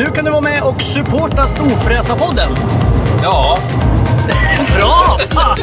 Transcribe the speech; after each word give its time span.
Nu 0.00 0.06
kan 0.06 0.24
du 0.24 0.30
vara 0.30 0.40
med 0.40 0.62
och 0.62 0.82
supporta 0.82 1.46
Storfräsarpodden. 1.46 2.48
Ja, 3.22 3.58
Bra! 4.76 5.18
Fan! 5.30 5.56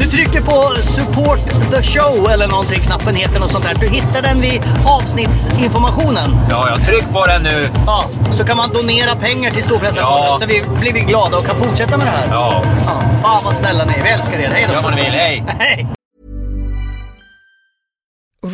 Du 0.00 0.06
trycker 0.06 0.40
på 0.40 0.82
support 0.82 1.38
the 1.70 1.82
show 1.82 2.30
eller 2.30 2.48
någonting, 2.48 2.80
knappen 2.80 3.14
heter 3.14 3.40
något 3.40 3.50
sånt 3.50 3.64
där. 3.64 3.74
Du 3.80 3.88
hittar 3.88 4.22
den 4.22 4.40
vid 4.40 4.62
avsnittsinformationen. 4.86 6.36
ja, 6.50 6.68
jag 6.68 6.86
tryck 6.86 7.12
på 7.12 7.26
den 7.26 7.42
nu. 7.42 7.68
Ja, 7.86 8.04
så 8.30 8.44
kan 8.44 8.56
man 8.56 8.72
donera 8.72 9.16
pengar 9.16 9.50
till 9.50 9.62
Storfräsarfonden 9.62 10.24
Ja. 10.26 10.36
så 10.40 10.46
vi 10.46 10.62
blir 10.80 10.92
vi 10.92 11.00
glada 11.00 11.36
och 11.38 11.46
kan 11.46 11.56
fortsätta 11.56 11.96
med 11.96 12.06
det 12.06 12.10
här. 12.10 12.26
Ja, 12.30 12.62
Ja, 12.86 13.00
fan 13.22 13.44
vad 13.44 13.56
snälla 13.56 13.84
ni 13.84 13.92
är. 13.92 14.02
Vi 14.02 14.08
älskar 14.08 14.38
er. 14.38 14.48
Hej 14.52 14.64
då! 14.68 14.74
gör 14.74 14.82
vad 14.82 14.94
ni 14.94 15.02
vill. 15.02 15.12
Hej! 15.12 15.44
Hej! 15.58 15.86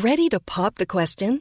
Ready 0.04 0.28
to 0.30 0.38
pop 0.56 0.74
the 0.76 0.86
question? 0.86 1.40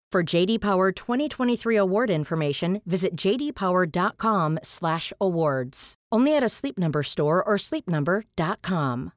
For 0.11 0.35
JD 0.35 0.59
Power 0.59 0.91
2023 0.91 1.77
award 1.77 2.09
information, 2.09 2.81
visit 2.83 3.15
jdpower.com/awards. 3.15 5.93
Only 6.15 6.37
at 6.37 6.43
a 6.43 6.49
Sleep 6.49 6.77
Number 6.77 7.03
store 7.03 7.35
or 7.35 7.57
sleepnumber.com. 7.57 9.09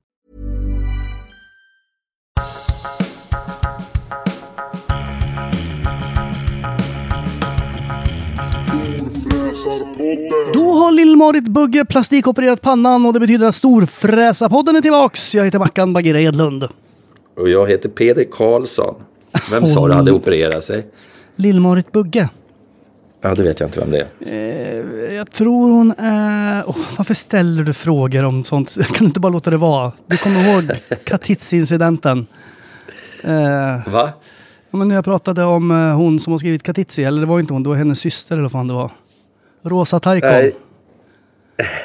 Då 10.54 10.70
har 10.70 10.92
Lill-Marit 10.92 11.44
Bugge 11.44 11.84
plastikopererat 11.84 12.60
pannan 12.60 13.06
och 13.06 13.12
det 13.12 13.20
betyder 13.20 13.46
att 13.46 13.54
Storfräsarpodden 13.54 14.77
är 14.77 14.80
tillbaks. 14.80 15.34
Jag 15.34 15.44
heter 15.44 15.58
Mackan 15.58 15.92
Bagheera 15.92 16.20
Edlund. 16.20 16.68
Och 17.36 17.48
jag 17.48 17.68
heter 17.68 17.88
Peder 17.88 18.24
Karlsson. 18.24 18.94
Vem 19.50 19.67
sa 19.67 19.89
du 19.89 19.95
hade 19.95 20.12
opererat 20.12 20.64
sig? 20.64 20.86
Lill-Marit 21.36 21.92
Bugge. 21.92 22.28
Ja, 23.20 23.34
det 23.34 23.42
vet 23.42 23.61
jag 23.61 23.68
inte 23.68 23.80
vem 23.80 23.90
det 23.90 24.08
är. 24.30 25.12
Jag 25.14 25.30
tror 25.30 25.70
hon 25.70 25.95
är... 25.98 26.62
Åh, 26.67 26.77
varför 26.96 27.14
ställer 27.14 27.62
du 27.64 27.72
frågor 27.72 28.24
om 28.24 28.45
sånt? 28.45 28.77
Kan 28.86 28.96
du 28.98 29.05
inte 29.05 29.20
bara 29.20 29.33
låta 29.33 29.50
det 29.50 29.56
vara? 29.56 29.92
Du 30.06 30.17
kommer 30.17 30.48
ihåg 30.52 30.70
Katitzi-incidenten? 31.05 32.27
Eh, 33.22 33.92
Va? 33.92 34.12
ja, 34.70 34.77
men 34.78 34.89
när 34.89 34.95
jag 34.95 35.05
pratade 35.05 35.45
om 35.45 35.70
eh, 35.70 35.77
hon 35.77 36.20
som 36.20 36.33
har 36.33 36.39
skrivit 36.39 36.62
Katitzi, 36.62 37.05
eller 37.05 37.20
det 37.20 37.27
var 37.27 37.40
inte 37.40 37.52
hon, 37.52 37.62
det 37.62 37.68
var 37.68 37.77
hennes 37.77 38.01
syster 38.01 38.34
eller 38.34 38.42
vad 38.42 38.52
fan 38.52 38.68
det 38.68 38.74
var. 38.74 38.90
Rosa 39.62 40.01
Taikon. 40.01 40.30
Nej. 40.30 40.56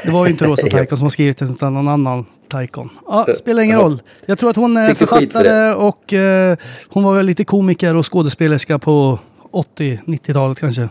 Det 0.03 0.11
var 0.11 0.25
ju 0.25 0.31
inte 0.31 0.45
Rosa 0.45 0.67
Taikon 0.71 0.97
som 0.97 1.05
har 1.05 1.09
skrivit 1.09 1.37
den 1.37 1.49
utan 1.49 1.73
någon 1.73 1.87
annan 1.87 2.25
Taikon. 2.49 2.89
Ja, 3.07 3.27
spelar 3.35 3.63
ingen 3.63 3.79
roll. 3.79 4.01
Jag 4.25 4.39
tror 4.39 4.49
att 4.49 4.55
hon 4.55 4.77
är 4.77 4.81
du 4.87 4.95
skit 4.95 4.97
för 4.97 5.05
författare 5.05 5.73
och 5.73 6.13
eh, 6.13 6.57
hon 6.89 7.03
var 7.03 7.13
väl 7.15 7.25
lite 7.25 7.45
komiker 7.45 7.95
och 7.95 8.11
skådespelerska 8.13 8.79
på 8.79 9.19
80-90-talet 9.51 10.59
kanske. 10.59 10.89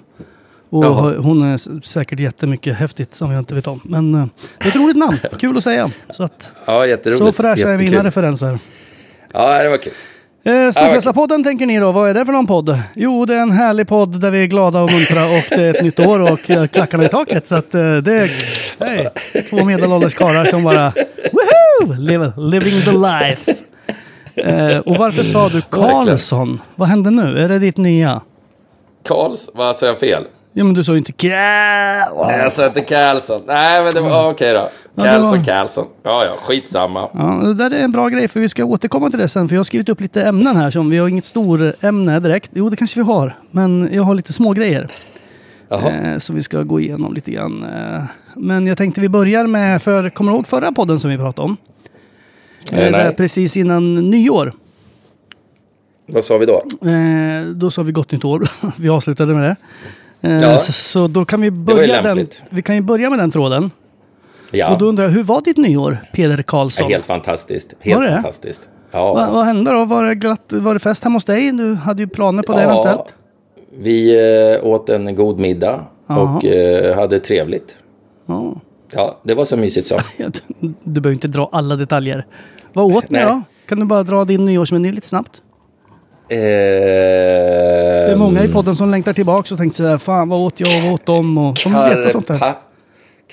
Och 0.70 0.84
Jaha. 0.84 1.14
hon 1.19 1.42
är 1.42 1.80
säkert 1.86 2.20
jättemycket 2.20 2.76
häftigt 2.76 3.14
som 3.14 3.30
jag 3.30 3.41
inte 3.41 3.54
vet 3.54 3.66
om. 3.66 3.80
Men 3.84 4.14
eh, 4.14 4.26
det 4.58 4.64
är 4.64 4.69
ett 4.69 4.76
roligt 4.76 4.96
namn, 4.96 5.19
kul 5.38 5.56
att 5.56 5.64
säga. 5.64 5.91
Så, 6.10 6.22
att, 6.22 6.48
Ja, 6.64 6.86
jätteroligt. 6.86 7.19
så 7.19 7.32
fräscha 7.32 7.70
är 7.70 7.78
mina 7.78 8.04
referenser. 8.04 8.58
Ja, 9.32 9.62
det 9.62 9.69
var 9.69 9.76
kul. 9.76 9.92
Eh, 10.44 10.71
Storfräsarpodden 10.71 11.44
tänker 11.44 11.66
ni 11.66 11.78
då, 11.78 11.93
vad 11.93 12.10
är 12.10 12.15
det 12.15 12.25
för 12.26 12.32
någon 12.32 12.47
podd? 12.47 12.78
Jo, 12.94 13.25
det 13.25 13.34
är 13.34 13.38
en 13.43 13.50
härlig 13.50 13.88
podd 13.88 14.21
där 14.21 14.31
vi 14.31 14.43
är 14.43 14.47
glada 14.47 14.81
och 14.81 14.93
muntra 14.93 15.25
och 15.25 15.44
det 15.49 15.65
är 15.65 15.75
ett 15.75 15.82
nytt 15.82 16.00
år 16.00 16.32
och 16.32 16.50
eh, 16.50 16.66
klackarna 16.66 17.04
i 17.04 17.09
taket. 17.09 17.47
Så 17.47 17.56
att 17.56 17.75
eh, 17.75 17.97
det 17.97 18.15
är 18.15 18.31
hej, 18.81 19.09
två 19.50 19.65
medelålders 19.65 20.15
karlar 20.15 20.44
som 20.44 20.62
bara 20.62 20.93
woohoo, 21.32 22.41
living 22.50 22.81
the 22.81 22.93
life. 22.93 23.54
Eh, 24.34 24.78
och 24.78 24.97
varför 24.97 25.22
sa 25.22 25.49
du 25.49 25.60
Karlsson? 25.60 26.60
Vad 26.75 26.88
hände 26.88 27.10
nu? 27.10 27.44
Är 27.44 27.49
det 27.49 27.59
ditt 27.59 27.76
nya? 27.76 28.20
Karls, 29.09 29.50
vad 29.55 29.76
sa 29.76 29.87
jag 29.87 29.99
fel? 29.99 30.25
Ja, 30.53 30.64
men 30.64 30.75
du 30.75 30.84
sa 30.84 30.92
ju 30.92 30.98
inte 30.98 31.12
Karl. 31.12 31.31
Nej, 32.26 32.38
jag 32.42 32.53
sa 32.53 32.66
inte 32.66 32.81
Karlsson. 32.81 33.42
Nej, 33.47 33.82
men 33.84 33.92
det 33.94 34.00
var 34.00 34.09
ja, 34.10 34.31
okej 34.31 34.53
då. 34.53 34.59
Ja, 34.59 34.69
det 34.94 35.03
Karlsson, 35.10 35.38
var- 35.38 35.44
Karlsson. 35.44 35.86
Ja, 36.03 36.25
ja, 36.25 36.32
skitsamma. 36.42 37.09
Ja, 37.14 37.20
det 37.47 37.54
där 37.54 37.70
är 37.70 37.78
en 37.84 37.91
bra 37.92 38.09
grej 38.09 38.28
för 38.28 38.41
vi 38.41 38.48
ska 38.48 38.64
återkomma 38.64 39.10
till 39.10 39.19
det 39.19 39.28
sen. 39.28 39.48
För 39.48 39.54
jag 39.54 39.60
har 39.60 39.64
skrivit 39.64 39.88
upp 39.88 40.00
lite 40.00 40.22
ämnen 40.22 40.56
här 40.56 40.70
som 40.70 40.91
vi 40.91 40.98
har 40.98 41.08
inget 41.08 41.25
stor 41.25 41.72
ämne 41.81 42.20
direkt. 42.20 42.50
Jo, 42.54 42.69
det 42.70 42.76
kanske 42.76 43.00
vi 43.00 43.04
har. 43.06 43.37
Men 43.50 43.88
jag 43.92 44.03
har 44.03 44.14
lite 44.14 44.32
små 44.32 44.53
grejer. 44.53 44.88
Eh, 45.70 46.19
så 46.19 46.32
vi 46.32 46.42
ska 46.42 46.62
gå 46.62 46.81
igenom 46.81 47.14
lite 47.14 47.31
grann. 47.31 47.62
Eh, 47.64 48.03
men 48.34 48.66
jag 48.66 48.78
tänkte 48.78 49.00
vi 49.00 49.08
börjar 49.08 49.47
med, 49.47 49.82
för 49.82 50.10
kommer 50.10 50.32
du 50.32 50.37
ihåg 50.37 50.47
förra 50.47 50.72
podden 50.72 51.00
som 51.00 51.10
vi 51.10 51.16
pratade 51.16 51.47
om? 51.48 51.56
Eh, 52.72 52.78
Eh, 52.84 52.92
där 52.92 53.12
precis 53.12 53.56
innan 53.56 54.10
nyår. 54.10 54.53
Vad 56.06 56.25
sa 56.25 56.38
vi 56.38 56.47
då? 56.47 56.62
Eh, 56.91 57.47
då 57.54 57.70
sa 57.70 57.82
vi 57.82 57.92
gott 57.92 58.12
nytt 58.12 58.25
år. 58.25 58.48
vi 58.76 58.88
avslutade 58.88 59.34
med 59.34 59.42
det. 59.42 59.56
Eh, 60.20 60.32
Ja. 60.42 60.58
så, 60.58 60.72
så 60.72 61.06
då 61.06 61.24
kan 61.24 61.40
vi 61.40 61.50
börja 61.50 62.02
den, 62.02 62.28
vi 62.50 62.62
kan 62.62 62.74
ju 62.74 62.80
börja 62.80 63.10
med 63.10 63.18
den 63.18 63.30
tråden. 63.30 63.70
Ja, 64.50 64.72
Och 64.72 64.78
då 64.78 64.84
undrar 64.86 65.04
jag, 65.04 65.10
hur 65.10 65.22
var 65.22 65.40
ditt 65.40 65.56
nyår, 65.56 65.98
Peder 66.12 66.42
Karlsson? 66.42 66.86
ja 66.88 66.94
helt 66.96 67.06
fantastiskt. 67.06 67.74
Helt 67.80 67.96
Var 68.00 68.06
det? 68.06 68.12
fantastiskt. 68.14 68.68
Ja. 68.90 69.14
Va, 69.14 69.28
vad 69.32 69.44
hände 69.44 69.72
då? 69.72 69.84
Var 69.84 70.04
det, 70.04 70.14
glatt, 70.14 70.52
var 70.52 70.74
det 70.74 70.80
fest 70.80 71.04
hemma 71.04 71.16
hos 71.16 71.24
dig? 71.24 71.52
Du 71.52 71.74
hade 71.74 72.02
ju 72.02 72.08
planer 72.08 72.42
på 72.42 72.52
det 72.52 72.62
Ja, 72.62 72.70
eventuellt. 72.72 73.14
Vi 73.78 74.16
eh, 74.60 74.66
åt 74.66 74.88
en 74.88 75.14
god 75.14 75.38
middag 75.40 75.80
och 76.06 76.44
eh, 76.44 76.96
hade 76.96 77.18
trevligt. 77.20 77.76
Ja. 78.26 78.54
Ja, 78.92 79.18
det 79.22 79.34
var 79.34 79.44
så 79.44 79.56
mysigt 79.56 79.87
så. 79.87 79.98
Du, 80.60 80.72
du 80.84 81.00
behöver 81.00 81.14
inte 81.14 81.28
dra 81.28 81.48
alla 81.52 81.76
detaljer. 81.76 82.26
Vad 82.72 82.96
åt 82.96 83.10
ni 83.10 83.19
Nej. 83.19 83.26
då? 83.26 83.43
Kan 83.69 83.81
du 83.81 83.87
bara 83.87 84.02
dra 84.02 84.25
din 84.25 84.44
nyårsmeny 84.44 84.93
lite 84.93 85.06
snabbt? 85.06 85.43
Eh, 86.30 86.38
Det 86.38 88.12
är 88.12 88.16
många 88.16 88.44
i 88.44 88.48
podden 88.48 88.76
som 88.76 88.90
längtar 88.90 89.12
tillbaka 89.12 89.54
och 89.54 89.58
tänkte 89.58 89.76
sådär, 89.76 89.98
fan 89.98 90.28
vad 90.28 90.40
åt 90.40 90.60
jag, 90.60 90.82
vad 90.82 90.92
åt 90.92 91.06
de? 91.06 91.38
Och 91.38 91.58
som 91.58 91.72
vill 91.72 91.96
veta 91.98 92.10
sånt 92.10 92.26
där. 92.26 92.34
Carpa- 92.34 92.54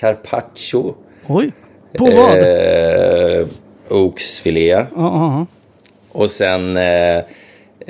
Carpaccio. 0.00 0.94
Oj, 1.26 1.52
på 1.98 2.04
vad? 2.04 2.38
Eh, 2.38 3.46
oxfilé. 3.88 4.68
Ja, 4.68 4.86
ja, 4.96 5.46
Och 6.12 6.30
sen 6.30 6.76
eh, 6.76 7.16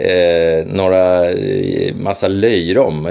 eh, 0.06 0.66
några, 0.66 1.30
eh, 1.30 1.94
massa 1.96 2.28
löjrom. 2.28 3.08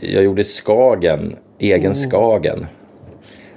Jag 0.00 0.22
gjorde 0.24 0.44
skagen, 0.44 1.36
egen 1.58 1.94
skagen. 1.94 2.66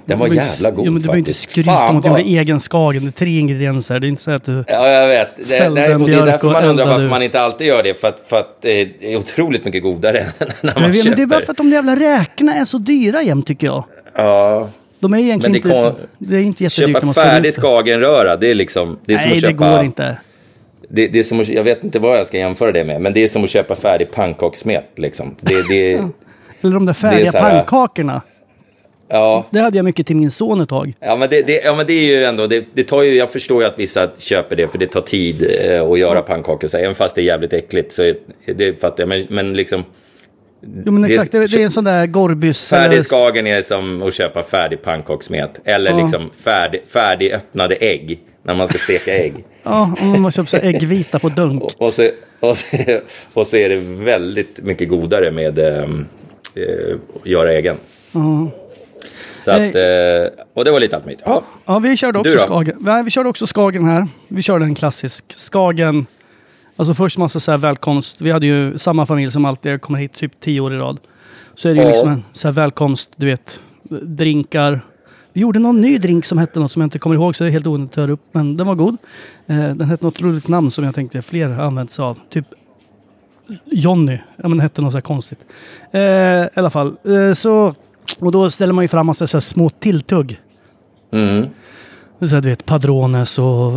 Den 0.06 0.18
var 0.18 0.28
ja. 0.28 0.34
jävla 0.34 0.70
god 0.70 0.86
Jo, 0.86 0.92
men 0.92 1.02
du 1.02 1.06
behöver 1.06 1.18
inte 1.18 1.32
skryta 1.32 1.88
om 1.88 1.96
att 1.96 2.02
du 2.02 2.08
gjorde 2.08 2.22
egen 2.22 2.60
skagen. 2.60 3.02
Det 3.02 3.08
är 3.08 3.12
tre 3.12 3.38
ingredienser. 3.38 4.00
Det 4.00 4.06
är 4.06 4.08
inte 4.08 4.22
så 4.22 4.30
att 4.30 4.44
du... 4.44 4.64
Ja, 4.68 4.88
jag 4.88 5.08
vet. 5.08 5.36
Det, 5.36 5.44
det, 5.44 5.86
en 5.86 6.02
och 6.02 6.08
det 6.08 6.14
är 6.16 6.26
därför 6.26 6.50
man 6.50 6.64
undrar 6.64 6.86
varför 6.86 7.04
ut. 7.04 7.10
man 7.10 7.22
inte 7.22 7.40
alltid 7.40 7.66
gör 7.66 7.82
det. 7.82 7.94
För 8.00 8.08
att, 8.08 8.20
för 8.26 8.36
att 8.36 8.62
det 8.62 8.80
är 9.12 9.16
otroligt 9.16 9.64
mycket 9.64 9.82
godare 9.82 10.26
när 10.60 10.74
man 10.74 10.82
Men, 10.82 10.94
köper. 10.94 11.08
men 11.10 11.16
det 11.16 11.22
är 11.22 11.26
bara 11.26 11.40
för 11.40 11.50
att 11.52 11.56
de 11.56 11.70
jävla 11.70 11.96
räkorna 11.96 12.54
är 12.54 12.64
så 12.64 12.78
dyra 12.78 13.22
jämt 13.22 13.46
tycker 13.46 13.66
jag. 13.66 13.84
Ja, 14.14 14.68
De 15.00 15.14
är 15.14 15.18
egentligen 15.18 15.52
Men 15.52 15.70
det 15.70 15.86
inte... 15.88 16.00
Det 16.18 16.36
är 16.36 16.40
inte 16.40 16.64
jättedyrt 16.64 16.94
Köpa 17.02 17.12
färdig 17.12 17.52
det. 17.54 17.60
skagenröra, 17.60 18.36
det 18.36 18.50
är 18.50 18.54
liksom... 18.54 18.98
Det 19.04 19.14
är 19.14 19.18
som 19.18 19.28
Nej, 19.30 19.36
att 19.38 19.42
det 19.42 19.50
köpa, 19.50 19.70
går 19.76 19.84
inte. 19.84 20.16
Det, 20.88 21.08
det 21.08 21.18
är 21.18 21.22
som 21.22 21.40
att, 21.40 21.48
jag 21.48 21.64
vet 21.64 21.84
inte 21.84 21.98
vad 21.98 22.18
jag 22.18 22.26
ska 22.26 22.38
jämföra 22.38 22.72
det 22.72 22.84
med, 22.84 23.00
men 23.00 23.12
det 23.12 23.24
är 23.24 23.28
som 23.28 23.44
att 23.44 23.50
köpa 23.50 23.74
färdig 23.74 24.10
pannkakssmet. 24.12 24.90
Liksom. 24.96 25.34
Det, 25.40 25.54
det, 25.68 25.92
Eller 26.60 26.74
de 26.74 26.86
där 26.86 26.92
färdiga 26.92 27.32
här- 27.32 27.40
pannkakorna. 27.50 28.22
Ja, 29.14 29.46
Det 29.50 29.58
hade 29.58 29.76
jag 29.76 29.84
mycket 29.84 30.06
till 30.06 30.16
min 30.16 30.30
son 30.30 30.60
ett 30.60 30.68
tag. 30.68 30.92
ja, 31.00 31.16
men 31.16 31.28
det, 31.30 31.42
det, 31.46 31.60
ja, 31.64 31.74
men 31.74 31.86
det 31.86 31.92
är 31.92 32.04
ju 32.04 32.24
ändå... 32.24 32.46
Det, 32.46 32.64
det 32.74 32.84
tar 32.84 33.02
ju, 33.02 33.14
jag 33.16 33.32
förstår 33.32 33.62
ju 33.62 33.68
att 33.68 33.78
vissa 33.78 34.10
köper 34.18 34.56
det, 34.56 34.68
för 34.68 34.78
det 34.78 34.86
tar 34.86 35.00
tid 35.00 35.46
eh, 35.64 35.82
att 35.90 35.98
göra 35.98 36.22
pannkakor. 36.22 36.68
Så 36.68 36.76
även 36.78 36.94
fast 36.94 37.14
det 37.14 37.20
är 37.20 37.24
jävligt 37.24 37.52
äckligt 37.52 37.92
så 37.92 38.02
är 38.02 38.16
det 38.54 38.80
fattar 38.80 39.02
jag. 39.02 39.08
Men, 39.08 39.26
men 39.28 39.54
liksom... 39.54 39.84
Jo 40.86 40.92
men 40.92 41.02
Det- 41.02 41.08
exakt, 41.08 41.32
det, 41.32 41.38
det 41.46 41.60
är 41.60 41.64
en 41.64 41.70
sån 41.70 41.84
där 41.84 42.06
Gorbys... 42.06 42.70
Färdig 42.70 43.04
skagen 43.04 43.46
är 43.46 43.62
som 43.62 44.02
att 44.02 44.14
köpa 44.14 44.42
färdig 44.42 44.82
pannkakssmet. 44.82 45.60
Eller 45.64 45.90
Ja. 45.90 46.02
liksom 46.02 46.30
färdig, 46.44 46.82
färdigöppnade 46.86 47.74
ägg, 47.74 48.18
när 48.42 48.54
man 48.54 48.68
ska 48.68 48.78
steka 48.78 49.14
ägg. 49.14 49.34
Ja, 49.62 49.94
om 50.00 50.22
man 50.22 50.32
köper 50.32 50.48
så 50.48 50.56
äggvita 50.56 51.18
på 51.18 51.28
dunk. 51.28 51.62
Och, 51.62 51.82
och, 51.82 51.94
så, 51.94 52.08
och, 52.40 52.58
så, 52.58 52.76
och 53.34 53.46
så 53.46 53.56
är 53.56 53.68
det 53.68 53.76
väldigt 54.04 54.60
mycket 54.62 54.88
godare 54.88 55.30
med 55.30 55.58
ehm, 55.58 56.06
eh, 56.54 56.96
att 57.20 57.26
göra 57.26 57.52
egen. 57.52 57.76
Så 59.44 59.50
att, 59.50 59.58
eh, 59.74 60.44
och 60.54 60.64
det 60.64 60.70
var 60.70 60.80
lite 60.80 60.96
allt 60.96 61.06
mitt. 61.06 61.22
Ja. 61.26 61.42
Ja, 61.64 61.78
vi 61.78 61.96
körde 61.96 62.18
också? 62.18 62.38
Skagen. 62.38 62.76
Nej, 62.80 63.02
vi 63.02 63.10
körde 63.10 63.28
också 63.28 63.46
Skagen 63.46 63.84
här. 63.84 64.08
Vi 64.28 64.42
körde 64.42 64.64
en 64.64 64.74
klassisk 64.74 65.32
Skagen. 65.32 66.06
Alltså 66.76 66.94
först 66.94 67.18
massa 67.18 67.40
så 67.40 67.50
här 67.50 67.58
välkomst. 67.58 68.20
Vi 68.20 68.30
hade 68.30 68.46
ju 68.46 68.78
samma 68.78 69.06
familj 69.06 69.32
som 69.32 69.44
alltid 69.44 69.80
kommer 69.80 69.98
hit 69.98 70.12
typ 70.12 70.40
tio 70.40 70.60
år 70.60 70.74
i 70.74 70.76
rad. 70.76 70.98
Så 71.54 71.68
är 71.68 71.74
det 71.74 71.80
ju 71.80 71.84
Ja. 71.86 71.90
liksom 71.90 72.08
en 72.08 72.24
så 72.32 72.48
här 72.48 72.52
välkomst, 72.52 73.10
du 73.16 73.26
vet, 73.26 73.60
drinkar. 74.02 74.80
Vi 75.32 75.40
gjorde 75.40 75.58
någon 75.58 75.80
ny 75.80 75.98
drink 75.98 76.24
som 76.24 76.38
hette 76.38 76.60
något 76.60 76.72
som 76.72 76.82
jag 76.82 76.86
inte 76.86 76.98
kommer 76.98 77.16
ihåg 77.16 77.36
så 77.36 77.44
det 77.44 77.50
är 77.50 77.52
helt 77.52 77.66
onödigt 77.66 77.92
att 77.92 77.96
höra 77.96 78.12
upp. 78.12 78.20
Men 78.32 78.56
den 78.56 78.66
var 78.66 78.74
god. 78.74 78.96
Eh, 79.46 79.56
den 79.56 79.80
hette 79.88 80.04
något 80.04 80.20
roligt 80.22 80.48
namn 80.48 80.70
som 80.70 80.84
jag 80.84 80.94
tänkte 80.94 81.22
fler 81.22 81.48
använt 81.60 81.90
sig 81.90 82.02
av. 82.02 82.18
Typ 82.30 82.46
Jonny. 83.64 84.18
Ja 84.36 84.42
men 84.42 84.50
den 84.50 84.60
hette 84.60 84.80
något 84.82 84.92
så 84.92 84.96
här 84.96 85.02
konstigt. 85.02 85.38
Eh, 85.92 86.00
I 86.00 86.48
alla 86.54 86.70
fall. 86.70 86.96
Eh, 87.04 87.32
så, 87.32 87.74
och 88.18 88.32
då 88.32 88.50
ställer 88.50 88.72
man 88.72 88.84
ju 88.84 88.88
fram 88.88 89.06
massa 89.06 89.26
så 89.26 89.40
små 89.40 89.70
tilltugg. 89.70 90.40
Mm. 91.12 91.46
Så 92.20 92.26
här, 92.34 92.40
du 92.40 92.48
vet, 92.48 92.66
padrones 92.66 93.38
och 93.38 93.72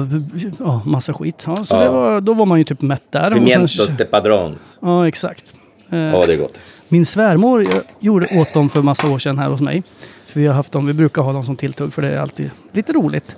ja, 0.60 0.82
massa 0.86 1.14
skit. 1.14 1.44
Ja, 1.48 1.56
så 1.56 1.76
Ja. 1.76 1.92
var, 1.92 2.22
då 2.22 2.34
var 2.34 2.46
man 2.46 2.58
ju 2.58 2.64
typ 2.64 2.82
mätt 2.82 3.04
där. 3.12 3.32
Pimientos 3.32 3.88
de 3.98 4.06
padrons. 4.06 4.78
ja, 4.82 5.08
exakt. 5.08 5.54
Eh, 5.90 5.98
Ja, 6.00 6.26
det 6.26 6.34
är 6.34 6.38
gott. 6.38 6.60
Min 6.90 7.06
svärmor 7.06 7.66
gjorde 8.00 8.28
åt 8.40 8.54
dem 8.54 8.70
för 8.70 8.82
massa 8.82 9.10
år 9.10 9.20
sedan 9.20 9.40
här 9.40 9.50
hos 9.50 9.62
mig. 9.62 9.84
För 10.26 10.40
vi 10.40 10.48
har 10.48 10.54
haft 10.54 10.72
dem, 10.72 10.88
vi 10.88 10.94
brukar 10.94 11.22
ha 11.22 11.34
dem 11.34 11.46
som 11.46 11.56
tilltugg 11.56 11.94
för 11.94 12.02
det 12.02 12.08
är 12.10 12.20
alltid 12.20 12.50
lite 12.72 12.94
roligt. 12.94 13.36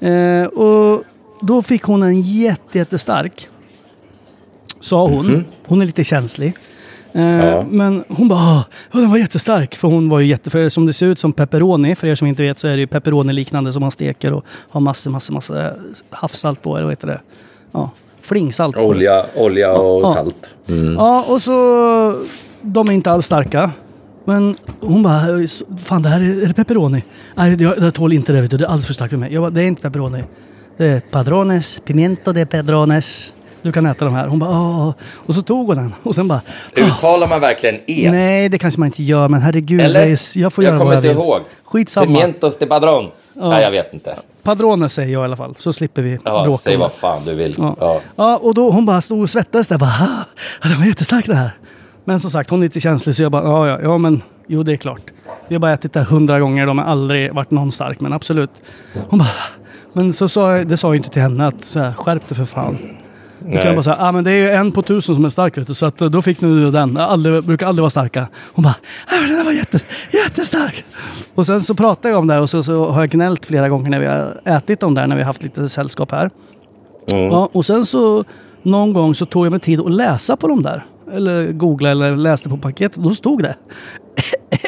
Eh, 0.00 0.44
och 0.44 1.02
då 1.40 1.62
fick 1.62 1.82
hon 1.82 2.02
en 2.02 2.22
jätte, 2.22 2.78
jättestark. 2.78 3.48
Sa 4.80 5.06
hon. 5.08 5.44
Hon 5.66 5.82
är 5.82 5.86
lite 5.86 6.04
känslig. 6.04 6.54
Eh, 7.16 7.46
Ja. 7.46 7.64
Men 7.70 8.04
hon 8.08 8.28
bara, 8.28 8.38
"Ah, 8.38 8.64
ja, 8.92 9.00
den 9.00 9.10
var 9.10 9.18
jättestark. 9.18 9.74
För 9.74 9.88
hon 9.88 10.08
var 10.08 10.20
ju 10.20 10.26
jätte, 10.26 10.50
för 10.50 10.68
som 10.68 10.86
det 10.86 10.92
ser 10.92 11.06
ut 11.06 11.18
som 11.18 11.32
pepperoni. 11.32 11.94
För 11.94 12.06
er 12.08 12.14
som 12.14 12.26
inte 12.28 12.42
vet 12.42 12.58
så 12.58 12.66
är 12.68 12.72
det 12.72 12.78
ju 12.78 12.86
pepperoni 12.86 13.32
liknande 13.32 13.72
som 13.72 13.80
man 13.80 13.90
steker 13.90 14.32
och 14.32 14.44
har 14.70 14.80
massor, 14.80 15.10
massor, 15.10 15.34
massor 15.34 15.72
havssalt 16.10 16.62
på. 16.62 16.76
Eller 16.76 16.84
vad 16.86 16.92
heter 16.92 17.06
det? 17.06 17.20
Ja, 17.72 17.90
flingsalt. 18.20 18.76
Olja, 18.76 19.24
olja 19.34 19.72
och 19.72 20.02
Ja. 20.04 20.12
salt. 20.12 20.50
Mm. 20.68 20.94
Ja, 20.94 21.24
och 21.28 21.42
så... 21.42 22.20
De 22.62 22.88
är 22.88 22.92
inte 22.92 23.10
alls 23.10 23.26
starka. 23.26 23.70
Men 24.24 24.54
hon 24.80 25.02
bara, 25.02 25.20
fan 25.84 26.02
det 26.02 26.08
här 26.08 26.20
är, 26.20 26.42
är 26.42 26.46
det 26.48 26.54
pepperoni? 26.54 27.02
Nej, 27.34 27.62
jag, 27.62 27.78
jag 27.78 27.94
tål 27.94 28.12
inte 28.12 28.32
det, 28.32 28.40
vet 28.40 28.50
du. 28.50 28.56
det 28.56 28.64
är 28.64 28.68
alldeles 28.68 28.86
för 28.86 28.94
starkt 28.94 29.10
för 29.10 29.16
mig. 29.18 29.32
Jag 29.32 29.42
bara, 29.42 29.50
det 29.50 29.62
är 29.62 29.66
inte 29.66 29.82
pepperoni. 29.82 30.24
Det 30.76 30.86
är 30.86 31.00
padrones, 31.00 31.80
pimiento 31.84 32.32
de 32.32 32.46
padrones. 32.46 33.32
Du 33.66 33.72
kan 33.72 33.86
äta 33.86 34.04
de 34.04 34.14
här. 34.14 34.28
Hon 34.28 34.38
bara, 34.38 34.50
åh. 34.50 34.92
Och 35.26 35.34
så 35.34 35.42
tog 35.42 35.66
hon 35.66 35.76
den. 35.76 35.94
Och 36.02 36.14
sen 36.14 36.28
bara, 36.28 36.40
Uttalar 36.76 37.28
man 37.28 37.40
verkligen 37.40 37.74
E? 37.86 38.08
nej 38.10 38.48
det 38.48 38.58
kanske 38.58 38.80
man 38.80 38.86
inte 38.86 39.02
gör, 39.02 39.28
men 39.28 39.42
herregud. 39.42 39.80
Eller? 39.80 40.06
det 40.06 40.12
är- 40.12 40.38
Jag 40.38 40.52
får 40.52 40.64
jag 40.64 40.70
göra 40.70 40.78
kommer 40.78 40.90
vad 40.94 40.96
inte 41.04 41.08
jag 41.08 41.14
vill. 41.14 41.24
ihåg. 41.24 41.40
Skitsamma. 41.64 42.06
Pimientos 42.06 42.58
de 42.58 42.66
padrons. 42.66 43.30
Nej, 43.36 43.62
jag 43.62 43.70
vet 43.70 43.94
inte. 43.94 44.16
Padrones 44.42 44.92
säger 44.92 45.12
jag 45.12 45.22
i 45.22 45.24
alla 45.24 45.36
fall, 45.36 45.54
så 45.58 45.72
slipper 45.72 46.02
vi 46.02 46.18
Ja, 46.24 46.44
bråka 46.44 46.58
säg 46.58 46.76
vad 46.76 46.90
det. 46.90 46.94
fan 46.94 47.24
du 47.24 47.34
vill. 47.34 47.54
Ja. 47.58 47.76
Ja. 47.80 48.00
Ja. 48.16 48.36
och 48.36 48.54
då 48.54 48.70
hon 48.70 48.86
bara 48.86 49.00
stod 49.00 49.20
och 49.22 49.30
svettades 49.30 49.68
där. 49.68 49.78
Bara, 49.78 49.90
"Ah, 49.90 50.24
ja, 50.62 50.68
den 50.68 50.78
var 50.78 50.86
jättestark 50.86 51.26
den 51.26 51.36
här. 51.36 51.50
Men 52.04 52.20
som 52.20 52.30
sagt, 52.30 52.50
hon 52.50 52.58
är 52.60 52.64
lite 52.66 52.80
känslig 52.80 53.14
så 53.14 53.22
jag 53.22 53.32
bara, 53.32 53.42
ja, 53.44 53.68
ja, 53.68 53.78
ja 53.82 53.98
men 53.98 54.22
jo 54.46 54.62
det 54.62 54.72
är 54.72 54.76
klart. 54.76 55.02
Vi 55.48 55.54
har 55.54 55.60
bara 55.60 55.72
ätit 55.72 55.92
det 55.92 56.02
hundra 56.02 56.40
gånger, 56.40 56.66
de 56.66 56.78
har 56.78 56.84
aldrig 56.84 57.34
varit 57.34 57.50
någon 57.50 57.72
stark, 57.72 58.00
men 58.00 58.12
absolut. 58.12 58.50
Hon 59.08 59.18
bara, 59.18 59.28
men 59.92 60.12
så 60.12 60.28
sa 60.28 60.56
jag, 60.56 60.66
det 60.68 60.76
sa 60.76 60.88
jag 60.88 60.96
inte 60.96 61.08
till 61.10 61.22
henne 61.22 61.46
att 61.46 61.64
så 61.64 61.80
här, 61.80 61.92
skärp 61.92 62.28
dig 62.28 62.36
för 62.36 62.44
fan. 62.44 62.78
Då 63.46 63.56
kan 63.56 63.66
jag 63.66 63.74
bara 63.74 63.82
säga, 63.82 63.96
ah, 63.98 64.12
men 64.12 64.24
det 64.24 64.30
är 64.30 64.36
ju 64.36 64.50
en 64.50 64.72
på 64.72 64.82
tusen 64.82 65.14
som 65.14 65.24
är 65.24 65.28
stark 65.28 65.58
vet 65.58 65.66
du, 65.66 65.74
så 65.74 65.86
att, 65.86 66.00
eh, 66.00 66.08
då 66.08 66.22
fick 66.22 66.40
nu 66.40 66.70
den. 66.70 66.96
Aldrig, 66.96 67.44
brukar 67.44 67.66
aldrig 67.66 67.82
vara 67.82 67.90
starka. 67.90 68.28
Hon 68.52 68.62
bara, 68.62 68.74
ah, 69.06 69.26
den 69.26 69.36
där 69.36 69.44
var 69.44 69.52
jätte, 69.52 69.80
jättestark. 70.12 70.84
Och 71.34 71.46
sen 71.46 71.60
så 71.60 71.74
pratade 71.74 72.08
jag 72.08 72.18
om 72.18 72.26
det 72.26 72.34
här 72.34 72.42
och 72.42 72.50
så, 72.50 72.62
så 72.62 72.90
har 72.90 73.00
jag 73.00 73.10
gnällt 73.10 73.46
flera 73.46 73.68
gånger 73.68 73.90
när 73.90 74.00
vi 74.00 74.06
har 74.06 74.40
ätit 74.44 74.80
dem 74.80 74.94
där, 74.94 75.06
när 75.06 75.16
vi 75.16 75.22
har 75.22 75.26
haft 75.26 75.42
lite 75.42 75.68
sällskap 75.68 76.12
här. 76.12 76.30
Mm. 77.10 77.24
Ja, 77.24 77.48
och 77.52 77.66
sen 77.66 77.86
så 77.86 78.24
någon 78.62 78.92
gång 78.92 79.14
så 79.14 79.26
tog 79.26 79.46
jag 79.46 79.50
mig 79.50 79.60
tid 79.60 79.80
att 79.80 79.92
läsa 79.92 80.36
på 80.36 80.48
dem 80.48 80.62
där. 80.62 80.84
Eller 81.12 81.52
googla 81.52 81.90
eller 81.90 82.16
läste 82.16 82.48
på 82.48 82.56
paketet. 82.56 83.02
Då 83.02 83.14
stod 83.14 83.42
det. 83.42 83.56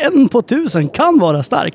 En 0.02 0.28
på 0.28 0.42
tusen 0.42 0.88
kan 0.88 1.18
vara 1.18 1.42
stark. 1.42 1.74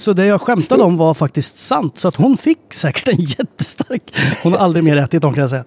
Så 0.00 0.12
det 0.12 0.26
jag 0.26 0.40
skämtade 0.40 0.82
om 0.82 0.96
var 0.96 1.14
faktiskt 1.14 1.56
sant. 1.56 1.98
Så 1.98 2.08
att 2.08 2.16
hon 2.16 2.36
fick 2.36 2.58
säkert 2.74 3.08
en 3.08 3.20
jättestark. 3.20 4.02
Hon 4.42 4.52
har 4.52 4.58
aldrig 4.58 4.84
mer 4.84 4.96
ätit 4.96 5.22
dem 5.22 5.34
kan 5.34 5.40
jag 5.40 5.50
säga. 5.50 5.64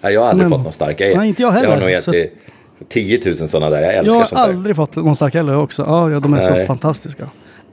Nej, 0.00 0.14
jag 0.14 0.20
har 0.20 0.28
aldrig 0.28 0.48
Men- 0.48 0.58
fått 0.58 0.64
någon 0.64 0.72
stark. 0.72 1.00
Jag, 1.00 1.16
Nej, 1.16 1.28
inte 1.28 1.42
jag 1.42 1.50
heller. 1.52 1.68
Jag 1.68 1.80
har 1.80 1.90
nog 1.92 2.02
Så- 2.02 2.10
ätit 2.10 2.32
10 2.88 3.20
000 3.26 3.34
sådana 3.34 3.70
där. 3.70 3.82
Jag 3.82 3.94
älskar 3.94 4.12
Jag 4.14 4.20
har 4.20 4.24
sånt 4.24 4.40
aldrig 4.40 4.76
fått 4.76 4.96
någon 4.96 5.16
stark 5.16 5.34
heller 5.34 5.56
också. 5.58 5.84
Ja, 5.86 6.10
ja 6.10 6.20
de 6.20 6.34
är 6.34 6.40
så 6.40 6.50
Nej. 6.52 6.66
fantastiska. 6.66 7.24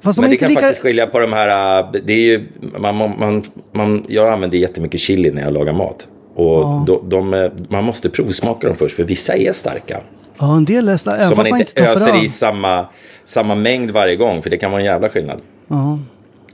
Fast 0.01 0.17
de 0.17 0.21
Men 0.21 0.29
det 0.31 0.37
kan 0.37 0.49
lika... 0.49 0.61
faktiskt 0.61 0.81
skilja 0.81 1.07
på 1.07 1.19
de 1.19 1.33
här, 1.33 1.79
äh, 1.79 1.91
det 2.05 2.13
är 2.13 2.17
ju, 2.17 2.47
man, 2.79 2.95
man, 2.95 3.43
man, 3.73 4.03
jag 4.07 4.33
använder 4.33 4.57
jättemycket 4.57 4.99
chili 4.99 5.31
när 5.31 5.41
jag 5.41 5.53
lagar 5.53 5.73
mat. 5.73 6.07
Och 6.35 6.85
de, 6.85 7.09
de, 7.09 7.33
eh, 7.33 7.51
man 7.69 7.83
måste 7.83 8.09
provsmaka 8.09 8.67
dem 8.67 8.75
först, 8.75 8.95
för 8.95 9.03
vissa 9.03 9.35
är 9.35 9.51
starka. 9.51 10.01
Ja, 10.39 10.55
en 10.57 10.65
del 10.65 10.89
är 10.89 10.97
starka. 10.97 11.27
Så 11.27 11.35
man 11.35 11.47
inte 11.47 11.83
öser 11.83 12.23
i 12.23 12.27
samma, 12.27 12.85
samma 13.25 13.55
mängd 13.55 13.91
varje 13.91 14.15
gång, 14.15 14.41
för 14.41 14.49
det 14.49 14.57
kan 14.57 14.71
vara 14.71 14.81
en 14.81 14.85
jävla 14.85 15.09
skillnad. 15.09 15.39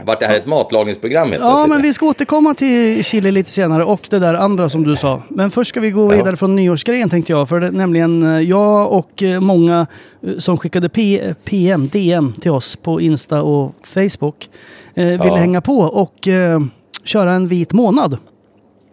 Vart 0.03 0.19
det 0.19 0.25
här 0.25 0.35
ett 0.35 0.45
matlagningsprogram 0.45 1.31
helt 1.31 1.43
Ja, 1.43 1.65
men 1.67 1.81
vi 1.81 1.93
ska 1.93 2.05
återkomma 2.05 2.53
till 2.53 3.03
Chile 3.03 3.31
lite 3.31 3.49
senare 3.51 3.83
och 3.83 4.07
det 4.09 4.19
där 4.19 4.33
andra 4.33 4.69
som 4.69 4.83
du 4.83 4.95
sa. 4.95 5.21
Men 5.29 5.51
först 5.51 5.69
ska 5.69 5.79
vi 5.79 5.91
gå 5.91 6.13
Ja. 6.13 6.17
vidare 6.17 6.35
från 6.35 6.55
nyårsgrejen 6.55 7.09
tänkte 7.09 7.31
jag. 7.31 7.49
För 7.49 7.59
det, 7.59 7.71
nämligen 7.71 8.23
eh, 8.23 8.39
jag 8.41 8.91
och 8.91 9.23
eh, 9.23 9.39
många 9.39 9.87
eh, 10.27 10.37
som 10.37 10.57
skickade 10.57 10.89
P, 10.89 11.33
PM, 11.43 11.87
DM 11.87 12.33
till 12.41 12.51
oss 12.51 12.75
på 12.75 13.01
Insta 13.01 13.41
och 13.43 13.75
Facebook 13.83 14.49
eh, 14.95 15.05
ville 15.05 15.17
Ja. 15.25 15.35
hänga 15.35 15.61
på 15.61 15.77
och 15.79 16.27
eh, 16.27 16.59
köra 17.03 17.31
en 17.33 17.47
vit 17.47 17.73
månad. 17.73 18.17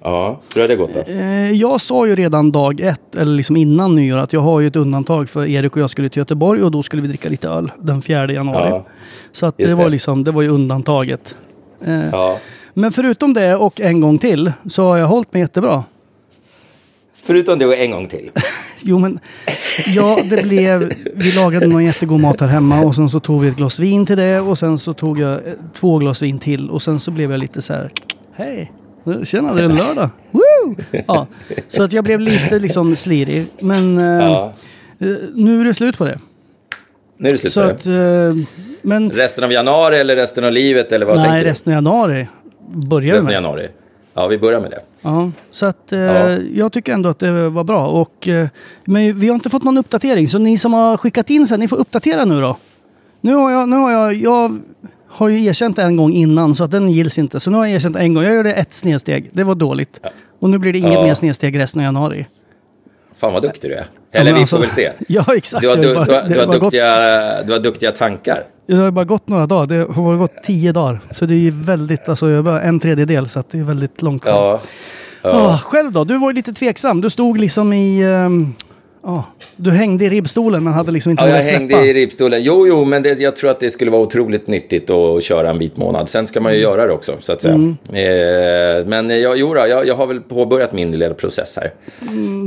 Ja, 0.04 0.40
hur 0.54 0.60
har 0.60 0.68
det 0.68 0.76
gått 0.76 0.94
då? 0.94 1.00
Eh, 1.12 1.50
jag 1.50 1.80
sa 1.80 2.06
ju 2.06 2.14
redan 2.14 2.52
dag 2.52 2.80
ett, 2.80 3.16
eller 3.16 3.32
liksom 3.36 3.56
innan 3.56 3.94
nyår, 3.94 4.18
att 4.18 4.32
jag 4.32 4.40
har 4.40 4.60
ju 4.60 4.66
ett 4.66 4.76
undantag 4.76 5.28
för 5.28 5.46
Erik 5.46 5.76
och 5.76 5.82
jag 5.82 5.90
skulle 5.90 6.08
till 6.08 6.20
Göteborg 6.20 6.62
och 6.62 6.70
då 6.70 6.82
skulle 6.82 7.02
vi 7.02 7.08
dricka 7.08 7.28
lite 7.28 7.48
öl 7.48 7.72
den 7.80 8.02
4 8.02 8.32
januari. 8.32 8.68
Ja. 8.70 8.86
Så 9.32 9.46
att 9.46 9.56
det, 9.56 9.74
var 9.74 9.84
det. 9.84 9.90
liksom, 9.90 10.24
det 10.24 10.30
var 10.30 10.42
ju 10.42 10.48
undantaget. 10.48 11.34
Eh, 11.84 12.08
Ja. 12.12 12.38
men 12.74 12.92
förutom 12.92 13.34
det 13.34 13.56
och 13.56 13.80
en 13.80 14.00
gång 14.00 14.18
till 14.18 14.52
så 14.66 14.86
har 14.86 14.96
jag 14.96 15.06
hållit 15.06 15.32
mig 15.32 15.42
jättebra. 15.42 15.84
Förutom 17.24 17.58
det 17.58 17.66
och 17.66 17.76
en 17.76 17.90
gång 17.90 18.06
till. 18.06 18.30
Jo 18.84 18.98
men, 18.98 19.18
ja 19.86 20.18
det 20.30 20.42
blev, 20.42 20.92
vi 21.14 21.32
lagade 21.32 21.66
någon 21.66 21.84
jättegod 21.84 22.20
mat 22.20 22.40
här 22.40 22.48
hemma 22.48 22.80
och 22.80 22.94
sen 22.96 23.08
så 23.08 23.20
tog 23.20 23.40
vi 23.40 23.48
ett 23.48 23.56
glas 23.56 23.78
vin 23.78 24.06
till 24.06 24.16
det 24.16 24.40
och 24.40 24.58
sen 24.58 24.78
så 24.78 24.92
tog 24.92 25.18
jag 25.20 25.32
eh, 25.32 25.38
två 25.72 25.98
glas 25.98 26.22
vin 26.22 26.38
till 26.38 26.70
och 26.70 26.82
sen 26.82 27.00
så 27.00 27.10
blev 27.10 27.30
jag 27.30 27.40
lite 27.40 27.62
så 27.62 27.72
här, 27.72 27.90
hej, 28.32 28.72
tjena 29.24 29.54
det 29.54 29.60
är 29.60 29.64
en 29.64 29.76
lördag, 29.76 30.10
Woo! 30.30 30.74
Ja, 31.06 31.26
så 31.68 31.82
att 31.82 31.92
jag 31.92 32.04
blev 32.04 32.20
lite 32.20 32.58
liksom 32.58 32.96
slirig. 32.96 33.46
Men 33.60 33.98
eh, 33.98 34.04
Ja. 34.26 34.52
nu 35.34 35.60
är 35.60 35.64
det 35.64 35.74
slut 35.74 35.98
på 35.98 36.04
det. 36.04 36.18
Nu 37.16 37.28
är 37.28 37.32
det 37.32 37.38
slut 37.38 37.52
Så 37.52 37.60
på 37.60 37.66
det. 37.66 37.72
att, 37.74 37.86
eh, 37.86 38.44
men 38.82 39.10
Resten 39.10 39.44
av 39.44 39.52
januari 39.52 39.96
eller 39.96 40.16
resten 40.16 40.44
av 40.44 40.52
livet 40.52 40.92
eller 40.92 41.06
vad 41.06 41.16
nej, 41.16 41.42
du? 41.42 41.48
resten 41.48 41.72
av 41.72 41.74
januari 41.74 42.28
börjar 42.68 43.00
vi 43.00 43.10
Resten 43.10 43.18
av 43.26 43.26
med. 43.26 43.34
januari. 43.34 43.68
Ja, 44.14 44.26
vi 44.26 44.38
börjar 44.38 44.60
med 44.60 44.70
det. 44.70 44.80
Ja, 45.02 45.30
så 45.50 45.66
att 45.66 45.92
eh, 45.92 45.98
Ja. 46.00 46.38
jag 46.54 46.72
tycker 46.72 46.92
ändå 46.92 47.08
att 47.08 47.18
det 47.18 47.48
var 47.48 47.64
bra. 47.64 47.86
Och, 47.86 48.28
eh, 48.28 48.48
men 48.84 49.18
vi 49.20 49.28
har 49.28 49.34
inte 49.34 49.50
fått 49.50 49.64
någon 49.64 49.78
uppdatering, 49.78 50.28
så 50.28 50.38
ni 50.38 50.58
som 50.58 50.72
har 50.72 50.96
skickat 50.96 51.30
in 51.30 51.46
sen, 51.46 51.60
ni 51.60 51.68
får 51.68 51.76
uppdatera 51.76 52.24
nu 52.24 52.40
då. 52.40 52.56
Nu 53.20 53.34
har 53.34 53.50
jag, 53.50 53.68
nu 53.68 53.76
har 53.76 53.92
jag, 53.92 54.14
jag 54.14 54.60
har 55.12 55.28
ju 55.28 55.44
erkänt 55.44 55.78
en 55.78 55.96
gång 55.96 56.12
innan 56.12 56.54
så 56.54 56.64
att 56.64 56.70
den 56.70 56.88
gills 56.90 57.18
inte. 57.18 57.40
Så 57.40 57.50
nu 57.50 57.56
har 57.56 57.64
jag 57.66 57.74
erkänt 57.74 57.96
en 57.96 58.14
gång. 58.14 58.24
Jag 58.24 58.34
gjorde 58.34 58.52
ett 58.52 58.74
snedsteg. 58.74 59.30
Det 59.32 59.44
var 59.44 59.54
dåligt. 59.54 60.00
Och 60.40 60.50
nu 60.50 60.58
blir 60.58 60.72
det 60.72 60.78
inget 60.78 60.92
Ja. 60.92 61.02
mer 61.02 61.14
snedsteg 61.14 61.58
resten 61.58 61.80
av 61.80 61.84
januari. 61.84 62.26
Fan 63.16 63.32
vad 63.32 63.42
duktig 63.42 63.70
du 63.70 63.74
är. 63.74 63.84
Eller 64.12 64.24
men 64.24 64.34
vi 64.34 64.40
alltså- 64.40 64.56
får 64.56 64.62
väl 64.62 64.70
se. 64.70 64.90
Ja, 65.08 65.24
exakt. 65.36 65.62
Du 65.62 65.68
har, 65.68 65.76
du, 65.76 65.82
du, 65.82 65.88
det 65.94 66.24
du, 66.28 66.38
har 66.40 66.46
gått- 66.46 66.60
duktiga, 66.60 67.42
du 67.42 67.52
har 67.52 67.60
duktiga 67.60 67.92
tankar. 67.92 68.44
Det 68.66 68.74
har 68.74 68.84
ju 68.84 68.90
bara 68.90 69.04
gått 69.04 69.28
några 69.28 69.46
dagar. 69.46 69.66
Det 69.66 69.92
har 69.94 70.16
gått 70.16 70.42
tio 70.44 70.72
dagar. 70.72 71.00
Så 71.10 71.26
det 71.26 71.34
är 71.34 71.38
ju 71.38 71.50
väldigt, 71.50 72.08
alltså 72.08 72.30
jag 72.30 72.44
bara 72.44 72.62
en 72.62 72.80
tredjedel 72.80 73.28
så 73.28 73.40
att 73.40 73.50
det 73.50 73.58
är 73.58 73.62
väldigt 73.62 74.02
långt 74.02 74.22
kvar. 74.22 74.60
Ja. 75.22 75.30
Ah, 75.30 75.58
själv 75.58 75.92
då? 75.92 76.04
Du 76.04 76.18
var 76.18 76.30
ju 76.30 76.34
lite 76.34 76.52
tveksam. 76.52 77.00
Du 77.00 77.10
stod 77.10 77.38
liksom 77.38 77.72
i... 77.72 78.02
ehm, 78.02 78.54
ja, 79.04 79.24
du 79.56 79.70
hängde 79.70 80.04
i 80.04 80.10
ribbstolen 80.10 80.64
men 80.64 80.72
hade 80.72 80.92
liksom 80.92 81.10
inte 81.10 81.24
Ja, 81.24 81.28
jag 81.28 81.44
släppa. 81.44 81.58
hängde 81.58 81.86
i 81.86 81.94
ribbstolen. 81.94 82.42
Jo, 82.42 82.66
jo, 82.66 82.84
men 82.84 83.02
det, 83.02 83.18
jag 83.18 83.36
tror 83.36 83.50
att 83.50 83.60
det 83.60 83.70
skulle 83.70 83.90
vara 83.90 84.02
otroligt 84.02 84.46
nyttigt 84.46 84.90
att 84.90 85.22
köra 85.22 85.50
en 85.50 85.58
vit 85.58 85.76
månad. 85.76 86.08
Sen 86.08 86.26
ska 86.26 86.40
man 86.40 86.54
ju 86.54 86.60
göra 86.60 86.86
det 86.86 86.92
också, 86.92 87.16
så 87.20 87.32
att 87.32 87.42
säga. 87.42 87.54
Mm. 87.54 87.76
Eh, 87.88 88.86
men 88.86 89.20
jag, 89.20 89.36
jo, 89.36 89.54
då, 89.54 89.66
jag, 89.66 89.86
jag 89.86 89.94
har 89.94 90.06
väl 90.06 90.20
påbörjat 90.20 90.72
min 90.72 90.92
lilla 90.92 91.14
process 91.14 91.58
här. 91.60 91.72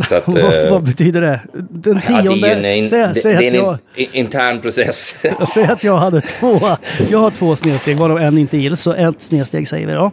Så 0.09 0.15
att, 0.15 0.27
vad, 0.27 0.65
eh, 0.65 0.71
vad 0.71 0.83
betyder 0.83 1.21
det? 1.21 1.39
Den 1.69 2.01
ja, 2.07 2.15
det 2.15 2.23
tionde... 2.23 2.47
är 2.47 2.63
en, 2.65 2.85
säg 2.85 2.99
det, 3.07 3.15
säg 3.15 3.35
det 3.35 3.47
är 3.47 3.47
en 3.47 3.55
jag... 3.55 3.77
in, 3.95 4.07
intern 4.13 4.61
process. 4.61 5.15
Säger 5.53 5.71
att 5.71 5.83
jag 5.83 5.97
hade 5.97 6.21
två, 6.21 6.59
jag 7.09 7.19
har 7.19 7.29
två 7.29 7.55
snedsteg, 7.55 7.97
varav 7.97 8.17
en 8.17 8.37
inte 8.37 8.57
gills, 8.57 8.81
så 8.81 8.93
ett 8.93 9.21
snedsteg 9.21 9.67
säger 9.67 9.87
vi 9.87 9.93
då. 9.93 10.11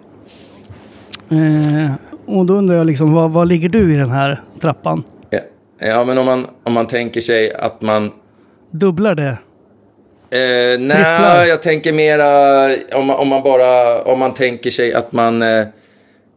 Eh, 1.36 1.92
och 2.26 2.46
då 2.46 2.54
undrar 2.54 2.76
jag 2.76 2.86
liksom, 2.86 3.12
vad, 3.12 3.30
vad 3.30 3.48
ligger 3.48 3.68
du 3.68 3.94
i 3.94 3.96
den 3.96 4.10
här 4.10 4.42
trappan? 4.60 5.02
Ja, 5.86 6.04
men 6.04 6.18
om 6.18 6.26
man, 6.26 6.46
om 6.64 6.72
man 6.72 6.86
tänker 6.86 7.20
sig 7.20 7.54
att 7.54 7.80
man 7.82 8.10
Dubblar 8.70 9.14
det? 9.14 9.38
Eh, 10.30 10.80
nej, 10.80 11.48
jag 11.48 11.62
tänker 11.62 11.92
mera 11.92 12.64
om 12.98 13.06
man, 13.06 13.16
om 13.16 13.28
man 13.28 13.42
bara, 13.42 14.02
om 14.02 14.18
man 14.18 14.34
tänker 14.34 14.70
sig 14.70 14.94
att 14.94 15.12
man, 15.12 15.42
eh, 15.42 15.66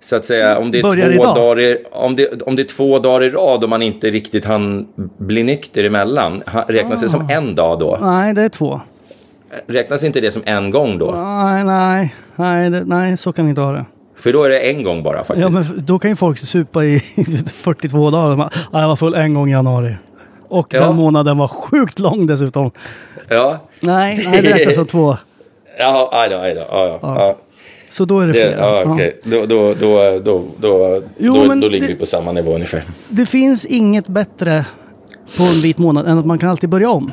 så 0.02 0.16
att 0.16 0.26
säga, 0.26 0.58
om 0.58 0.72
det, 0.72 0.80
är 0.80 0.84
Börjar 0.84 1.06
två 1.08 1.14
idag. 1.14 1.36
dagar 1.36 1.60
i, 1.60 1.78
om, 1.92 2.16
det, 2.16 2.42
om 2.42 2.56
det 2.56 2.62
är 2.62 2.68
två 2.78 3.00
dagar 3.00 3.24
i 3.24 3.30
rad 3.30 3.64
och 3.64 3.70
man 3.70 3.82
inte 3.82 4.10
riktigt 4.10 4.46
hann 4.46 4.88
bli 5.18 5.44
nykter 5.44 5.84
emellan, 5.84 6.44
räknas 6.68 7.00
det 7.00 7.06
Ah. 7.06 7.10
som 7.10 7.30
en 7.30 7.56
dag 7.56 7.80
då? 7.80 7.98
Nej, 8.02 8.34
det 8.34 8.42
är 8.42 8.50
två. 8.50 8.82
Räknas 9.68 10.04
inte 10.04 10.22
det 10.22 10.32
som 10.32 10.42
en 10.46 10.72
gång 10.72 10.98
då? 10.98 11.12
Nej, 11.12 11.64
nej, 11.64 12.16
nej, 12.36 12.70
det, 12.70 12.84
nej 12.86 13.18
så 13.18 13.34
kan 13.34 13.46
vi 13.46 13.50
inte 13.50 13.62
ha 13.62 13.72
det. 13.72 13.86
För 14.26 14.34
då 14.34 14.44
är 14.44 14.50
det 14.50 14.60
en 14.60 14.84
gång 14.84 15.04
bara 15.04 15.24
faktiskt. 15.24 15.40
Ja, 15.40 15.50
men 15.50 15.86
då 15.86 16.00
kan 16.00 16.12
ju 16.12 16.16
folk 16.16 16.38
supa 16.38 16.86
i 16.86 17.00
42 17.56 18.10
dagar. 18.12 18.36
Man, 18.36 18.50
"Ja, 18.72 18.82
jag 18.82 18.88
var 18.88 18.96
full 18.96 19.14
en 19.14 19.34
gång 19.34 19.50
i 19.50 19.52
januari. 19.52 19.96
Och 20.48 20.68
Ja. 20.74 20.80
den 20.80 20.96
månaden 20.96 21.38
var 21.38 21.48
sjukt 21.48 22.00
lång 22.00 22.28
dessutom. 22.28 22.72
Ja, 23.28 23.58
Nej, 23.80 24.24
nej 24.28 24.42
det 24.42 24.54
räknas 24.54 24.76
som 24.76 24.86
två. 24.86 25.18
ja, 25.80 26.10
aj 26.14 26.30
då, 26.30 26.36
aj 26.38 26.56
då. 26.56 26.62
Ja, 26.70 26.88
ja, 26.88 27.16
ja. 27.20 27.38
Så 27.90 28.06
då 28.06 28.20
är 28.20 28.28
det 28.28 28.34
Det, 28.34 28.40
flera. 28.40 28.60
ja, 28.60 28.84
okej. 28.86 29.22
Då, 29.24 29.46
då, 29.46 29.74
då, 29.74 30.20
då, 30.24 30.44
då, 30.58 31.02
Jo, 31.18 31.34
då, 31.36 31.56
då 31.56 31.68
ligger 31.68 31.88
det- 31.88 31.94
vi 31.94 32.00
på 32.00 32.06
samma 32.06 32.32
nivå 32.32 32.54
ungefär. 32.56 32.84
Det 33.10 33.26
finns 33.26 33.66
inget 33.66 34.08
bättre 34.08 34.66
på 35.38 35.44
en 35.44 35.62
vit 35.62 35.78
månad 35.78 36.08
än 36.08 36.18
att 36.20 36.26
man 36.26 36.38
kan 36.38 36.50
alltid 36.50 36.70
börja 36.70 36.90
om. 36.90 37.12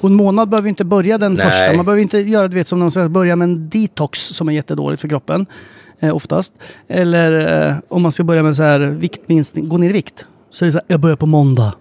Och 0.00 0.08
en 0.08 0.14
månad 0.14 0.48
behöver 0.48 0.68
inte 0.68 0.84
börja 0.84 1.18
den 1.18 1.34
Nej. 1.34 1.46
första. 1.46 1.72
Man 1.72 1.84
behöver 1.84 2.02
inte 2.02 2.18
göra 2.18 2.48
du 2.48 2.56
vet, 2.56 2.68
som 2.68 2.80
de 2.80 2.90
säger, 2.90 3.08
börja 3.08 3.36
med 3.36 3.44
en 3.44 3.68
detox 3.68 4.20
som 4.20 4.48
är 4.48 4.52
jättedåligt 4.52 5.00
för 5.00 5.08
kroppen. 5.08 5.46
Eh, 6.00 6.16
oftast. 6.16 6.54
Eller 6.88 7.66
eh, 7.68 7.74
om 7.88 8.02
man 8.02 8.12
ska 8.12 8.24
börja 8.24 8.42
med 8.42 8.56
så 8.56 8.62
här 8.62 8.80
viktminskning, 8.80 9.68
gå 9.68 9.76
ner 9.78 9.88
i 9.90 9.92
vikt. 9.92 10.24
Så 10.50 10.64
är 10.64 10.66
det 10.66 10.72
så 10.72 10.78
här, 10.78 10.84
jag 10.88 11.00
börjar 11.00 11.16
på 11.16 11.26
måndag. 11.26 11.74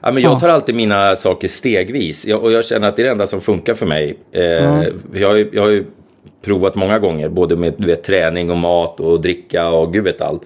Ja, 0.00 0.12
men 0.12 0.22
jag 0.22 0.32
Ja. 0.32 0.38
tar 0.38 0.48
alltid 0.48 0.74
mina 0.74 1.16
saker 1.16 1.48
stegvis 1.48 2.26
jag, 2.26 2.42
och 2.42 2.52
jag 2.52 2.64
känner 2.64 2.88
att 2.88 2.96
det 2.96 3.02
är 3.02 3.04
det 3.04 3.10
enda 3.10 3.26
som 3.26 3.40
funkar 3.40 3.74
för 3.74 3.86
mig. 3.86 4.18
Eh, 4.32 4.42
jag, 5.12 5.28
har 5.28 5.36
ju, 5.36 5.50
jag 5.52 5.62
har 5.62 5.70
ju 5.70 5.84
provat 6.42 6.74
många 6.74 6.98
gånger, 6.98 7.28
både 7.28 7.56
med 7.56 7.74
vet, 7.78 8.02
träning 8.04 8.50
och 8.50 8.56
mat 8.56 9.00
och 9.00 9.20
dricka 9.20 9.68
och 9.70 9.92
gud 9.92 10.04
vet 10.04 10.20
allt. 10.20 10.42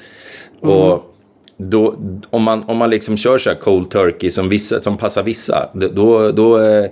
Och 0.61 1.14
då, 1.56 1.94
om, 2.30 2.42
man, 2.42 2.64
om 2.66 2.76
man 2.76 2.90
liksom 2.90 3.16
kör 3.16 3.38
så 3.38 3.50
här 3.50 3.56
cold 3.56 3.90
turkey 3.90 4.30
som, 4.30 4.49
vissa, 4.49 4.80
som 4.80 4.97
passar 4.97 5.23
vissa, 5.23 5.68
då, 5.73 6.30
då 6.30 6.61
eh, 6.61 6.85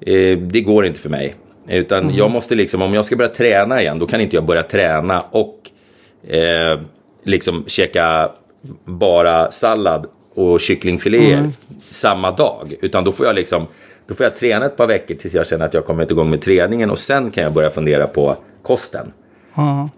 eh, 0.00 0.38
det 0.38 0.60
går 0.60 0.86
inte 0.86 1.00
för 1.00 1.10
mig. 1.10 1.34
Utan 1.68 2.14
jag 2.14 2.30
måste 2.30 2.54
liksom, 2.54 2.82
om 2.82 2.94
jag 2.94 3.04
ska 3.04 3.16
börja 3.16 3.30
träna 3.30 3.80
igen, 3.80 3.98
då 3.98 4.06
kan 4.06 4.20
inte 4.20 4.36
jag 4.36 4.44
börja 4.44 4.62
träna 4.62 5.20
och 5.30 5.70
eh, 6.28 6.80
liksom 7.24 7.64
käka 7.66 8.30
bara 8.84 9.50
sallad 9.50 10.06
och 10.34 10.60
kycklingfiléer 10.60 11.50
samma 11.88 12.30
dag. 12.30 12.74
Utan 12.80 13.04
då 13.04 13.12
får 13.12 13.26
jag 13.26 13.34
liksom, 13.34 13.66
då 14.06 14.14
får 14.14 14.24
jag 14.24 14.36
träna 14.36 14.66
ett 14.66 14.76
par 14.76 14.86
veckor 14.86 15.14
tills 15.14 15.34
jag 15.34 15.46
känner 15.46 15.64
att 15.64 15.74
jag 15.74 15.84
kommit 15.84 16.10
igång 16.10 16.30
med 16.30 16.42
träningen 16.42 16.90
och 16.90 16.98
sen 16.98 17.30
kan 17.30 17.44
jag 17.44 17.52
börja 17.52 17.70
fundera 17.70 18.06
på 18.06 18.36
kosten. 18.62 19.12
Ja. 19.54 19.88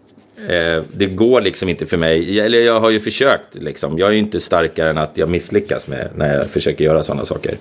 Eh, 0.49 0.83
det 0.93 1.07
går 1.07 1.41
liksom 1.41 1.69
inte 1.69 1.87
för 1.87 1.97
mig, 1.97 2.41
eller 2.41 2.59
jag 2.59 2.81
har 2.81 2.91
ju 2.91 3.01
försökt 3.01 3.55
liksom. 3.55 3.99
Jag 3.99 4.09
är 4.09 4.13
ju 4.13 4.19
inte 4.19 4.41
starkare 4.41 4.91
än 4.91 4.99
att 4.99 5.19
jag 5.19 5.29
misslyckas 5.29 5.87
med 5.87 6.09
när 6.15 6.39
jag 6.39 6.47
försöker 6.47 6.85
göra 6.85 7.03
sådana 7.03 7.25
saker. 7.25 7.55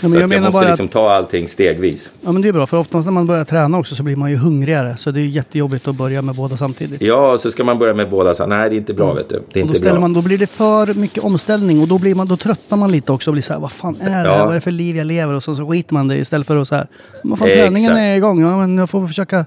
men 0.00 0.10
så 0.10 0.16
jag 0.18 0.24
att 0.24 0.32
jag 0.32 0.42
måste 0.42 0.68
liksom 0.68 0.88
ta 0.88 1.10
allting 1.10 1.48
stegvis. 1.48 2.10
ja, 2.20 2.32
men 2.32 2.42
det 2.42 2.48
är 2.48 2.52
bra. 2.52 2.66
För 2.66 2.76
oftast 2.76 3.04
när 3.04 3.12
man 3.12 3.26
börjar 3.26 3.44
träna 3.44 3.78
också 3.78 3.94
så 3.94 4.02
blir 4.02 4.16
man 4.16 4.30
ju 4.30 4.36
hungrigare. 4.36 4.96
Så 4.96 5.10
det 5.10 5.20
är 5.20 5.24
jättejobbigt 5.24 5.88
att 5.88 5.94
börja 5.94 6.22
med 6.22 6.34
båda 6.34 6.56
samtidigt. 6.56 7.02
Ja, 7.02 7.38
så 7.38 7.50
ska 7.50 7.64
man 7.64 7.78
börja 7.78 7.94
med 7.94 8.10
båda. 8.10 8.34
Så, 8.34 8.46
nej, 8.46 8.70
det 8.70 8.76
är 8.76 8.78
inte 8.78 8.94
bra 8.94 9.12
vet 9.12 9.28
du. 9.28 9.42
Det 9.52 9.60
är 9.60 9.64
Och 9.64 9.68
då, 9.68 9.74
inte 9.76 9.90
bra. 9.90 10.00
man, 10.00 10.12
då 10.12 10.22
blir 10.22 10.38
det 10.38 10.46
för 10.46 10.94
mycket 10.94 11.24
omställning 11.24 11.80
och 11.80 11.88
då, 11.88 11.98
blir 11.98 12.14
man, 12.14 12.28
då 12.28 12.36
tröttnar 12.36 12.78
man 12.78 12.92
lite 12.92 13.12
också 13.12 13.30
och 13.30 13.32
blir 13.32 13.42
så 13.42 13.52
här, 13.52 13.60
vad 13.60 13.72
fan 13.72 13.96
är 14.00 14.04
det 14.04 14.10
här? 14.10 14.26
Ja. 14.26 14.38
Vad 14.38 14.50
är 14.50 14.54
det 14.54 14.60
för 14.60 14.70
liv 14.70 14.96
jag 14.96 15.06
lever? 15.06 15.34
Och 15.34 15.42
så, 15.42 15.54
så 15.54 15.70
skiter 15.70 15.94
man 15.94 16.08
det 16.08 16.16
istället 16.16 16.46
för 16.46 16.56
att 16.56 16.68
så 16.68 16.74
här, 16.74 16.86
men 17.22 17.36
fan 17.36 17.48
Exakt. 17.48 17.62
träningen 17.64 17.96
är 17.96 18.16
igång, 18.16 18.40
ja 18.40 18.56
men 18.60 18.78
jag 18.78 18.90
får 18.90 19.06
försöka. 19.06 19.44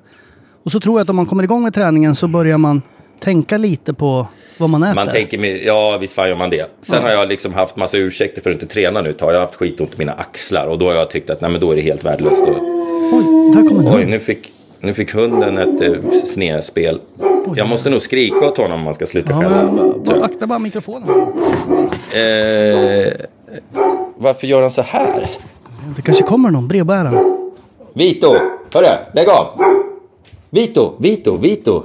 Och 0.68 0.72
så 0.72 0.80
tror 0.80 1.00
jag 1.00 1.04
att 1.06 1.10
om 1.10 1.16
man 1.16 1.26
kommer 1.26 1.44
igång 1.44 1.64
med 1.64 1.74
träningen 1.74 2.16
så 2.16 2.28
börjar 2.28 2.58
man 2.58 2.82
tänka 3.20 3.58
lite 3.58 3.94
på 3.94 4.28
vad 4.58 4.70
man 4.70 4.84
äter. 4.84 4.96
Man 4.96 5.08
tänker, 5.08 5.38
med- 5.38 5.62
ja 5.66 5.98
visst 6.02 6.14
fan 6.14 6.30
gör 6.30 6.36
man 6.36 6.50
det. 6.50 6.72
Sen 6.82 7.04
har 7.04 7.10
jag 7.10 7.28
liksom 7.30 7.54
haft 7.54 7.76
massa 7.76 7.98
ursäkter 7.98 8.42
för 8.42 8.50
att 8.50 8.54
inte 8.62 8.74
träna 8.74 9.02
nu. 9.02 9.16
Jag 9.20 9.26
har 9.28 9.40
haft 9.40 9.56
skitont 9.56 9.94
i 9.94 9.98
mina 9.98 10.14
axlar 10.14 10.68
och 10.68 10.78
då 10.78 10.86
har 10.88 10.94
jag 10.94 11.10
tyckt 11.10 11.30
att 11.30 11.42
nej 11.42 11.52
men 11.52 11.62
då 11.62 11.72
är 11.72 11.76
det 11.76 11.82
helt 11.82 12.04
värdelöst. 12.06 12.44
Oj, 12.48 13.24
där 13.56 13.70
kommer 13.70 13.90
en 13.92 13.96
oj, 13.98 14.06
nu 14.06 14.20
fick, 14.20 14.52
nu 14.80 14.94
fick 14.94 15.14
hunden 15.14 15.58
ett 15.58 15.82
eh, 15.82 16.12
snedspel. 16.26 17.00
Jag 17.56 17.68
måste 17.70 17.90
nog 17.90 18.02
skrika 18.02 18.46
åt 18.48 18.58
honom 18.58 18.72
om 18.80 18.82
man 18.84 18.94
ska 18.94 19.06
sluta 19.06 19.32
Ja, 19.32 19.40
skälla. 19.40 19.72
bara, 20.06 20.16
jag. 20.16 20.24
akta 20.24 20.48
bara 20.48 20.60
mikrofonen. 20.60 21.10
Eh, 22.12 23.14
varför 24.18 24.48
gör 24.48 24.62
han 24.62 24.72
så 24.72 24.82
här? 24.82 25.30
Det 25.96 26.02
kanske 26.02 26.24
kommer 26.24 26.52
någon 26.52 26.68
brevbärare. 26.68 27.20
Vito! 27.94 28.36
Hörru, 28.74 28.88
lägg 29.14 29.30
av! 29.30 29.48
Vito, 30.50 30.96
Vito, 31.00 31.38
Vito! 31.38 31.84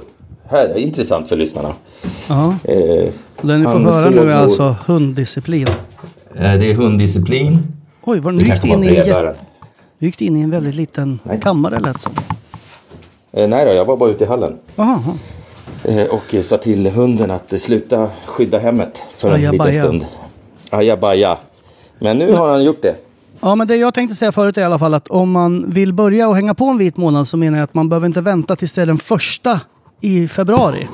Här 0.49 0.65
är 0.69 0.77
intressant 0.77 1.29
för 1.29 1.35
lyssnarna. 1.35 1.73
Ja, 2.29 2.55
Eh, 2.63 3.09
ni 3.57 3.63
får 3.63 3.79
höra 3.79 4.09
nu 4.09 4.31
är 4.31 4.35
alltså 4.35 4.75
hunddisciplin. 4.85 5.67
eh, 6.35 6.41
det 6.59 6.71
är 6.71 6.73
hunddisciplin. 6.73 7.59
Oj, 8.03 8.19
Det 8.19 8.31
nu 8.31 8.43
gick 8.43 8.63
var 8.63 8.69
in 8.69 8.83
i 8.83 8.95
en, 8.97 9.33
du 9.99 10.05
gick 10.05 10.21
in 10.21 10.37
i 10.37 10.41
en 10.41 10.51
väldigt 10.51 10.75
liten 10.75 11.19
Nej. 11.23 11.39
kammare 11.41 11.79
lät 11.79 12.01
som. 12.01 12.11
Eh, 13.31 13.47
nej 13.49 13.65
då, 13.65 13.73
jag 13.73 13.85
var 13.85 13.97
bara 13.97 14.09
ute 14.09 14.23
i 14.23 14.27
hallen. 14.27 14.57
Jaha. 14.75 15.01
Eh, 15.83 16.05
och 16.05 16.35
sa 16.45 16.57
till 16.57 16.87
hunden 16.91 17.31
att 17.31 17.61
sluta 17.61 18.09
skydda 18.25 18.59
hemmet 18.59 19.03
för 19.17 19.27
en 19.29 19.35
Ajabaja. 19.35 19.63
liten 19.71 19.83
stund. 19.83 20.05
Ajabaja. 20.69 21.37
Men 21.99 22.17
nu 22.17 22.33
har 22.33 22.49
han 22.49 22.63
gjort 22.63 22.81
det. 22.81 22.95
Ja, 23.43 23.55
men 23.55 23.67
det 23.67 23.75
jag 23.75 23.93
tänkte 23.93 24.15
säga 24.15 24.31
förut 24.31 24.57
är 24.57 24.61
i 24.61 24.63
alla 24.63 24.79
fall 24.79 24.93
att 24.93 25.07
om 25.07 25.31
man 25.31 25.69
vill 25.69 25.93
börja 25.93 26.27
och 26.27 26.35
hänga 26.35 26.53
på 26.53 26.65
en 26.65 26.77
vit 26.77 26.97
månad 26.97 27.27
så 27.27 27.37
menar 27.37 27.57
jag 27.57 27.63
att 27.63 27.73
man 27.73 27.89
behöver 27.89 28.07
inte 28.07 28.21
vänta 28.21 28.55
tills 28.55 28.73
det 28.73 28.81
är 28.81 28.85
den 28.85 28.97
första 28.97 29.59
i 30.01 30.27
februari. 30.27 30.87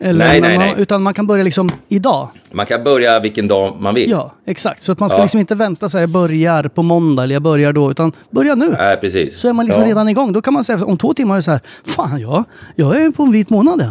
Eller 0.00 0.24
Nej, 0.24 0.40
nej, 0.40 0.58
man, 0.58 0.66
nej. 0.66 0.74
Utan 0.78 1.02
man 1.02 1.14
kan 1.14 1.26
börja 1.26 1.44
liksom 1.44 1.70
idag. 1.88 2.28
Man 2.52 2.66
kan 2.66 2.84
börja 2.84 3.20
vilken 3.20 3.48
dag 3.48 3.76
man 3.80 3.94
vill. 3.94 4.10
Ja, 4.10 4.32
exakt. 4.46 4.82
Så 4.82 4.92
att 4.92 5.00
man 5.00 5.08
ska 5.08 5.18
Ja. 5.18 5.22
liksom 5.24 5.40
inte 5.40 5.54
vänta 5.54 5.88
så 5.88 5.98
här, 5.98 6.02
jag 6.02 6.10
börjar 6.10 6.62
på 6.68 6.82
måndag 6.82 7.22
eller 7.24 7.34
jag 7.34 7.42
börjar 7.42 7.72
då, 7.72 7.90
utan 7.90 8.12
börja 8.30 8.54
nu. 8.54 8.70
Nej, 8.78 8.96
precis. 8.96 9.38
Så 9.38 9.48
är 9.48 9.52
man 9.52 9.66
liksom 9.66 9.82
Ja. 9.82 9.88
redan 9.88 10.08
igång. 10.08 10.32
Då 10.32 10.42
kan 10.42 10.54
man 10.54 10.64
säga 10.64 10.84
om 10.84 10.98
två 10.98 11.14
timmar 11.14 11.36
är 11.36 11.40
så 11.40 11.50
här, 11.50 11.60
fan 11.84 12.20
ja, 12.20 12.44
jag 12.76 13.02
är 13.02 13.10
på 13.10 13.22
en 13.22 13.32
vit 13.32 13.50
månad. 13.50 13.90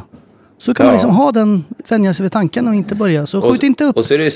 Så 0.62 0.74
kan 0.74 0.86
man 0.86 0.94
Ja. 0.94 0.96
liksom 0.96 1.15
ha 1.15 1.32
den, 1.32 1.65
vänja 1.89 2.13
sig 2.13 2.24
vid 2.24 2.32
tanken 2.32 2.68
och 2.68 2.75
inte 2.75 2.96
börja. 2.96 3.25
Så 3.25 3.39
Och, 3.39 3.51
skjut 3.51 3.63
inte 3.63 3.84
upp. 3.84 3.98
och 3.98 4.06
så 4.06 4.13
är 4.13 4.18
det 4.18 4.32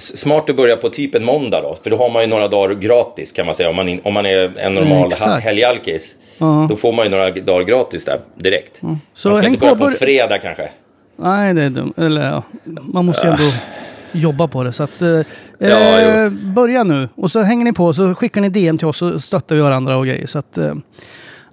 smart 0.00 0.50
att 0.50 0.56
börja 0.56 0.76
på 0.76 0.88
typ 0.88 1.14
en 1.14 1.24
måndag 1.24 1.60
då. 1.60 1.76
För 1.82 1.90
då 1.90 1.96
har 1.96 2.10
man 2.10 2.22
ju 2.22 2.28
några 2.28 2.48
dagar 2.48 2.74
gratis 2.74 3.32
kan 3.32 3.46
man 3.46 3.54
säga. 3.54 3.68
Om 3.70 3.76
man, 3.76 3.88
in, 3.88 4.00
om 4.04 4.14
man 4.14 4.26
är 4.26 4.58
en 4.58 4.74
normal 4.74 5.06
Exakt. 5.06 5.44
helgalkis. 5.44 6.14
Ja. 6.38 6.66
Då 6.70 6.76
får 6.76 6.92
man 6.92 7.04
ju 7.04 7.10
några 7.10 7.30
dagar 7.30 7.64
gratis 7.64 8.04
där 8.04 8.20
direkt. 8.34 8.80
Så 9.12 9.28
man 9.28 9.38
ska 9.38 9.46
inte 9.46 9.58
börja 9.58 9.72
på, 9.74 9.78
på, 9.78 9.86
en 9.86 9.92
fredag 9.94 10.38
kanske. 10.38 10.68
Nej, 11.16 11.54
det 11.54 11.62
är 11.62 11.70
dumt. 11.70 11.92
Eller 11.96 12.22
ja, 12.26 12.42
man 12.64 13.04
måste 13.04 13.26
ju 13.26 13.32
ändå 13.32 13.52
jobba 14.12 14.48
på 14.48 14.64
det. 14.64 14.72
Så 14.72 14.82
att, 14.82 15.02
eh, 15.02 15.20
Ja, 15.58 16.00
eh, 16.00 16.30
börja 16.30 16.84
nu. 16.84 17.08
Och 17.14 17.30
så 17.30 17.40
hänger 17.42 17.64
ni 17.64 17.72
på 17.72 17.92
så 17.92 18.14
skickar 18.14 18.40
ni 18.40 18.48
DM 18.48 18.78
till 18.78 18.86
oss 18.86 18.96
så 18.98 19.20
stöttar 19.20 19.54
vi 19.54 19.60
varandra 19.60 19.96
och 19.96 20.06
grejer. 20.06 20.26
Så 20.26 20.38
att, 20.38 20.58
eh, 20.58 20.74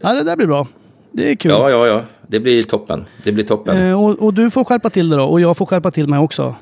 ja, 0.02 0.14
det 0.14 0.24
där 0.24 0.36
blir 0.36 0.48
bra. 0.48 0.68
Det 1.12 1.32
är 1.32 1.36
kul. 1.36 1.52
Ja, 1.52 1.70
ja, 1.70 1.88
ja. 1.88 2.02
Det 2.32 2.40
blir 2.40 2.62
toppen. 2.62 3.06
Det 3.24 3.32
blir 3.32 3.44
toppen. 3.44 3.78
Eh, 3.78 4.04
och, 4.04 4.20
och 4.20 4.34
du 4.34 4.50
får 4.50 4.64
skärpa 4.64 4.90
till 4.90 5.10
det 5.10 5.16
då 5.16 5.24
och 5.24 5.42
jag 5.42 5.58
får 5.58 5.66
skärpa 5.66 5.92
till 5.92 6.08
mig 6.08 6.20
också. 6.20 6.56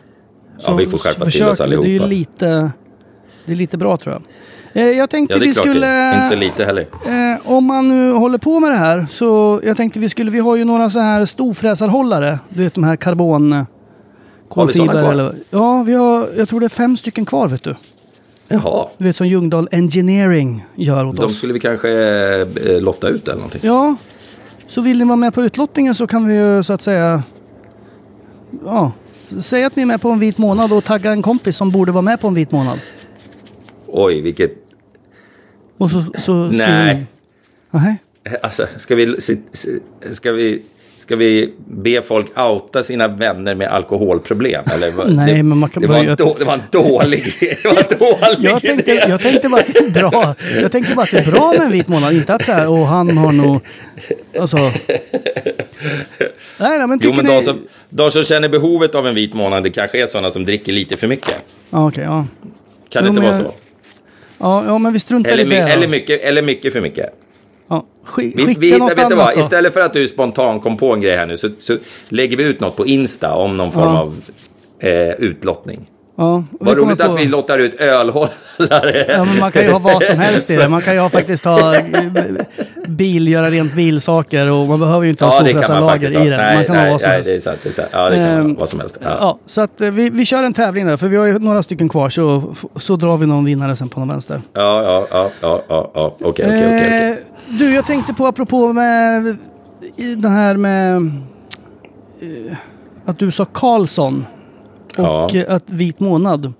ja, 0.66 0.76
vi 0.76 0.86
får 0.86 0.98
skärpa 0.98 1.26
så 1.26 1.32
till 1.32 1.44
oss 1.44 1.58
försök. 1.58 1.70
Det 1.70 1.76
är 1.76 1.80
ju 1.80 1.80
allihopa. 1.80 2.06
lite, 2.06 2.72
det 3.46 3.52
är 3.52 3.56
lite 3.56 3.78
bra 3.78 3.98
tror 3.98 4.14
jag. 4.14 4.22
Eh, 4.84 4.98
jag 4.98 5.10
tänkte 5.10 5.34
Ja, 5.34 5.40
det 5.40 5.46
är 5.46 5.48
vi 5.48 5.54
klart 5.54 5.68
skulle... 5.68 5.88
det. 5.88 6.16
Inte 6.16 6.28
så 6.28 6.36
lite 6.36 6.66
heller. 6.66 6.88
Eh, 7.08 7.52
om 7.52 7.66
man 7.66 7.90
nu 7.90 8.12
håller 8.12 8.38
på 8.38 8.60
med 8.60 8.72
det 8.72 8.78
här 8.78 9.06
så 9.10 9.60
jag 9.64 9.78
tänkte 9.78 10.00
vi 10.00 10.10
skulle, 10.10 10.32
vi 10.32 10.40
har 10.40 10.56
ju 10.56 10.66
några 10.66 10.90
så 10.90 11.00
här 11.00 11.26
storfräsarhållare. 11.26 12.40
Du 12.50 12.64
vet 12.64 12.74
de 12.74 12.84
här 12.84 12.96
karbon, 12.96 13.52
Har 13.52 13.60
vi 13.60 13.68
kolfiber 14.50 15.12
eller... 15.12 15.36
Ja, 15.50 15.84
vi 15.84 15.94
har, 15.94 16.30
jag 16.38 16.50
tror 16.50 16.60
det 16.60 16.66
är 16.66 16.70
fem 16.70 16.98
stycken 16.98 17.26
kvar 17.26 17.48
vet 17.48 17.64
du. 17.64 17.76
Jaha, 18.48 18.88
Du 18.98 19.04
vet 19.06 19.16
som 19.16 19.28
Ljungdahl 19.28 19.68
Engineering 19.72 20.66
gör 20.76 21.06
åt 21.06 21.16
de 21.16 21.26
oss. 21.26 21.38
skulle 21.38 21.54
vi 21.54 21.60
kanske 21.60 21.90
eh, 21.90 22.82
lotta 22.82 23.08
ut 23.10 23.28
eller 23.28 23.36
någonting. 23.36 23.62
Ja, 23.64 23.96
så 24.68 24.82
vill 24.82 24.98
ni 24.98 25.06
vara 25.06 25.16
med 25.16 25.34
på 25.34 25.44
utlottningen 25.44 25.96
så 25.96 26.08
kan 26.08 26.28
vi 26.28 26.36
ju 26.36 26.64
så 26.64 26.74
att 26.74 26.82
säga... 26.82 27.24
Ja, 28.66 28.92
säg 29.40 29.64
att 29.64 29.76
ni 29.76 29.82
är 29.82 29.86
med 29.86 30.02
på 30.02 30.10
en 30.10 30.20
vit 30.20 30.38
månad 30.38 30.74
och 30.74 30.84
tagga 30.84 31.12
en 31.12 31.22
kompis 31.22 31.58
som 31.58 31.72
borde 31.72 31.92
vara 31.92 32.02
med 32.02 32.22
på 32.22 32.28
en 32.28 32.34
vit 32.34 32.52
månad. 32.52 32.80
Oj, 33.88 34.22
vilket... 34.22 34.52
Och 35.78 35.92
så, 35.92 36.06
så 36.18 36.54
skriver 36.54 36.86
Nej. 36.86 37.08
ni. 37.72 37.98
Alltså, 38.42 38.68
ska 38.78 38.96
vi, 38.96 39.16
ska 40.12 40.32
vi, 40.32 40.62
ska 41.08 41.16
vi 41.16 41.54
be 41.68 42.02
folk 42.02 42.38
outa 42.38 42.84
sina 42.84 43.08
vänner 43.08 43.56
med 43.56 43.68
alkoholproblem? 43.68 44.64
Eller? 44.74 45.06
Nej, 45.16 45.34
det, 45.34 45.44
men 45.44 45.58
man 45.58 45.70
kan 45.70 45.82
det, 45.84 45.88
var 45.88 46.16
då, 46.16 46.36
det 46.40 46.46
var 46.46 46.54
en 46.54 46.62
dålig 46.72 47.24
Det 47.40 47.66
var 47.66 47.78
en 47.78 48.00
dålig 48.00 48.50
Jag 48.50 48.62
tänkte, 48.62 48.92
idé. 48.92 49.04
jag 49.10 49.22
tänkte 49.22 49.50
bara 49.50 49.62
att 49.62 49.68
det 49.74 49.80
är 49.80 49.90
bra. 50.10 50.36
Jag 50.62 50.72
tänkte 50.72 50.96
bara 50.96 51.02
att 51.04 51.12
det 51.12 51.28
är 51.28 51.32
bra 51.32 51.52
med 51.52 51.62
en 51.62 51.72
vit 51.72 51.88
månad. 51.88 52.14
Inte 52.14 52.34
att 52.34 52.46
så 52.46 52.52
här, 52.52 52.68
och 52.70 52.88
han 52.88 53.18
har 53.18 53.32
nog... 53.32 53.60
Alltså... 54.40 54.58
Nej, 54.58 54.72
nej, 56.60 56.88
men 56.88 57.00
Jo, 57.04 57.12
tycker 57.12 57.16
men 57.24 57.26
ni... 57.26 57.32
de 57.36 57.42
som, 57.42 57.58
de 57.90 58.12
som 58.12 58.24
känner 58.24 58.50
behovet 58.50 58.96
av 58.96 59.08
en 59.08 59.16
vit 59.16 59.34
månad, 59.34 59.64
det 59.64 59.70
kanske 59.70 60.02
är 60.04 60.08
sådana 60.08 60.30
som 60.32 60.46
dricker 60.46 60.74
lite 60.74 60.98
för 60.98 61.08
mycket. 61.08 61.44
Ja, 61.70 61.88
okej, 61.88 62.04
ja. 62.04 62.26
Kan 62.90 63.04
det 63.04 63.08
Jo, 63.08 63.10
inte 63.10 63.22
vara 63.22 63.36
jag- 63.36 63.46
så? 63.46 63.54
Ja, 64.40 64.64
ja, 64.68 64.78
men 64.78 64.94
vi 64.94 65.00
struntar 65.00 65.32
Eller, 65.32 65.44
i 65.46 65.50
det. 65.50 65.62
då. 65.62 65.68
eller, 65.68 65.88
mycket, 65.88 66.22
eller 66.22 66.42
mycket 66.42 66.74
för 66.74 66.82
mycket. 66.82 67.10
Ja, 67.68 67.86
sk- 68.06 68.34
Vi, 68.36 68.56
vi 68.60 68.72
hittar, 68.74 68.96
vet 68.96 69.10
du 69.10 69.16
vad, 69.16 69.36
då. 69.36 69.42
istället 69.42 69.74
för 69.74 69.82
att 69.82 69.94
du 69.94 70.08
spontant 70.08 70.64
kom 70.64 70.78
på 70.78 70.94
en 70.94 71.02
grej 71.02 71.16
här 71.16 71.26
nu 71.26 71.38
så, 71.38 71.50
så 71.60 71.78
lägger 72.10 72.38
vi 72.38 72.44
ut 72.44 72.60
något 72.60 72.76
på 72.76 72.86
Insta 72.86 73.34
om 73.36 73.58
någon 73.58 73.72
form 73.72 73.84
Ja. 73.84 74.00
av 74.00 74.16
eh, 74.80 75.10
utlottning. 75.14 75.90
Ja, 76.20 76.44
Vad 76.60 76.78
roligt 76.78 76.98
på- 76.98 77.04
att 77.12 77.20
vi 77.20 77.26
lottar 77.26 77.60
ut 77.60 77.74
ölhållare. 77.82 79.06
Ja, 79.10 79.24
men 79.24 79.40
man 79.40 79.52
kan 79.52 79.62
ju 79.64 79.72
ha 79.72 79.80
vad 79.80 80.04
som 80.04 80.20
helst 80.20 80.50
i 80.50 80.56
det. 80.56 80.70
Man 80.70 80.82
kan 80.82 80.94
ju 80.94 81.00
ha, 81.00 81.10
faktiskt 81.20 81.46
ha 81.46 81.76
eh, 81.76 81.82
bil, 82.88 83.28
göra 83.28 83.50
rent 83.50 83.74
bilsaker 83.74 84.52
och 84.52 84.68
man 84.68 84.80
behöver 84.80 85.04
ju 85.04 85.10
inte 85.10 85.26
ha 85.26 85.32
Ja, 85.34 85.80
ha. 85.80 85.96
i 85.96 86.02
det. 86.04 86.20
Nej, 86.38 86.56
man 86.56 86.66
kan 86.66 86.76
nej, 86.76 86.86
ha 86.86 86.92
vad 86.92 87.02
som 87.02 87.08
nej, 87.10 87.16
helst. 87.18 87.30
det 87.30 87.36
är 87.36 87.40
sant. 87.42 87.58
Det 87.64 87.70
är 87.70 87.74
sant. 87.74 87.90
Ja, 87.92 88.10
det 88.10 88.16
kan 88.16 88.26
Ehm. 88.26 88.56
Vad 88.60 88.70
som 88.70 88.80
helst. 88.80 88.98
Ja. 89.04 89.18
Ja. 89.20 89.40
så 89.46 89.62
att 89.62 89.82
eh, 89.82 89.90
vi, 89.92 90.10
vi 90.10 90.26
kör 90.26 90.44
en 90.44 90.54
tävling 90.54 90.86
där, 90.86 90.98
för 90.98 91.08
vi 91.08 91.18
har 91.18 91.26
ju 91.26 91.40
några 91.40 91.64
stycken 91.64 91.90
kvar 91.90 92.10
så, 92.10 92.56
så 92.76 92.96
drar 92.96 93.18
vi 93.18 93.26
någon 93.26 93.46
vinnare 93.46 93.76
sen 93.76 93.90
på 93.90 94.00
någon 94.00 94.10
vänster. 94.10 94.42
Ja, 94.54 94.84
ja, 94.84 95.08
ja, 95.12 95.30
ja, 95.42 95.62
ja, 95.70 95.92
ja. 95.94 96.16
Okej, 96.22 96.28
okej, 96.30 96.46
okej, 96.46 96.76
okej. 96.88 97.10
Eh, 97.12 97.16
Du, 97.60 97.74
jag 97.76 97.86
tänkte 97.86 98.14
på 98.14 98.26
apropå 98.26 98.74
med 98.74 99.38
den 99.98 100.32
här 100.32 100.54
med 100.58 100.96
eh, 102.22 102.58
att 103.06 103.20
du 103.20 103.32
sa 103.32 103.46
Karlsson 103.46 104.26
och 105.00 105.06
Ja. 105.06 105.30
eh, 105.36 105.56
att 105.56 105.72
vit 105.72 106.00
månad. 106.00 106.54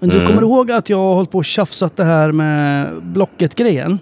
Du 0.00 0.10
Mm. 0.16 0.26
kommer 0.26 0.42
ihåg 0.42 0.70
att 0.72 0.88
jag 0.88 0.98
har 0.98 1.14
hållit 1.14 1.30
på 1.30 1.38
och 1.38 1.44
tjafsat 1.44 1.96
det 1.96 2.04
här 2.04 2.32
med 2.32 3.02
Blocket-grejen? 3.02 3.98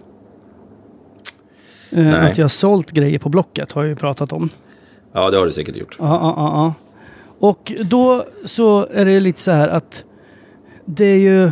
Eh, 1.92 1.98
Nej. 2.04 2.30
att 2.30 2.38
jag 2.38 2.44
har 2.44 2.48
sålt 2.48 2.90
grejer 2.90 3.18
på 3.18 3.28
Blocket 3.28 3.72
har 3.72 3.82
jag 3.82 3.88
ju 3.88 3.96
pratat 3.96 4.32
om. 4.32 4.48
Ja, 5.12 5.30
det 5.30 5.36
har 5.38 5.44
du 5.44 5.50
säkert 5.52 5.76
gjort. 5.76 5.96
Ja, 6.00 6.06
ja, 6.06 6.34
ja. 6.36 6.74
Och 7.38 7.72
då 7.84 8.24
så 8.44 8.86
är 8.94 9.04
det 9.04 9.20
lite 9.20 9.40
så 9.40 9.50
här 9.50 9.68
att 9.68 10.04
det 10.84 11.04
är 11.04 11.18
ju 11.18 11.50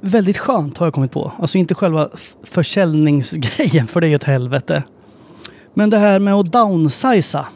väldigt 0.00 0.38
skönt 0.38 0.78
har 0.78 0.86
jag 0.86 0.94
kommit 0.94 1.12
på. 1.12 1.32
Alltså 1.38 1.58
inte 1.58 1.74
själva 1.74 2.08
försäljningsgrejen 2.42 3.86
för 3.86 4.00
det 4.00 4.06
är 4.06 4.08
ju 4.08 4.14
ett 4.14 4.24
helvete. 4.24 4.82
Men 5.74 5.90
det 5.90 5.98
här 5.98 6.18
med 6.18 6.34
att 6.34 6.52
downsiza. 6.52 7.46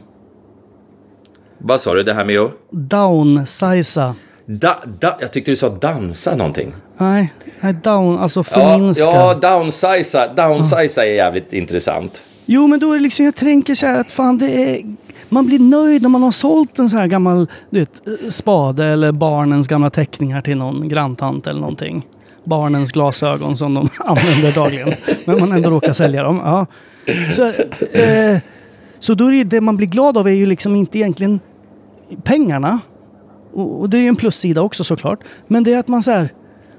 Vad 1.66 1.80
sa 1.80 1.94
du, 1.94 2.02
det 2.02 2.14
här 2.14 2.24
med 2.24 2.38
att... 2.40 2.50
Downsiza. 2.70 4.14
Da, 4.46 4.76
da, 5.00 5.16
jag 5.20 5.32
tyckte 5.32 5.50
du 5.50 5.56
sa 5.56 5.68
dansa 5.68 6.36
någonting. 6.36 6.72
Nej, 6.98 7.32
nej 7.60 7.74
down, 7.82 8.18
alltså 8.18 8.40
Ja, 8.40 8.44
förminska. 8.44 9.04
ja 9.04 9.34
downsiza. 9.34 10.28
Downsiza 10.34 11.06
är 11.06 11.12
jävligt 11.14 11.52
intressant. 11.52 12.22
Jo, 12.46 12.66
men 12.66 12.80
då 12.80 12.92
är 12.92 12.96
det 12.96 13.02
liksom, 13.02 13.24
jag 13.24 13.34
tänker 13.34 13.74
så 13.74 13.86
här 13.86 14.00
att 14.00 14.10
fan 14.12 14.38
det 14.38 14.50
är... 14.50 14.82
Man 15.28 15.46
blir 15.46 15.58
nöjd 15.58 16.02
när 16.02 16.08
man 16.08 16.22
har 16.22 16.32
sålt 16.32 16.78
en 16.78 16.90
så 16.90 16.96
här 16.96 17.06
gammal 17.06 17.46
du 17.70 17.80
vet, 17.80 18.02
spade 18.34 18.84
eller 18.84 19.12
barnens 19.12 19.68
gamla 19.68 19.90
teckningar 19.90 20.42
till 20.42 20.56
någon 20.58 20.88
granntant 20.88 21.46
eller 21.46 21.60
någonting. 21.60 22.06
Barnens 22.44 22.92
glasögon 22.92 23.56
som 23.56 23.74
de 23.74 23.88
använder 23.98 24.52
dagligen. 24.54 24.92
Men 25.24 25.40
man 25.40 25.52
ändå 25.52 25.70
råkar 25.70 25.92
sälja 25.92 26.22
dem. 26.22 26.40
Ja. 26.44 26.66
Så, 27.32 27.46
eh, 27.98 28.38
så 29.00 29.14
då 29.14 29.26
är 29.26 29.32
det, 29.32 29.44
det 29.44 29.60
man 29.60 29.76
blir 29.76 29.86
glad 29.86 30.16
av 30.18 30.28
är 30.28 30.32
ju 30.32 30.46
liksom 30.46 30.76
inte 30.76 30.98
egentligen 30.98 31.40
pengarna. 32.22 32.80
Och, 33.52 33.90
det 33.90 33.98
är 33.98 34.00
ju 34.00 34.08
en 34.08 34.16
plussida 34.16 34.62
också 34.62 34.84
såklart. 34.84 35.20
Men 35.46 35.64
det 35.64 35.72
är 35.72 35.78
att 35.78 35.88
man 35.88 36.02
så 36.02 36.10
här, 36.10 36.28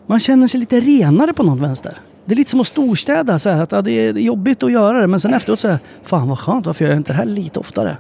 man 0.07 0.19
känner 0.19 0.47
sig 0.47 0.59
lite 0.59 0.79
renare 0.79 1.33
på 1.33 1.43
något 1.43 1.59
vänster. 1.59 1.97
Det 2.25 2.33
är 2.33 2.35
lite 2.35 2.51
som 2.51 2.59
att 2.59 2.67
storstäda 2.67 3.39
så 3.39 3.49
här, 3.49 3.63
att 3.63 3.71
ja, 3.71 3.81
det 3.81 3.91
är 3.91 4.13
jobbigt 4.13 4.63
att 4.63 4.71
göra 4.71 5.01
det 5.01 5.07
men 5.07 5.19
sen 5.19 5.33
efteråt 5.33 5.59
så 5.59 5.67
här, 5.67 5.79
fan 6.03 6.29
vad 6.29 6.39
skönt, 6.39 6.65
varför 6.65 6.85
gör 6.85 6.91
jag 6.91 6.99
inte 6.99 7.11
det 7.11 7.17
här 7.17 7.25
lite 7.25 7.59
oftare? 7.59 7.97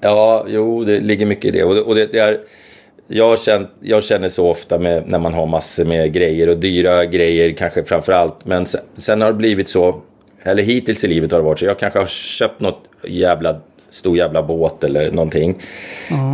Ja, 0.00 0.44
jo, 0.48 0.84
det 0.84 1.00
ligger 1.00 1.26
mycket 1.26 1.44
i 1.44 1.50
det. 1.50 1.64
Och 1.64 1.74
det, 1.74 1.80
och 1.80 1.94
det, 1.94 2.06
det 2.06 2.18
är, 2.18 2.38
jag, 3.08 3.40
känner, 3.40 3.68
jag 3.80 4.04
känner 4.04 4.28
så 4.28 4.48
ofta 4.48 4.78
med, 4.78 5.02
när 5.06 5.18
man 5.18 5.34
har 5.34 5.46
massor 5.46 5.84
med 5.84 6.12
grejer 6.12 6.48
och 6.48 6.58
dyra 6.58 7.04
grejer 7.04 7.52
kanske 7.52 7.84
framför 7.84 8.12
allt. 8.12 8.44
Men 8.44 8.66
sen, 8.66 8.80
sen 8.96 9.20
har 9.20 9.28
det 9.28 9.38
blivit 9.38 9.68
så, 9.68 10.02
eller 10.42 10.62
hittills 10.62 11.04
i 11.04 11.08
livet 11.08 11.32
har 11.32 11.38
det 11.38 11.44
varit 11.44 11.58
så, 11.58 11.64
jag 11.64 11.78
kanske 11.78 11.98
har 11.98 12.06
köpt 12.06 12.60
något 12.60 12.82
jävla 13.04 13.60
stor 13.90 14.16
jävla 14.16 14.42
båt 14.42 14.84
eller 14.84 15.10
någonting. 15.10 15.58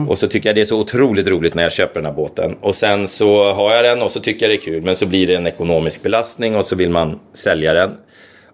Och 0.08 0.18
så 0.18 0.28
tycker 0.28 0.48
jag 0.48 0.56
det 0.56 0.60
är 0.60 0.64
så 0.64 0.80
otroligt 0.80 1.28
roligt 1.28 1.54
när 1.54 1.62
jag 1.62 1.72
köper 1.72 1.94
den 1.94 2.06
här 2.06 2.12
båten. 2.12 2.56
Och 2.60 2.74
sen 2.74 3.08
så 3.08 3.52
har 3.52 3.74
jag 3.74 3.84
den 3.84 4.02
och 4.02 4.10
så 4.10 4.20
tycker 4.20 4.46
jag 4.46 4.50
det 4.50 4.62
är 4.62 4.72
kul. 4.72 4.82
Men 4.82 4.96
så 4.96 5.06
blir 5.06 5.26
det 5.26 5.34
en 5.34 5.46
ekonomisk 5.46 6.02
belastning 6.02 6.56
och 6.56 6.64
så 6.64 6.76
vill 6.76 6.90
man 6.90 7.18
sälja 7.32 7.72
den. 7.72 7.90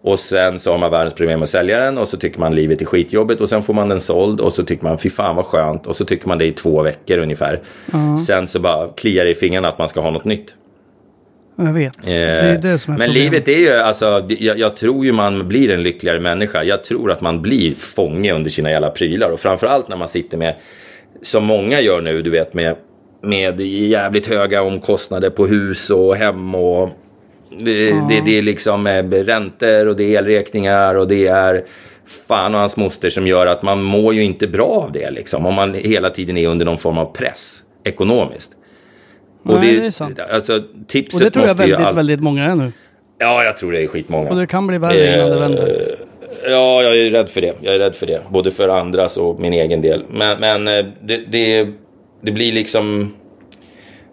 Och 0.02 0.18
sen 0.18 0.58
så 0.58 0.70
har 0.70 0.78
man 0.78 0.90
världens 0.90 1.14
problem 1.14 1.38
med 1.38 1.44
att 1.44 1.50
sälja 1.50 1.80
den 1.80 1.98
och 1.98 2.08
så 2.08 2.16
tycker 2.16 2.40
man 2.40 2.54
livet 2.54 2.82
är 2.82 2.86
skitjobbigt 2.86 3.40
och 3.40 3.48
sen 3.48 3.62
får 3.62 3.74
man 3.74 3.88
den 3.88 4.00
såld 4.00 4.40
och 4.40 4.52
så 4.52 4.64
tycker 4.64 4.84
man 4.84 4.98
fy 4.98 5.10
fan 5.10 5.36
vad 5.36 5.44
skönt 5.44 5.86
och 5.86 5.96
så 5.96 6.04
tycker 6.04 6.28
man 6.28 6.38
det 6.38 6.44
i 6.44 6.52
två 6.52 6.82
veckor 6.82 7.18
ungefär. 7.18 7.60
Sen 8.26 8.46
så 8.46 8.60
bara 8.60 8.88
kliar 8.88 9.24
det 9.24 9.30
i 9.30 9.34
fingrarna 9.34 9.68
att 9.68 9.78
man 9.78 9.88
ska 9.88 10.00
ha 10.00 10.10
något 10.10 10.24
nytt. 10.24 10.54
Jag 11.64 11.72
vet. 11.72 11.96
Eh, 11.96 12.04
det 12.04 12.16
är 12.16 12.58
det 12.58 12.78
som 12.78 12.94
är 12.94 12.98
men 12.98 13.06
problemet. 13.06 13.32
livet 13.32 13.48
är 13.48 13.58
ju, 13.58 13.72
alltså, 13.72 14.26
jag, 14.28 14.58
jag 14.58 14.76
tror 14.76 15.04
ju 15.04 15.12
man 15.12 15.48
blir 15.48 15.70
en 15.70 15.82
lyckligare 15.82 16.20
människa. 16.20 16.62
Jag 16.62 16.84
tror 16.84 17.12
att 17.12 17.20
man 17.20 17.42
blir 17.42 17.74
fånge 17.74 18.32
under 18.32 18.50
sina 18.50 18.70
jävla 18.70 18.90
prylar. 18.90 19.30
Och 19.30 19.40
framförallt 19.40 19.88
när 19.88 19.96
man 19.96 20.08
sitter 20.08 20.38
med, 20.38 20.54
som 21.22 21.44
många 21.44 21.80
gör 21.80 22.00
nu, 22.00 22.22
du 22.22 22.30
vet 22.30 22.54
med, 22.54 22.76
med 23.22 23.60
jävligt 23.60 24.26
höga 24.26 24.62
omkostnader 24.62 25.30
på 25.30 25.46
hus 25.46 25.90
och 25.90 26.16
hem 26.16 26.54
och 26.54 26.90
det, 27.58 27.90
det, 28.08 28.22
det 28.24 28.38
är 28.38 28.42
liksom 28.42 28.86
eh, 28.86 29.04
räntor 29.04 29.86
och 29.86 29.96
det 29.96 30.16
är 30.16 30.18
elräkningar 30.18 30.94
och 30.94 31.08
det 31.08 31.26
är 31.26 31.64
fan 32.28 32.54
och 32.54 32.60
hans 32.60 32.76
moster 32.76 33.10
som 33.10 33.26
gör 33.26 33.46
att 33.46 33.62
man 33.62 33.82
mår 33.82 34.14
ju 34.14 34.22
inte 34.22 34.48
bra 34.48 34.66
av 34.66 34.92
det 34.92 35.10
liksom. 35.10 35.46
Om 35.46 35.54
man 35.54 35.74
hela 35.74 36.10
tiden 36.10 36.36
är 36.36 36.48
under 36.48 36.64
någon 36.66 36.78
form 36.78 36.98
av 36.98 37.12
press 37.12 37.62
ekonomiskt. 37.84 38.52
Och 39.42 39.54
Nej, 39.60 39.76
det 39.80 39.86
är 39.86 39.90
sant. 39.90 40.20
Alltså, 40.32 40.62
tipset 40.86 41.14
Och 41.14 41.24
det 41.24 41.30
tror 41.30 41.46
jag 41.46 41.54
väldigt, 41.54 41.78
all- 41.78 41.94
väldigt 41.94 42.20
många 42.20 42.44
är 42.44 42.54
nu. 42.54 42.72
Ja, 43.18 43.44
jag 43.44 43.56
tror 43.56 43.72
det 43.72 43.82
är 43.82 43.86
skitmånga. 43.86 44.30
Och 44.30 44.36
det 44.36 44.46
kan 44.46 44.66
bli 44.66 44.78
värre 44.78 45.14
innan 45.14 45.28
det 45.30 45.34
Eh, 45.34 45.40
vänder. 45.40 45.96
Ja, 46.48 46.82
jag 46.82 46.96
är 46.96 47.10
rädd 47.10 47.28
för 47.30 47.40
det. 47.40 47.54
Jag 47.60 47.74
är 47.74 47.78
rädd 47.78 47.94
för 47.94 48.06
det. 48.06 48.20
Både 48.30 48.50
för 48.50 48.68
andras 48.68 49.16
och 49.16 49.40
min 49.40 49.52
egen 49.52 49.80
del. 49.82 50.04
Men, 50.10 50.40
men 50.40 50.68
eh, 50.68 50.86
det, 51.02 51.16
det, 51.16 51.68
det 52.22 52.32
blir 52.32 52.52
liksom... 52.52 53.14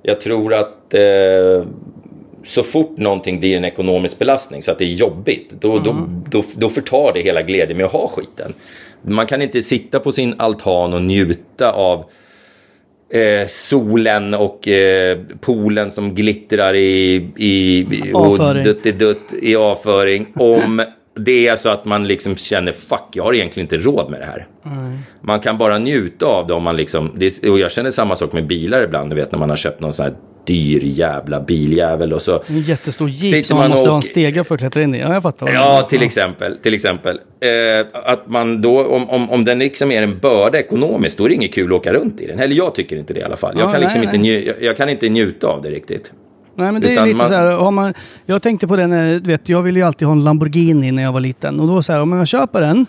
Jag 0.03 0.19
tror 0.21 0.53
att 0.53 0.93
eh, 0.93 1.65
så 2.43 2.63
fort 2.63 2.97
någonting 2.97 3.39
blir 3.39 3.57
en 3.57 3.65
ekonomisk 3.65 4.19
belastning 4.19 4.61
så 4.61 4.71
att 4.71 4.77
det 4.79 4.85
är 4.85 4.93
jobbigt, 4.93 5.53
då, 5.59 5.79
då, 5.79 5.95
då, 6.29 6.43
då 6.55 6.69
förtar 6.69 7.11
det 7.13 7.21
hela 7.21 7.41
glädjen 7.41 7.77
med 7.77 7.85
att 7.85 7.91
ha 7.91 8.07
skiten. 8.07 8.53
Man 9.01 9.25
kan 9.27 9.41
inte 9.41 9.61
sitta 9.61 9.99
på 9.99 10.11
sin 10.11 10.35
altan 10.37 10.93
och 10.93 11.01
njuta 11.01 11.71
av 11.71 12.05
eh, 13.09 13.47
solen 13.47 14.33
och 14.33 14.67
eh, 14.67 15.17
poolen 15.39 15.91
som 15.91 16.15
glittrar 16.15 16.75
i, 16.75 17.15
i, 17.37 17.79
i 17.79 18.13
Avföring. 18.13 18.67
och 18.67 18.93
dutt 18.93 19.33
i 19.41 19.55
avföring. 19.55 20.27
Om 20.35 20.81
det 21.15 21.47
är 21.47 21.55
så 21.55 21.69
att 21.69 21.85
man 21.85 22.07
liksom 22.07 22.35
känner 22.35 22.71
fuck, 22.71 23.09
jag 23.13 23.23
har 23.23 23.33
egentligen 23.33 23.65
inte 23.65 23.77
råd 23.77 24.11
med 24.11 24.19
det 24.19 24.25
här. 24.25 24.47
Man 25.21 25.39
kan 25.39 25.57
bara 25.57 25.77
njuta 25.79 26.25
av 26.25 26.47
det 26.47 26.53
om 26.53 26.63
man 26.63 26.77
liksom, 26.77 27.11
det, 27.15 27.47
och 27.49 27.59
jag 27.59 27.71
känner 27.71 27.91
samma 27.91 28.15
sak 28.15 28.33
med 28.33 28.47
bilar 28.47 28.83
ibland, 28.83 29.09
du 29.09 29.15
vet 29.15 29.31
när 29.31 29.39
man 29.39 29.49
har 29.49 29.57
köpt 29.57 29.79
någon 29.79 29.93
sån 29.93 30.03
här 30.03 30.15
dyr 30.47 30.81
jävla 30.83 31.39
biljävel 31.41 32.13
och 32.13 32.21
så 32.21 32.43
En 32.47 32.62
jättestor 32.62 33.10
jeep 33.10 33.33
Sitter 33.36 33.47
som 33.47 33.57
man 33.57 33.63
man 33.63 33.71
måste 33.71 33.89
och- 33.89 33.93
ha 33.93 33.95
en 33.97 34.01
stege 34.01 34.43
för 34.43 34.55
att 34.55 34.60
klättra 34.62 34.83
in 34.83 34.95
i. 34.95 34.99
Ja, 34.99 35.13
jag 35.13 35.23
fattar. 35.23 35.53
Ja, 35.53 35.88
till 35.89 36.03
exempel. 36.03 36.57
Till 36.57 36.73
exempel. 36.73 37.19
Eh, 37.39 37.88
att 38.12 38.29
man 38.29 38.62
då, 38.62 38.86
om, 38.86 39.10
om, 39.10 39.29
om 39.29 39.45
den 39.45 39.60
liksom 39.60 39.91
är 39.91 40.01
en 40.03 40.19
börda 40.19 40.60
ekonomiskt, 40.60 41.17
då 41.17 41.25
är 41.25 41.29
det 41.29 41.36
inget 41.36 41.53
kul 41.53 41.65
att 41.73 41.79
åka 41.79 41.93
runt 41.93 42.21
i 42.21 42.27
den. 42.27 42.39
Eller 42.39 42.55
jag 42.55 42.75
tycker 42.75 42.97
inte 42.97 43.13
det 43.13 43.19
i 43.19 43.23
alla 43.23 43.36
fall. 43.36 43.55
Jag, 43.60 43.67
Ja, 43.67 43.71
kan, 43.71 43.81
liksom 43.81 44.01
nej, 44.01 44.05
inte 44.15 44.17
nej. 44.17 44.41
nju, 44.41 44.45
jag, 44.47 44.55
jag 44.63 44.77
kan 44.77 44.89
inte 44.89 45.10
njuta 45.10 45.47
av 45.47 45.62
det 45.62 45.69
riktigt. 45.69 46.12
Nej 46.55 46.71
men 46.71 46.81
det 46.81 46.88
är 46.88 46.91
Utan 46.91 47.05
lite 47.07 47.17
man- 47.17 47.27
så 47.27 47.33
här, 47.33 47.45
har 47.51 47.71
man, 47.71 47.93
jag 48.25 48.41
tänkte 48.41 48.67
på 48.67 48.75
det 48.75 48.88
när, 48.88 49.13
du 49.19 49.31
vet, 49.31 49.49
jag 49.49 49.62
ville 49.62 49.79
ju 49.79 49.86
alltid 49.86 50.05
ha 50.07 50.12
en 50.12 50.23
Lamborghini 50.23 50.91
när 50.91 51.03
jag 51.03 51.12
var 51.12 51.19
liten. 51.19 51.60
Och 51.60 51.67
då 51.67 51.73
var 51.73 51.81
så 51.81 51.93
här, 51.93 52.01
om 52.01 52.12
jag 52.13 52.27
köper 52.27 52.62
den, 52.62 52.86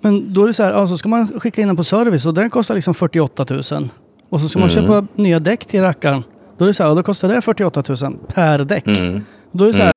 men 0.00 0.32
då 0.32 0.42
är 0.42 0.46
det 0.46 0.54
så 0.54 0.62
här, 0.62 0.72
ja, 0.72 0.86
så 0.86 0.98
ska 0.98 1.08
man 1.08 1.40
skicka 1.40 1.60
in 1.60 1.66
den 1.66 1.76
på 1.76 1.84
service 1.84 2.26
och 2.26 2.34
den 2.34 2.50
kostar 2.50 2.74
liksom 2.74 2.94
48 2.94 3.46
000. 3.50 3.88
Och 4.30 4.40
så 4.40 4.48
ska 4.48 4.58
man 4.60 4.68
Mm. 4.70 4.82
köpa 4.86 5.06
nya 5.14 5.38
däck 5.38 5.64
till 5.64 5.80
rackaren. 5.80 6.22
Då 6.60 6.64
är 6.64 6.66
det 6.66 6.74
så 6.74 6.82
här, 6.82 6.90
och 6.90 6.96
då 6.96 7.02
kostar 7.02 7.28
det 7.28 7.42
48 7.42 7.82
000 8.02 8.18
per 8.34 8.64
däck. 8.64 8.86
Mm. 8.86 9.24
Då 9.52 9.64
är 9.64 9.68
det 9.68 9.74
så 9.74 9.82
här, 9.82 9.92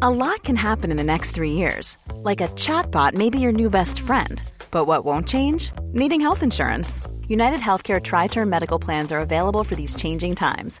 A 0.00 0.10
lot 0.10 0.42
can 0.42 0.56
happen 0.56 0.90
in 0.90 0.96
the 0.96 1.04
next 1.04 1.34
three 1.34 1.52
years. 1.52 1.96
Like 2.30 2.44
a 2.44 2.48
chatbot 2.48 3.14
may 3.14 3.30
be 3.30 3.38
your 3.38 3.52
new 3.52 3.70
best 3.70 3.98
friend. 4.00 4.42
But 4.70 4.86
what 4.86 5.04
won't 5.04 5.28
change? 5.28 5.72
Needing 5.92 6.20
health 6.20 6.42
insurance. 6.42 7.02
United 7.28 7.60
Healthcare 7.60 8.00
Tri 8.00 8.28
Term 8.28 8.50
Medical 8.50 8.78
Plans 8.78 9.12
are 9.12 9.20
available 9.20 9.64
for 9.64 9.76
these 9.76 9.96
changing 9.96 10.34
times. 10.34 10.80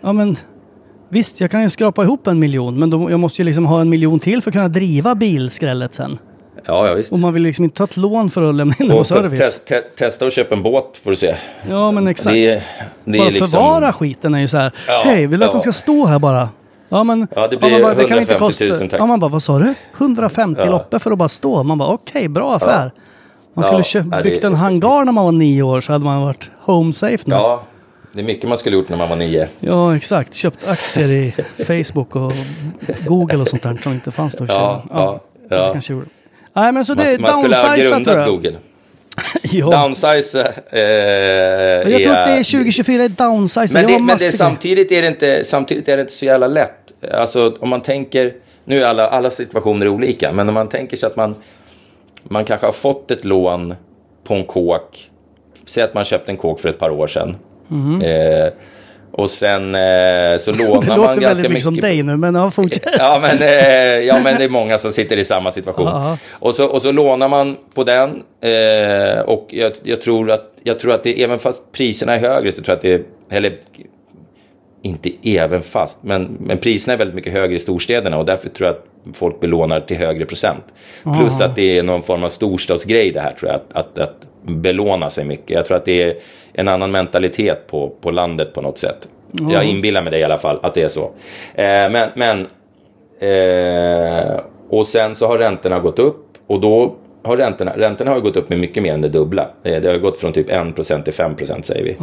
Ja 0.00 0.12
men 0.12 0.36
visst, 1.08 1.40
jag 1.40 1.50
kan 1.50 1.62
ju 1.62 1.68
skrapa 1.68 2.02
ihop 2.02 2.26
en 2.26 2.38
miljon, 2.38 2.78
men 2.78 2.90
då, 2.90 3.10
jag 3.10 3.20
måste 3.20 3.42
ju 3.42 3.46
liksom 3.46 3.66
ha 3.66 3.80
en 3.80 3.88
miljon 3.88 4.20
till 4.20 4.42
för 4.42 4.50
att 4.50 4.54
kunna 4.54 4.68
driva 4.68 5.14
bilskrället 5.14 5.94
sen. 5.94 6.18
Ja, 6.66 6.86
ja 6.88 6.94
visst. 6.94 7.12
Och 7.12 7.18
man 7.18 7.32
vill 7.34 7.42
liksom 7.42 7.64
inte 7.64 7.76
ta 7.76 7.84
ett 7.84 7.96
lån 7.96 8.30
för 8.30 8.42
att 8.48 8.54
lämna 8.54 8.74
in 8.80 8.86
det 8.88 8.92
på 8.94 8.98
Och 9.00 9.06
service. 9.06 9.38
test, 9.38 9.66
te, 9.66 9.80
testa 9.80 10.26
att 10.26 10.32
köpa 10.32 10.54
en 10.54 10.62
båt 10.62 11.00
får 11.04 11.10
du 11.10 11.16
se. 11.16 11.34
Ja, 11.68 11.90
men 11.90 12.08
exakt. 12.08 12.34
Det, 12.34 12.62
det 13.04 13.18
bara 13.18 13.28
liksom... 13.28 13.46
förvara 13.48 13.92
skiten 13.92 14.34
är 14.34 14.38
ju 14.38 14.48
så 14.48 14.56
här. 14.56 14.72
Ja, 14.88 15.02
Hej, 15.04 15.26
vill 15.26 15.38
du 15.40 15.44
att 15.44 15.48
ja. 15.48 15.52
den 15.52 15.60
ska 15.60 15.72
stå 15.72 16.06
här 16.06 16.18
bara? 16.18 16.48
Ja, 16.88 17.04
men... 17.04 17.26
Ja, 17.36 17.48
det 17.48 17.56
blir 17.56 17.70
man 17.70 17.82
bara, 17.82 17.94
kan 17.94 18.18
150 18.18 18.68
000 18.68 18.78
tack. 18.78 19.00
Ja, 19.00 19.06
man 19.06 19.20
bara, 19.20 19.30
vad 19.30 19.42
sa 19.42 19.58
du? 19.58 19.74
150 19.98 20.60
Ja. 20.64 20.70
loppor 20.70 20.98
för 20.98 21.10
att 21.10 21.18
bara 21.18 21.28
stå? 21.28 21.62
Man 21.62 21.78
bara, 21.78 21.88
okej, 21.88 22.28
bra 22.28 22.54
affär. 22.54 22.92
Man 23.54 23.64
Ja, 23.72 23.82
skulle 23.82 24.04
nej, 24.04 24.22
det- 24.22 24.30
byggt 24.30 24.44
en 24.44 24.54
hangar 24.54 25.04
när 25.04 25.12
man 25.12 25.24
var 25.24 25.32
nio 25.32 25.62
år 25.62 25.80
så 25.80 25.92
hade 25.92 26.04
man 26.04 26.22
varit 26.22 26.50
home 26.60 26.92
safe 26.92 27.24
nu. 27.26 27.34
Ja, 27.34 27.62
det 28.12 28.20
är 28.20 28.24
mycket 28.24 28.48
man 28.48 28.58
skulle 28.58 28.76
gjort 28.76 28.88
när 28.88 28.96
man 28.96 29.08
var 29.08 29.16
nio. 29.16 29.48
Ja, 29.60 29.96
exakt. 29.96 30.34
Köpt 30.34 30.68
aktier 30.68 31.08
i 31.08 31.34
Facebook 31.64 32.16
och 32.16 32.32
Google 33.06 33.36
och 33.36 33.48
sånt 33.48 33.62
där 33.62 33.78
som 33.82 33.92
inte 33.92 34.10
fanns 34.10 34.36
då. 34.36 34.44
Ja, 34.48 34.84
ja, 34.90 35.20
ja. 35.48 35.72
kanske 35.72 35.92
gjorde. 35.92 36.06
Nej, 36.52 36.72
men 36.72 36.84
så 36.84 36.94
det 36.94 37.02
är 37.02 37.18
Man, 37.18 37.30
man 37.30 37.42
skulle 37.42 37.56
ha 37.56 37.74
tror 37.74 37.90
grundat 37.90 38.16
jag. 38.16 38.26
Google. 38.28 38.56
ja. 39.42 39.70
Downsize 39.70 40.54
eh, 40.70 40.80
Jag 41.90 42.02
tror 42.02 42.14
att 42.14 42.26
det 42.26 42.32
är 42.32 42.52
2024 42.52 43.04
är 43.04 43.08
downsize. 43.08 43.74
Men, 43.74 43.86
det, 43.86 43.98
men 43.98 44.16
det, 44.16 44.24
samtidigt, 44.24 44.92
är 44.92 45.02
det 45.02 45.08
inte, 45.08 45.44
samtidigt 45.44 45.88
är 45.88 45.96
det 45.96 46.00
inte 46.00 46.12
så 46.12 46.24
jävla 46.24 46.46
lätt. 46.46 46.72
Alltså 47.12 47.56
om 47.60 47.68
man 47.68 47.80
tänker, 47.80 48.32
nu 48.64 48.82
är 48.82 48.86
alla, 48.86 49.08
alla 49.08 49.30
situationer 49.30 49.88
olika, 49.88 50.32
men 50.32 50.48
om 50.48 50.54
man 50.54 50.68
tänker 50.68 50.96
sig 50.96 51.06
att 51.06 51.16
man, 51.16 51.34
man 52.22 52.44
kanske 52.44 52.66
har 52.66 52.72
fått 52.72 53.10
ett 53.10 53.24
lån 53.24 53.74
på 54.24 54.34
en 54.34 54.44
kåk. 54.44 55.10
Säg 55.64 55.82
att 55.82 55.94
man 55.94 56.04
köpte 56.04 56.32
en 56.32 56.36
kåk 56.36 56.60
för 56.60 56.68
ett 56.68 56.78
par 56.78 56.90
år 56.90 57.06
sedan. 57.06 57.36
Eh, 58.02 58.52
och 59.12 59.30
sen 59.30 59.74
eh, 59.74 60.38
så 60.38 60.52
lånar 60.58 60.70
Mhm. 60.74 60.80
Det 60.80 60.86
man 60.88 60.98
låter 60.98 61.20
ganska 61.20 61.26
väldigt 61.26 61.38
mycket 61.38 61.50
mycket. 61.50 61.62
som 61.62 61.76
dig 61.76 62.02
nu, 62.02 62.16
men 62.16 62.34
ja, 62.34 62.50
fortsätt. 62.50 62.84
Ja 62.98 63.18
men, 63.22 63.38
eh, 63.38 64.06
ja, 64.06 64.20
men 64.24 64.38
det 64.38 64.44
är 64.44 64.48
många 64.48 64.78
som 64.78 64.92
sitter 64.92 65.16
i 65.16 65.24
samma 65.24 65.50
situation. 65.50 66.16
Och, 66.30 66.54
så, 66.54 66.66
och 66.66 66.82
så 66.82 66.92
lånar 66.92 67.28
man 67.28 67.56
på 67.74 67.84
den. 67.84 68.22
Eh, 68.42 69.20
och 69.20 69.46
jag, 69.50 69.72
jag, 69.82 70.02
tror 70.02 70.30
att, 70.30 70.52
jag 70.62 70.78
tror 70.78 70.94
att 70.94 71.02
det, 71.02 71.22
även 71.22 71.38
fast 71.38 71.72
priserna 71.72 72.14
är 72.14 72.20
högre, 72.20 72.52
så 72.52 72.62
tror 72.62 72.68
jag 72.68 72.76
att 72.76 72.82
det 72.82 72.92
är, 72.92 73.02
eller 73.30 73.52
inte 74.82 75.10
även 75.22 75.62
fast, 75.62 75.98
men, 76.02 76.36
men 76.40 76.58
priserna 76.58 76.94
är 76.94 76.98
väldigt 76.98 77.14
mycket 77.14 77.32
högre 77.32 77.56
i 77.56 77.58
storstäderna 77.58 78.18
och 78.18 78.26
därför 78.26 78.48
tror 78.48 78.66
jag 78.66 78.76
att 78.76 79.16
folk 79.16 79.40
belånar 79.40 79.80
till 79.80 79.96
högre 79.96 80.26
procent. 80.26 80.64
Plus 81.02 81.40
att 81.40 81.56
det 81.56 81.78
är 81.78 81.82
någon 81.82 82.02
form 82.02 82.24
av 82.24 82.28
storstadsgrej 82.28 83.12
det 83.12 83.20
här 83.20 83.32
tror 83.32 83.50
jag, 83.50 83.60
att, 83.60 83.76
att, 83.76 83.98
att 83.98 84.26
belåna 84.42 85.10
sig 85.10 85.24
mycket. 85.24 85.50
Jag 85.50 85.66
tror 85.66 85.76
att 85.76 85.84
det 85.84 86.02
är 86.02 86.14
en 86.52 86.68
annan 86.68 86.90
mentalitet 86.90 87.66
på, 87.66 87.92
på 88.00 88.10
landet 88.10 88.54
på 88.54 88.60
något 88.60 88.78
sätt. 88.78 89.08
Jag 89.32 89.64
inbillar 89.64 90.02
mig 90.02 90.10
det 90.10 90.18
i 90.18 90.24
alla 90.24 90.38
fall, 90.38 90.58
att 90.62 90.74
det 90.74 90.82
är 90.82 90.88
så. 90.88 91.04
Eh, 91.54 91.90
men, 91.90 92.08
men 92.14 92.46
Eh, 93.20 94.40
och 94.68 94.86
sen 94.86 95.14
så 95.14 95.26
har 95.26 95.38
räntorna 95.38 95.80
gått 95.80 95.98
upp 95.98 96.26
och 96.46 96.60
då 96.60 96.94
har 97.22 97.36
räntorna, 97.36 97.72
räntorna 97.76 98.10
har 98.10 98.20
gått 98.20 98.36
upp 98.36 98.48
med 98.48 98.58
mycket 98.58 98.82
mer 98.82 98.94
än 98.94 99.00
det 99.00 99.08
dubbla. 99.08 99.50
Eh, 99.62 99.80
det 99.80 99.88
har 99.88 99.98
gått 99.98 100.20
från 100.20 100.32
typ 100.32 100.50
1% 100.50 101.02
till 101.02 101.12
5% 101.12 101.62
säger 101.62 101.84
vi. 101.84 101.96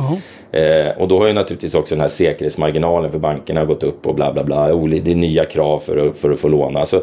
Eh, 0.60 1.02
och 1.02 1.08
då 1.08 1.20
har 1.20 1.28
ju 1.28 1.34
naturligtvis 1.34 1.76
också 1.76 1.96
den 1.96 2.02
här 2.02 2.08
säkerhetsmarginalen 2.08 3.12
för 3.12 3.20
bankerna 3.20 3.66
gått 3.66 3.84
upp 3.84 4.08
och 4.08 4.16
bla 4.16 4.34
bla 4.34 4.44
bla. 4.44 4.68
Det 4.68 5.12
är 5.12 5.16
nya 5.16 5.46
krav 5.46 5.80
för 5.80 6.08
att, 6.08 6.18
för 6.18 6.32
att 6.32 6.40
få 6.40 6.48
låna. 6.48 6.86
Så, 6.86 7.02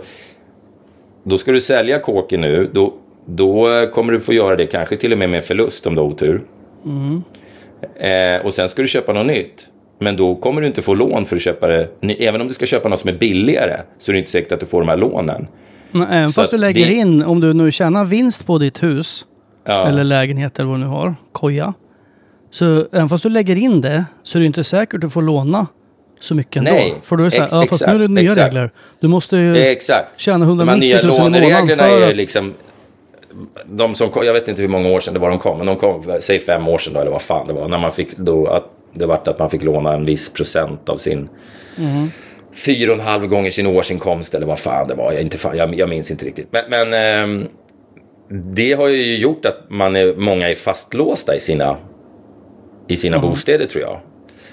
då 1.23 1.39
ska 1.39 1.53
du 1.53 1.61
sälja 1.61 1.99
kåken 1.99 2.41
nu, 2.41 2.71
då, 2.73 2.93
då 3.27 3.87
kommer 3.95 4.13
du 4.13 4.21
få 4.21 4.33
göra 4.33 4.57
det 4.57 4.67
kanske 4.67 4.97
till 4.97 5.13
och 5.13 5.19
med 5.19 5.31
med 5.31 5.45
förlust 5.45 5.87
om 5.87 5.95
du 5.95 6.01
har 6.01 6.09
otur. 6.09 6.43
Eh, 8.01 8.47
och 8.47 8.55
sen 8.55 8.69
ska 8.69 8.83
du 8.83 8.89
köpa 8.89 9.13
något 9.13 9.27
nytt. 9.27 9.67
Men 10.01 10.17
då 10.17 10.35
kommer 10.35 10.61
du 10.61 10.67
inte 10.67 10.83
få 10.83 10.95
lån 10.95 11.25
för 11.25 11.37
att 11.37 11.43
köpa 11.43 11.67
det. 11.69 11.89
Även 12.19 12.41
om 12.41 12.49
du 12.49 12.55
ska 12.55 12.67
köpa 12.67 12.89
något 12.89 13.01
som 13.01 13.11
är 13.11 13.15
billigare 13.15 13.77
så 13.99 14.11
är 14.11 14.13
det 14.13 14.19
inte 14.19 14.31
säkert 14.31 14.53
att 14.53 14.61
du 14.61 14.67
får 14.67 14.81
de 14.81 14.89
här 14.89 14.97
lånen. 14.97 15.47
Men 15.91 16.03
även 16.09 16.29
Så 16.33 16.41
fast 16.41 16.51
du 16.51 16.59
lägger 16.59 16.87
det- 16.87 16.93
in, 16.95 17.23
om 17.25 17.41
du 17.41 17.53
nu 17.55 17.73
tjänar 17.73 18.05
vinst 18.05 18.47
på 18.47 18.59
ditt 18.59 18.83
hus, 18.83 19.25
Ja. 19.67 19.89
eller 19.89 20.05
lägenhet 20.05 20.59
eller 20.59 20.69
vad 20.69 20.79
du 20.79 20.85
nu 20.85 20.91
har, 20.91 21.15
koja. 21.33 21.75
Så 22.51 22.87
även 22.93 23.09
fast 23.09 23.23
du 23.23 23.29
lägger 23.29 23.57
in 23.57 23.81
det 23.81 24.05
så 24.23 24.39
är 24.39 24.41
det 24.41 24.47
inte 24.47 24.65
säkert 24.65 24.95
att 24.95 25.01
du 25.01 25.09
får 25.11 25.23
låna 25.23 25.67
så 26.21 26.35
mycket 26.35 26.57
ändå. 26.57 26.71
Nej, 26.71 26.95
För 27.03 27.17
då 27.17 27.23
är 27.23 27.25
det 27.25 27.31
så 27.31 27.37
här, 27.39 27.45
ex- 27.45 27.53
ja 27.53 27.67
fast 27.67 27.87
nu 27.87 27.93
är 27.95 27.99
det 27.99 28.05
exakt, 28.05 28.11
nya 28.15 28.23
exakt. 28.33 28.47
regler. 28.47 28.71
Du 29.01 29.09
måste 29.09 29.37
ju 29.37 29.57
Eh, 29.57 29.63
Exakt. 29.67 30.21
tjäna 30.21 30.39
De 30.39 30.43
här 30.45 30.77
190 30.77 30.81
nya 30.81 30.97
000 31.03 31.05
i 31.05 31.09
månaden 31.09 31.43
lånereglerna 31.43 31.83
för 31.83 32.01
är 32.11 32.15
liksom... 32.15 32.55
De 33.67 33.95
som 33.95 34.11
kom, 34.11 34.27
jag 34.27 34.33
vet 34.33 34.49
inte 34.49 34.63
hur 34.63 34.69
många 34.69 34.89
år 34.89 35.01
sedan 35.01 35.15
det 35.15 35.21
var 35.21 35.31
de 35.31 35.39
kom, 35.39 35.59
men 35.59 35.67
de 35.67 35.77
kom, 35.77 36.03
säg 36.21 36.41
fem 36.41 36.69
år 36.69 36.79
sedan 36.79 36.93
då, 36.95 37.01
eller 37.01 37.11
vad 37.11 37.23
fan 37.23 37.47
det 37.47 37.53
var, 37.53 37.69
när 37.69 37.79
man 37.79 37.93
fick 37.93 38.17
då, 38.17 38.47
att 38.47 38.65
det 38.93 39.07
vart 39.07 39.29
att 39.29 39.39
man 39.39 39.51
fick 39.51 39.63
låna 39.63 39.95
en 39.95 40.05
viss 40.05 40.33
procent 40.33 40.89
av 40.89 40.97
sin 40.97 41.29
fyra 42.67 42.93
och 42.93 42.99
en 42.99 43.05
halv 43.05 43.27
gånger 43.27 43.51
sin 43.51 43.67
årsinkomst 43.67 44.35
eller 44.35 44.47
vad 44.47 44.59
fan 44.59 44.89
det 44.89 44.95
var, 44.95 45.13
jag, 45.13 45.23
inte 45.23 45.39
fan, 45.39 45.57
jag, 45.57 45.75
jag 45.75 45.89
minns 45.89 46.11
inte 46.11 46.25
riktigt. 46.25 46.49
Men, 46.51 46.65
men 46.71 46.95
ehm, 46.95 47.49
det 48.29 48.73
har 48.73 48.89
ju 48.89 49.17
gjort 49.17 49.47
att 49.47 49.71
man 49.71 49.97
är, 49.97 50.15
många 50.17 50.51
är 50.51 50.55
fastlåsta 50.55 51.37
i 51.37 51.41
sina, 51.41 51.77
i 52.89 52.97
sina 52.97 53.19
bostäder 53.19 53.67
tror 53.67 53.83
jag. 53.83 54.01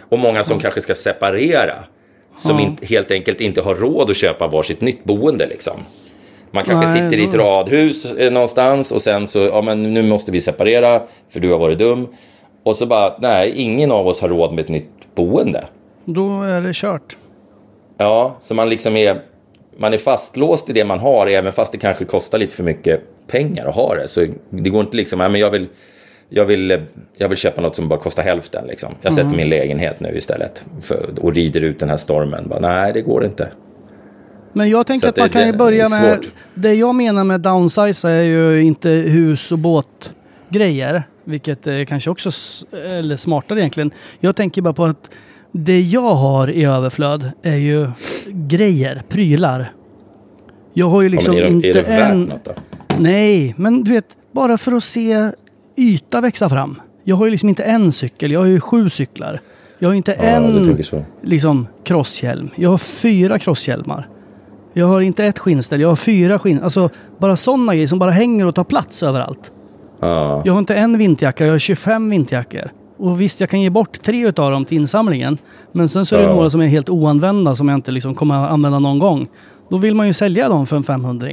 Och 0.09 0.19
många 0.19 0.43
som 0.43 0.59
kanske 0.59 0.81
ska 0.81 0.95
separera. 0.95 1.83
Som 2.37 2.59
inte, 2.59 2.85
helt 2.85 3.11
enkelt 3.11 3.41
inte 3.41 3.61
har 3.61 3.75
råd 3.75 4.09
att 4.09 4.17
köpa 4.17 4.47
varsitt 4.47 4.81
nytt 4.81 5.03
boende 5.03 5.47
liksom. 5.47 5.73
Man 6.51 6.65
kanske 6.65 6.87
Nej, 6.87 7.11
sitter 7.11 7.23
i 7.23 7.27
ett 7.27 7.33
radhus 7.33 8.13
eh, 8.13 8.31
någonstans 8.31 8.91
och 8.91 9.01
sen 9.01 9.27
så, 9.27 9.39
ja 9.39 9.61
men 9.61 9.93
nu 9.93 10.03
måste 10.03 10.31
vi 10.31 10.41
separera 10.41 11.01
för 11.29 11.39
du 11.39 11.51
har 11.51 11.59
varit 11.59 11.79
dum. 11.79 12.07
Och 12.63 12.75
så 12.75 12.85
bara, 12.85 13.15
nej, 13.19 13.53
ingen 13.55 13.91
av 13.91 14.07
oss 14.07 14.21
har 14.21 14.29
råd 14.29 14.53
med 14.53 14.63
ett 14.63 14.69
nytt 14.69 15.15
boende. 15.15 15.65
Då 16.05 16.43
är 16.43 16.61
det 16.61 16.73
kört. 16.73 17.17
Ja, 17.97 18.35
så 18.39 18.55
man 18.55 18.69
liksom 18.69 18.95
är, 18.95 19.21
man 19.77 19.93
är 19.93 19.97
fastlåst 19.97 20.69
i 20.69 20.73
det 20.73 20.85
man 20.85 20.99
har, 20.99 21.27
även 21.27 21.53
fast 21.53 21.71
det 21.71 21.77
kanske 21.77 22.05
kostar 22.05 22.37
lite 22.37 22.55
för 22.55 22.63
mycket 22.63 23.01
pengar 23.27 23.65
att 23.65 23.75
ha 23.75 23.95
det. 23.95 24.07
Så 24.07 24.27
det 24.49 24.69
går 24.69 24.81
inte 24.81 24.97
liksom, 24.97 25.19
ja, 25.19 25.29
men 25.29 25.41
jag 25.41 25.49
vill, 25.49 25.67
jag 26.29 26.45
vill, 26.45 26.81
jag 27.17 27.29
vill 27.29 27.37
köpa 27.37 27.61
något 27.61 27.75
som 27.75 27.87
bara 27.87 27.99
kostar 27.99 28.23
hälften. 28.23 28.67
Liksom. 28.67 28.95
Jag 29.01 29.13
sätter 29.13 29.35
min 29.35 29.49
lägenhet 29.49 29.99
nu 29.99 30.17
istället 30.17 30.65
för, 30.81 31.09
och 31.21 31.33
rider 31.33 31.63
ut 31.63 31.79
den 31.79 31.89
här 31.89 31.97
stormen. 31.97 32.47
Bara, 32.47 32.59
nej, 32.59 32.93
det 32.93 33.01
går 33.01 33.25
inte. 33.25 33.47
Men 34.53 34.69
jag 34.69 34.87
tänker 34.87 35.07
att 35.07 35.13
att 35.13 35.19
man 35.19 35.29
kan 35.29 35.47
ju 35.47 35.53
börja 35.53 35.85
är 35.85 35.89
med... 35.89 36.23
svårt. 36.23 36.33
Det 36.53 36.73
jag 36.73 36.95
menar 36.95 37.23
med 37.23 37.41
downsize 37.41 38.09
är 38.09 38.23
ju 38.23 38.61
inte 38.63 38.89
hus 38.89 39.51
och 39.51 39.57
båtgrejer. 39.59 41.03
Vilket 41.23 41.67
är 41.67 41.85
kanske 41.85 42.09
också 42.09 42.31
eller 42.89 43.17
smartare 43.17 43.59
egentligen. 43.59 43.91
Jag 44.19 44.35
tänker 44.35 44.61
bara 44.61 44.73
på 44.73 44.85
att 44.85 45.09
det 45.51 45.81
jag 45.81 46.15
har 46.15 46.49
i 46.51 46.63
överflöd 46.63 47.31
är 47.41 47.55
ju 47.55 47.87
grejer, 48.27 49.01
prylar. 49.09 49.73
Jag 50.73 50.89
har 50.89 51.01
ju 51.01 51.07
Ja, 51.07 51.11
liksom 51.11 51.35
men 51.35 51.43
är, 51.43 51.47
det, 51.47 51.53
inte 51.53 51.69
är 51.69 51.73
det 51.73 51.81
värt 51.81 52.11
en... 52.11 52.23
något 52.23 52.45
då? 52.45 52.51
Nej, 52.97 53.53
men 53.57 53.83
du 53.83 53.91
vet, 53.91 54.05
bara 54.31 54.57
för 54.57 54.71
att 54.71 54.83
se 54.83 55.31
yta 55.75 56.21
växa 56.21 56.49
fram. 56.49 56.81
Jag 57.03 57.15
har 57.15 57.25
ju 57.25 57.31
liksom 57.31 57.49
inte 57.49 57.63
en 57.63 57.91
cykel, 57.91 58.31
jag 58.31 58.39
har 58.39 58.47
ju 58.47 58.59
sju 58.59 58.89
cyklar. 58.89 59.41
Jag 59.79 59.89
har 59.89 59.93
ju 59.93 59.97
inte 59.97 60.15
Ja, 60.19 60.23
en 60.23 60.77
liksom 61.21 61.67
crosshjälm. 61.83 62.49
Jag 62.55 62.69
har 62.69 62.77
fyra 62.77 63.39
crosshjälmar. 63.39 64.07
Jag 64.73 64.87
har 64.87 65.01
inte 65.01 65.25
ett 65.25 65.39
skinnställ, 65.39 65.81
jag 65.81 65.87
har 65.89 65.95
fyra 65.95 66.39
skinn... 66.39 66.63
Alltså 66.63 66.89
bara 67.17 67.35
sådana 67.35 67.73
grejer 67.73 67.87
som 67.87 67.99
bara 67.99 68.11
hänger 68.11 68.45
och 68.47 68.55
tar 68.55 68.63
plats 68.63 69.03
överallt. 69.03 69.51
Ja. 69.99 70.41
Jag 70.45 70.53
har 70.53 70.59
inte 70.59 70.75
en 70.75 70.97
vinterjacka, 70.97 71.45
jag 71.45 71.53
har 71.53 71.59
25 71.59 72.09
vinterjackor. 72.09 72.69
Och 72.97 73.21
visst, 73.21 73.39
jag 73.39 73.49
kan 73.49 73.61
ge 73.61 73.69
bort 73.69 74.01
tre 74.01 74.27
utav 74.27 74.51
dem 74.51 74.65
till 74.65 74.77
insamlingen. 74.77 75.37
Men 75.71 75.89
sen 75.89 76.05
så 76.05 76.15
är 76.15 76.19
det 76.19 76.27
Ja. 76.27 76.33
några 76.35 76.49
som 76.49 76.61
är 76.61 76.67
helt 76.67 76.89
oanvända 76.89 77.55
som 77.55 77.69
jag 77.69 77.77
inte 77.77 77.91
liksom 77.91 78.15
kommer 78.15 78.43
att 78.45 78.51
använda 78.51 78.79
någon 78.79 78.99
gång. 78.99 79.27
Då 79.69 79.77
vill 79.77 79.95
man 79.95 80.07
ju 80.07 80.13
sälja 80.13 80.49
dem 80.49 80.67
för 80.67 80.75
en 80.75 80.83
500 80.83 81.27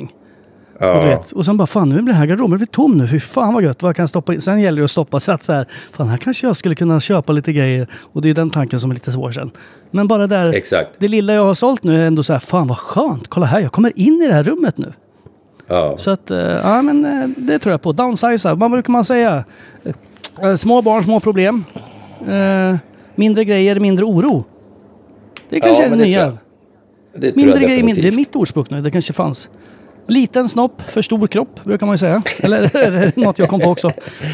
Och, 0.80 0.84
du 0.84 0.86
Ja. 0.86 1.00
vet, 1.00 1.32
och 1.32 1.44
sen 1.44 1.56
bara 1.56 1.66
fan 1.66 1.88
nu 1.88 1.94
blir 1.94 2.04
den 2.06 2.14
här 2.14 2.26
garderoben 2.26 2.58
blir 2.58 2.66
tom 2.66 2.98
nu. 2.98 3.06
Fy 3.08 3.20
fan 3.20 3.54
vad 3.54 3.62
gött. 3.62 3.82
Vad 3.82 3.96
kan 3.96 4.02
jag 4.02 4.08
stoppa 4.10 4.34
in? 4.34 4.40
Sen 4.40 4.60
gäller 4.60 4.78
det 4.78 4.84
att 4.84 4.90
stoppa 4.90 5.20
så 5.20 5.32
att 5.32 5.44
så 5.44 5.52
här. 5.52 5.66
Fan 5.92 6.08
här 6.08 6.16
kanske 6.16 6.46
jag 6.46 6.56
skulle 6.56 6.74
kunna 6.74 7.00
köpa 7.00 7.32
lite 7.32 7.52
grejer. 7.52 7.88
Och 8.12 8.22
det 8.22 8.30
är 8.30 8.34
den 8.34 8.50
tanken 8.50 8.80
som 8.80 8.90
är 8.90 8.94
lite 8.94 9.12
svår 9.12 9.32
sen. 9.32 9.50
Men 9.90 10.08
bara 10.08 10.26
där. 10.26 10.52
Exakt. 10.52 10.90
Det 10.98 11.08
lilla 11.08 11.32
jag 11.34 11.44
har 11.44 11.54
sålt 11.54 11.82
nu 11.84 12.02
är 12.02 12.06
ändå 12.06 12.22
så 12.22 12.32
här. 12.32 12.40
Fan 12.40 12.66
vad 12.66 12.78
skönt. 12.78 13.28
Kolla 13.28 13.46
här 13.46 13.60
jag 13.60 13.72
kommer 13.72 13.92
in 13.98 14.22
i 14.22 14.26
det 14.28 14.34
här 14.34 14.42
rummet 14.44 14.78
nu. 14.78 14.92
Ja. 15.66 15.94
Så 15.98 16.10
att, 16.10 16.30
eh, 16.30 16.38
ja 16.38 16.82
men 16.82 17.04
eh, 17.04 17.28
det 17.36 17.58
tror 17.58 17.70
jag 17.70 17.82
på. 17.82 17.92
Downsiza, 17.92 18.54
vad 18.54 18.70
brukar 18.70 18.92
man 18.92 19.04
säga? 19.04 19.44
Eh, 20.42 20.54
Små 20.54 20.82
barn, 20.82 21.04
små 21.04 21.20
problem. 21.20 21.64
Mindre 23.14 23.44
grejer, 23.44 23.80
mindre 23.80 24.04
oro. 24.04 24.44
Det 25.50 25.60
kanske 25.60 25.82
Ja, 25.82 25.86
är 25.86 25.90
det 25.96 26.04
nya. 26.04 26.32
Det 27.16 27.36
Mindre 27.36 27.58
grejer, 27.64 27.84
mindre. 27.84 28.02
Det 28.02 28.08
är 28.08 28.16
mitt 28.16 28.36
ordspråk 28.36 28.70
nu. 28.70 28.80
Det 28.82 28.90
kanske 28.90 29.12
fanns. 29.12 29.48
Liten 30.08 30.48
snopp, 30.48 30.82
för 30.90 31.02
stor 31.02 31.26
kropp, 31.26 31.64
brukar 31.64 31.86
man 31.86 31.94
ju 31.94 31.98
säga. 31.98 32.22
Eller 32.40 32.76
är 32.76 32.90
det 32.90 33.16
något 33.16 33.38
jag 33.38 33.48
kom 33.48 33.60
på 33.60 33.70
också? 33.70 33.90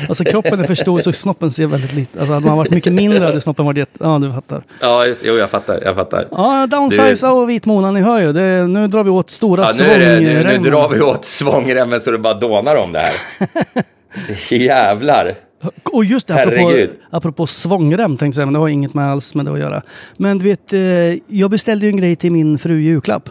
Alltså 0.08 0.24
kroppen 0.24 0.60
är 0.60 0.64
för 0.64 0.74
stor 0.74 0.98
så 0.98 1.12
snoppen 1.12 1.50
ser 1.50 1.66
väldigt 1.66 1.92
liten. 1.92 2.20
Alltså 2.20 2.34
hade 2.34 2.46
man 2.46 2.56
varit 2.56 2.70
mycket 2.74 2.92
mindre 2.92 3.24
hade 3.24 3.40
snoppen 3.40 3.64
varit 3.64 3.76
jätte... 3.76 3.98
Ja, 4.00 4.18
du 4.18 4.32
fattar. 4.32 4.62
Ja, 4.80 5.06
just, 5.06 5.20
jo, 5.24 5.34
jag 5.34 5.50
fattar. 5.50 5.80
Jag 5.84 5.94
fattar. 5.94 6.26
Ja, 6.30 6.66
downsiza 6.66 7.32
och 7.32 7.50
vitmona, 7.50 7.90
ni 7.90 8.00
hör 8.00 8.20
ju. 8.20 8.32
Det, 8.32 8.66
nu 8.66 8.88
drar 8.88 9.04
vi 9.04 9.10
åt 9.10 9.30
stora 9.30 9.62
Ja, 9.62 9.68
nu, 9.78 9.98
det, 9.98 10.20
nu, 10.20 10.20
nu 10.20 10.42
svångremmar. 10.42 10.70
drar 10.70 10.88
vi 10.88 11.00
åt 11.00 11.24
svångremmen 11.24 12.00
så 12.00 12.10
det 12.10 12.18
bara 12.18 12.34
dånar 12.34 12.76
om 12.76 12.92
det 12.92 12.98
här. 12.98 13.12
Jävlar. 14.50 15.34
Och 15.92 16.04
just 16.04 16.26
det, 16.26 16.34
apropå, 16.34 16.56
Herregud. 16.56 16.90
apropå 17.10 17.46
svångrem 17.46 18.10
tänkte 18.10 18.24
jag 18.26 18.34
säga, 18.34 18.46
men 18.46 18.52
det 18.52 18.58
har 18.58 18.68
inget 18.68 18.94
med 18.94 19.10
alls 19.10 19.34
med 19.34 19.44
det 19.44 19.52
att 19.52 19.58
göra. 19.58 19.82
Men 20.16 20.38
du 20.38 20.44
vet, 20.44 20.72
eh, 20.72 20.80
jag 21.38 21.50
beställde 21.50 21.86
ju 21.86 21.90
en 21.90 21.96
grej 21.96 22.16
till 22.16 22.32
min 22.32 22.58
fru 22.58 22.80
i 22.80 22.84
julklapp. 22.84 23.28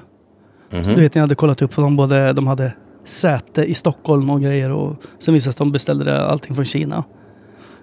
Mhm. 0.74 0.96
Du 0.96 1.02
vet, 1.02 1.16
jag 1.16 1.22
hade 1.22 1.36
kollat 1.36 1.62
upp 1.62 1.72
på 1.72 1.82
dem, 1.82 1.96
både, 1.96 2.34
de 2.34 2.48
hade 2.48 2.74
säte 3.06 3.64
i 3.64 3.74
Stockholm 3.74 4.30
och 4.30 4.42
grejer 4.42 4.72
och 4.72 4.96
sen 5.20 5.34
visade 5.34 5.38
det 5.38 5.42
sig 5.42 5.50
att 5.50 5.58
de 5.58 5.72
beställde 5.72 6.26
allting 6.26 6.56
från 6.56 6.66
Kina. 6.66 7.04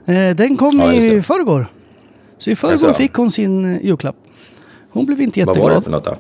Eh, 0.07 0.37
den 0.37 0.57
kom 0.57 0.79
Ja, 0.81 0.93
i 0.93 1.23
förrgår. 1.23 1.67
Så 2.39 2.51
i 2.51 2.57
förrgår 2.57 2.93
fick 2.93 3.13
hon 3.15 3.31
sin 3.31 3.65
eh, 3.65 3.85
julklapp. 3.87 4.17
Hon 4.91 5.07
blev 5.07 5.21
inte 5.21 5.41
Vad 5.45 5.49
jätteglad. 5.49 5.71
var 5.73 5.79
det 5.79 5.85
för 5.85 5.91
något 5.91 6.05
då? 6.05 6.17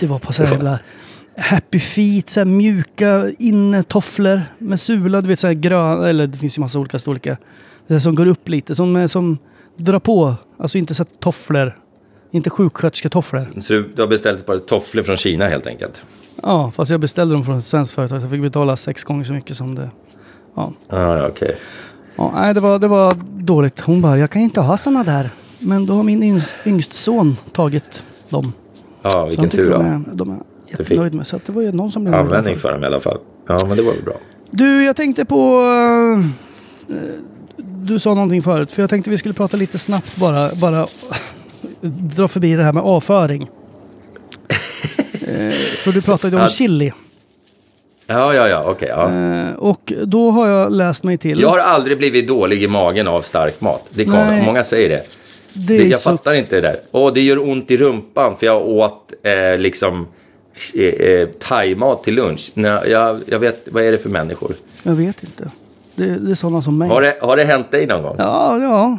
Det 0.00 0.06
var 0.06 0.18
på 0.18 0.32
så 0.32 0.42
jävla 0.42 0.78
Happy 1.36 1.78
Feet, 1.78 2.30
så 2.30 2.40
här 2.40 2.44
mjuka 2.44 3.30
innetofflor 3.38 4.40
med 4.58 4.80
sula. 4.80 5.20
Du 5.20 5.28
vet 5.28 5.38
så 5.38 5.46
här 5.46 5.54
gröna, 5.54 6.08
eller 6.08 6.26
det 6.26 6.38
finns 6.38 6.58
ju 6.58 6.60
massa 6.60 6.78
olika 6.78 6.98
storlekar. 6.98 7.36
Det 7.86 8.00
som 8.00 8.14
går 8.14 8.26
upp 8.26 8.48
lite, 8.48 8.74
som, 8.74 8.96
eh, 8.96 9.06
som 9.06 9.38
drar 9.76 9.98
på. 9.98 10.34
Alltså 10.58 10.78
inte 10.78 10.94
så 10.94 11.02
här 11.02 11.10
tofflor. 11.20 11.78
Inte 12.30 12.50
sjukskötersketofflor. 12.50 13.60
Så 13.60 13.72
du, 13.72 13.92
har 13.98 14.06
beställt 14.06 14.38
ett 14.40 14.46
par 14.46 14.56
tofflor 14.58 15.02
från 15.02 15.16
Kina 15.16 15.48
helt 15.48 15.66
enkelt? 15.66 16.02
Ja, 16.42 16.72
fast 16.74 16.90
jag 16.90 17.00
beställde 17.00 17.34
dem 17.34 17.44
från 17.44 17.58
ett 17.58 17.64
svenskt 17.66 17.94
företag 17.94 18.20
så 18.20 18.24
jag 18.24 18.30
fick 18.30 18.42
betala 18.42 18.76
sex 18.76 19.04
gånger 19.04 19.24
så 19.24 19.32
mycket 19.32 19.56
som 19.56 19.74
det. 19.74 19.90
Ja, 20.54 20.72
ja, 20.88 21.28
okej. 21.28 21.56
ja 22.16 22.32
nej 22.34 22.54
det 22.54 22.60
var, 22.60 22.78
det 22.78 22.88
var 22.88 23.16
dåligt. 23.38 23.80
Hon 23.80 24.00
bara, 24.02 24.18
jag 24.18 24.30
kan 24.30 24.42
inte 24.42 24.60
ha 24.60 24.76
såna 24.76 25.04
där. 25.04 25.30
Men 25.58 25.86
då 25.86 25.94
har 25.94 26.02
min 26.02 26.42
yngst, 26.64 26.92
son 26.94 27.36
tagit 27.52 28.02
dem. 28.28 28.52
Ja, 29.02 29.10
Så 29.10 29.26
vilken 29.26 29.50
tur 29.50 29.70
de 29.70 29.76
då. 29.78 29.82
är, 29.82 30.02
de 30.14 30.30
är 30.30 30.38
jättenöjd 30.78 31.14
med. 31.14 31.26
Så 31.26 31.36
att 31.36 31.44
det 31.44 31.52
var 31.52 31.62
ju 31.62 31.72
någon 31.72 31.92
som 31.92 32.02
blev 32.04 32.12
nöjd 32.12 32.24
Användning 32.26 32.56
för 32.56 32.72
dem 32.72 32.82
i 32.82 32.86
alla 32.86 33.00
fall. 33.00 33.18
Ja, 33.48 33.58
men 33.68 33.76
det 33.76 33.82
var 33.82 33.92
väl 33.92 34.02
bra. 34.02 34.14
Du, 34.50 34.84
jag 34.84 34.96
tänkte 34.96 35.24
på... 35.24 35.62
eh, 36.88 36.96
du 37.56 37.98
sa 37.98 38.14
någonting 38.14 38.42
förut, 38.42 38.72
för 38.72 38.82
jag 38.82 38.90
tänkte 38.90 39.10
vi 39.10 39.18
skulle 39.18 39.34
prata 39.34 39.56
lite 39.56 39.78
snabbt 39.78 40.16
bara. 40.16 40.50
Bara 40.54 40.86
dra 41.80 42.28
förbi 42.28 42.56
det 42.56 42.62
här 42.62 42.72
med 42.72 42.82
avföring. 42.82 43.50
eh, 45.12 45.50
för 45.52 45.92
du 45.92 46.02
pratade 46.02 46.42
om 46.42 46.48
chili. 46.48 46.92
Ja, 48.06 48.34
ja, 48.34 48.48
ja, 48.48 48.64
okej. 48.66 48.88
ja. 48.88 49.12
Eh, 49.12 49.54
och 49.54 49.92
då 50.04 50.30
har 50.30 50.48
jag 50.48 50.72
läst 50.72 51.04
mig 51.04 51.18
till... 51.18 51.40
Jag 51.40 51.48
har 51.48 51.58
aldrig 51.58 51.98
blivit 51.98 52.28
dålig 52.28 52.62
i 52.62 52.66
magen 52.66 53.08
av 53.08 53.22
stark 53.22 53.60
mat. 53.60 53.86
Det 53.90 54.04
kom, 54.04 54.14
Nej. 54.14 54.44
många 54.46 54.64
säger 54.64 54.88
det. 54.88 55.02
det 55.52 55.78
det 55.78 55.84
jag 55.84 56.00
så, 56.00 56.10
fattar 56.10 56.32
inte 56.32 56.56
det 56.56 56.60
där. 56.60 56.76
Åh, 56.90 57.12
det 57.12 57.20
gör 57.20 57.48
ont 57.48 57.70
i 57.70 57.76
rumpan 57.76 58.36
för 58.36 58.46
jag 58.46 58.68
åt 58.68 59.12
eh, 59.22 59.58
liksom 59.58 60.06
eh, 60.74 60.84
eh, 60.84 61.28
thaimat 61.28 62.02
till 62.02 62.14
lunch. 62.14 62.50
Nej, 62.54 62.80
jag, 62.90 63.20
jag 63.26 63.38
vet, 63.38 63.68
vad 63.70 63.82
är 63.84 63.92
det 63.92 63.98
för 63.98 64.10
människor? 64.10 64.52
Jag 64.82 64.92
vet 64.92 65.22
inte. 65.22 65.50
Det, 65.94 66.06
det 66.06 66.30
är 66.30 66.34
sådana 66.34 66.62
som 66.62 66.78
mig. 66.78 66.88
Har 66.88 67.02
det, 67.02 67.16
har 67.20 67.36
det 67.36 67.44
hänt 67.44 67.70
dig 67.70 67.86
någon 67.86 68.02
gång? 68.02 68.14
Ja, 68.18 68.58
ja. 68.58 68.98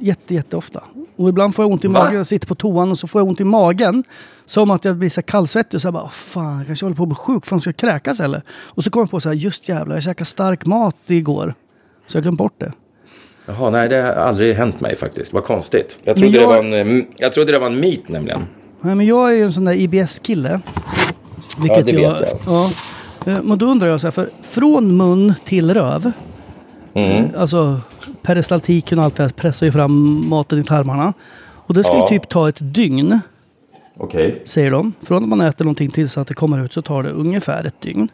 Jätte, 0.00 0.34
jätte 0.34 0.56
ofta. 0.56 0.82
Och 1.20 1.28
ibland 1.28 1.54
får 1.54 1.62
jag 1.64 1.72
ont 1.72 1.84
i 1.84 1.88
magen. 1.88 2.14
Jag 2.16 2.26
sitter 2.26 2.46
på 2.46 2.54
toan 2.54 2.90
och 2.90 2.98
så 2.98 3.06
får 3.06 3.20
jag 3.20 3.28
ont 3.28 3.40
i 3.40 3.44
magen. 3.44 4.04
Som 4.46 4.70
att 4.70 4.84
jag 4.84 4.96
blir 4.96 5.08
så 5.08 5.22
kallsvettig 5.22 5.74
och 5.74 5.82
så 5.82 5.88
här 5.88 5.92
bara, 5.92 6.02
"Åh, 6.02 6.10
fan, 6.10 6.58
jag 6.58 6.66
kanske 6.66 6.84
håller 6.86 6.96
på 6.96 7.02
att 7.02 7.08
bli 7.08 7.16
sjuk. 7.16 7.46
Fan, 7.46 7.60
ska 7.60 7.68
jag 7.68 7.76
kräkas 7.76 8.20
eller? 8.20 8.42
Och 8.50 8.84
så 8.84 8.90
kommer 8.90 9.02
jag 9.02 9.10
på 9.10 9.20
så 9.20 9.28
här, 9.28 9.36
just 9.36 9.68
jävlar, 9.68 9.96
jag 9.96 10.02
käkade 10.02 10.24
stark 10.24 10.66
mat 10.66 10.96
igår. 11.06 11.54
Så 12.06 12.16
jag 12.16 12.22
glömde 12.22 12.36
bort 12.38 12.54
det. 12.58 12.72
Jaha, 13.46 13.70
nej, 13.70 13.88
det 13.88 13.96
har 14.02 14.12
aldrig 14.12 14.56
hänt 14.56 14.80
mig 14.80 14.96
faktiskt. 14.96 15.32
Vad 15.32 15.44
konstigt. 15.44 15.98
Jag 16.04 16.16
trodde, 16.16 16.32
jag- 16.38 16.42
Det, 16.42 16.46
var 16.70 16.78
en, 16.80 16.98
eh, 16.98 17.04
jag 17.16 17.32
trodde 17.32 17.52
det 17.52 17.58
var 17.58 17.66
en 17.66 17.80
myt 17.80 18.08
nämligen. 18.08 18.40
Nej, 18.80 18.94
men 18.94 19.06
jag 19.06 19.30
är 19.32 19.36
ju 19.36 19.42
en 19.42 19.52
sån 19.52 19.64
där 19.64 19.72
IBS-kille. 19.74 20.60
Vilket 21.58 21.86
det 21.86 21.92
vet 21.92 22.02
jag. 22.20 22.28
Ja. 22.46 22.70
Eh, 23.32 23.42
Men 23.42 23.58
då 23.58 23.66
undrar 23.66 23.88
jag 23.88 24.00
så 24.00 24.06
här, 24.06 24.12
för 24.12 24.28
från 24.42 24.96
mun 24.96 25.34
till 25.44 25.74
röv. 25.74 26.12
Mm. 26.94 27.30
Alltså 27.36 27.80
peristaltiken 28.22 28.98
och 28.98 29.04
allt 29.04 29.16
det 29.16 29.22
här 29.22 29.30
pressar 29.30 29.66
ju 29.66 29.72
fram 29.72 30.24
maten 30.28 30.58
i 30.60 30.64
tarmarna. 30.64 31.12
Och 31.56 31.74
det 31.74 31.84
ska 31.84 31.92
Ja. 31.96 32.08
ju 32.12 32.18
typ 32.18 32.28
ta 32.28 32.48
ett 32.48 32.58
dygn. 32.60 33.20
Okej. 33.98 34.42
säger 34.44 34.70
de. 34.70 34.92
Från 35.02 35.22
att 35.22 35.28
man 35.28 35.40
äter 35.40 35.64
någonting 35.64 35.90
tills 35.90 36.18
att 36.18 36.28
det 36.28 36.34
kommer 36.34 36.64
ut 36.64 36.72
så 36.72 36.82
tar 36.82 37.02
det 37.02 37.10
ungefär 37.10 37.64
ett 37.64 37.80
dygn. 37.80 38.08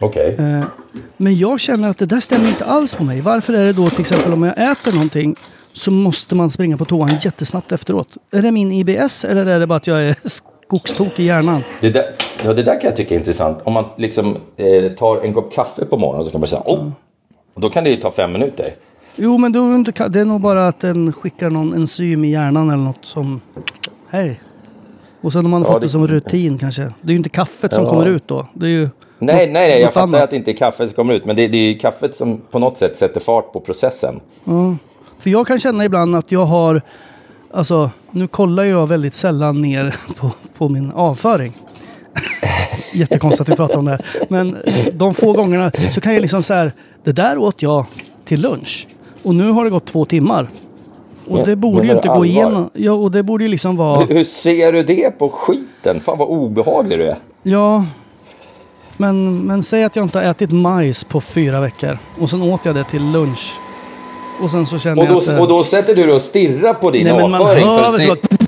Okej. 0.00 0.36
Eh, 0.38 0.64
men 1.16 1.36
jag 1.38 1.60
känner 1.60 1.88
att 1.90 1.98
det 1.98 2.06
där 2.06 2.20
stämmer 2.20 2.48
inte 2.48 2.64
alls 2.64 2.94
på 2.94 3.04
mig. 3.04 3.20
Varför 3.20 3.52
är 3.52 3.66
det 3.66 3.72
då 3.72 3.90
till 3.90 4.00
exempel 4.00 4.32
om 4.32 4.42
jag 4.42 4.70
äter 4.70 4.92
någonting 4.92 5.36
så 5.72 5.90
måste 5.90 6.34
man 6.34 6.50
springa 6.50 6.76
på 6.76 6.84
toan 6.84 7.10
jättesnabbt 7.22 7.72
efteråt? 7.72 8.08
Är 8.30 8.42
det 8.42 8.50
min 8.52 8.72
IBS 8.72 9.24
eller 9.24 9.46
är 9.46 9.60
det 9.60 9.66
bara 9.66 9.76
att 9.76 9.86
jag 9.86 10.02
är 10.02 10.16
skogstokig 10.24 11.24
i 11.24 11.26
hjärnan? 11.26 11.62
Det 11.80 11.90
där, 11.90 12.04
ja, 12.44 12.52
det 12.52 12.62
där 12.62 12.80
kan 12.80 12.88
jag 12.88 12.96
tycka 12.96 13.14
är 13.14 13.18
intressant. 13.18 13.58
Om 13.64 13.72
man 13.72 13.84
liksom 13.96 14.36
eh, 14.56 14.92
tar 14.92 15.24
en 15.24 15.34
kopp 15.34 15.54
kaffe 15.54 15.84
på 15.84 15.96
morgonen 15.96 16.24
så 16.24 16.30
kan 16.30 16.40
man 16.40 16.48
säga 16.48 16.62
oh. 16.66 16.88
Och 17.56 17.62
då 17.62 17.70
kan 17.70 17.84
det 17.84 17.90
ju 17.90 17.96
ta 17.96 18.10
fem 18.10 18.32
minuter. 18.32 18.66
Jo, 19.16 19.38
men 19.38 19.52
då 19.52 19.64
är 19.64 20.08
det 20.08 20.20
är 20.20 20.24
nog 20.24 20.40
bara 20.40 20.68
att 20.68 20.80
den 20.80 21.12
skickar 21.12 21.50
någon 21.50 21.74
enzym 21.74 22.24
i 22.24 22.30
hjärnan 22.30 22.70
eller 22.70 22.82
något 22.84 23.04
som... 23.04 23.40
Hej! 24.10 24.40
Och 25.20 25.32
sen 25.32 25.44
har 25.44 25.50
man 25.50 25.62
Ja, 25.62 25.66
fått 25.72 25.80
det- 25.80 25.86
det 25.86 25.90
som 25.90 26.06
rutin 26.06 26.58
kanske. 26.58 26.82
Det 26.82 27.08
är 27.08 27.10
ju 27.10 27.16
inte 27.16 27.28
kaffet 27.28 27.74
som 27.74 27.84
Ja. 27.84 27.90
kommer 27.90 28.06
ut 28.06 28.28
då. 28.28 28.46
Det 28.54 28.66
är 28.66 28.70
ju... 28.70 28.82
Nej, 29.18 29.36
nej, 29.36 29.48
nej, 29.52 29.70
jag 29.80 29.84
något 29.86 29.94
fattar 29.94 30.06
annat. 30.08 30.22
att 30.22 30.30
det 30.30 30.36
inte 30.36 30.50
är 30.50 30.56
kaffet 30.56 30.88
som 30.88 30.96
kommer 30.96 31.14
ut. 31.14 31.24
Men 31.24 31.36
det, 31.36 31.48
det 31.48 31.58
är 31.58 31.72
ju 31.72 31.78
kaffet 31.78 32.14
som 32.14 32.40
på 32.50 32.58
något 32.58 32.78
sätt 32.78 32.96
sätter 32.96 33.20
fart 33.20 33.52
på 33.52 33.60
processen. 33.60 34.20
För 35.18 35.30
jag 35.30 35.46
kan 35.46 35.58
känna 35.58 35.84
ibland 35.84 36.16
att 36.16 36.32
jag 36.32 36.46
har... 36.46 36.82
Alltså, 37.54 37.90
nu 38.10 38.28
kollar 38.28 38.62
jag 38.64 38.86
väldigt 38.86 39.14
sällan 39.14 39.60
ner 39.60 39.96
på, 40.16 40.30
på 40.58 40.68
min 40.68 40.90
avföring. 40.90 41.52
Jättekonstigt 42.92 43.40
att 43.40 43.48
vi 43.48 43.56
pratar 43.56 43.78
om 43.78 43.84
det 43.84 43.90
här. 43.90 44.00
Men 44.28 44.56
de 44.92 45.14
få 45.14 45.32
gångerna 45.32 45.70
så 45.94 46.00
kan 46.00 46.14
jag 46.14 46.20
liksom 46.20 46.42
så 46.42 46.54
här... 46.54 46.72
Det 47.04 47.12
där 47.12 47.38
åt 47.38 47.62
jag 47.62 47.86
till 48.24 48.40
lunch. 48.40 48.86
Och 49.22 49.34
nu 49.34 49.50
har 49.50 49.64
det 49.64 49.70
gått 49.70 49.84
två 49.86 50.04
timmar. 50.04 50.48
Och 51.28 51.36
Men- 51.36 51.44
det 51.44 51.56
borde 51.56 51.86
ju 51.86 51.92
inte 51.92 52.08
gå 52.08 52.14
allvar? 52.14 52.26
igenom. 52.26 52.70
Ja, 52.72 52.92
och 52.92 53.10
det 53.10 53.22
borde 53.22 53.44
ju 53.44 53.50
liksom 53.50 53.76
vara... 53.76 54.04
Hur, 54.04 54.24
ser 54.24 54.72
du 54.72 54.82
det 54.82 55.18
på 55.18 55.28
skiten? 55.28 56.00
Fan 56.00 56.18
vad 56.18 56.28
obehaglig 56.28 56.98
du 56.98 57.04
är. 57.08 57.16
Ja. 57.42 57.84
Men, 58.96 59.38
men 59.38 59.62
säg 59.62 59.84
att 59.84 59.96
jag 59.96 60.02
inte 60.04 60.18
har 60.18 60.24
ätit 60.24 60.50
majs 60.52 61.04
på 61.04 61.20
fyra 61.20 61.60
veckor. 61.60 61.98
Och 62.20 62.30
sen 62.30 62.42
åt 62.42 62.60
jag 62.64 62.74
det 62.74 62.84
till 62.84 63.12
lunch. 63.12 63.52
Och 64.42 64.50
sen 64.50 64.66
så 64.66 64.78
känner 64.78 65.02
Och 65.02 65.08
jag 65.08 65.16
att... 65.16 65.26
då, 65.26 65.42
och 65.42 65.48
då 65.48 65.62
sätter 65.62 65.94
du 65.94 66.02
dig 66.02 66.12
och 66.14 66.22
stirrar 66.22 66.74
på 66.74 66.90
din 66.90 67.04
Nej, 67.04 67.12
men 67.16 67.30
man 67.30 67.42
avföring 67.42 67.66
hör 67.66 67.78
för 67.78 67.84
att 67.84 67.94
se... 67.94 68.45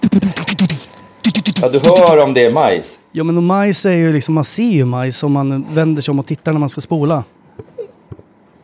Ja, 1.62 1.68
du 1.68 1.78
hör 1.78 2.22
om 2.22 2.34
det 2.34 2.44
är 2.44 2.52
majs. 2.52 2.98
Ja 3.12 3.24
men 3.24 3.36
och 3.36 3.42
majs 3.42 3.86
är 3.86 3.92
ju 3.92 4.12
liksom, 4.12 4.34
man 4.34 4.44
ser 4.44 4.62
ju 4.62 4.84
majs 4.84 5.22
om 5.22 5.32
man 5.32 5.66
vänder 5.72 6.02
sig 6.02 6.12
om 6.12 6.18
och 6.18 6.26
tittar 6.26 6.52
när 6.52 6.60
man 6.60 6.68
ska 6.68 6.80
spola. 6.80 7.24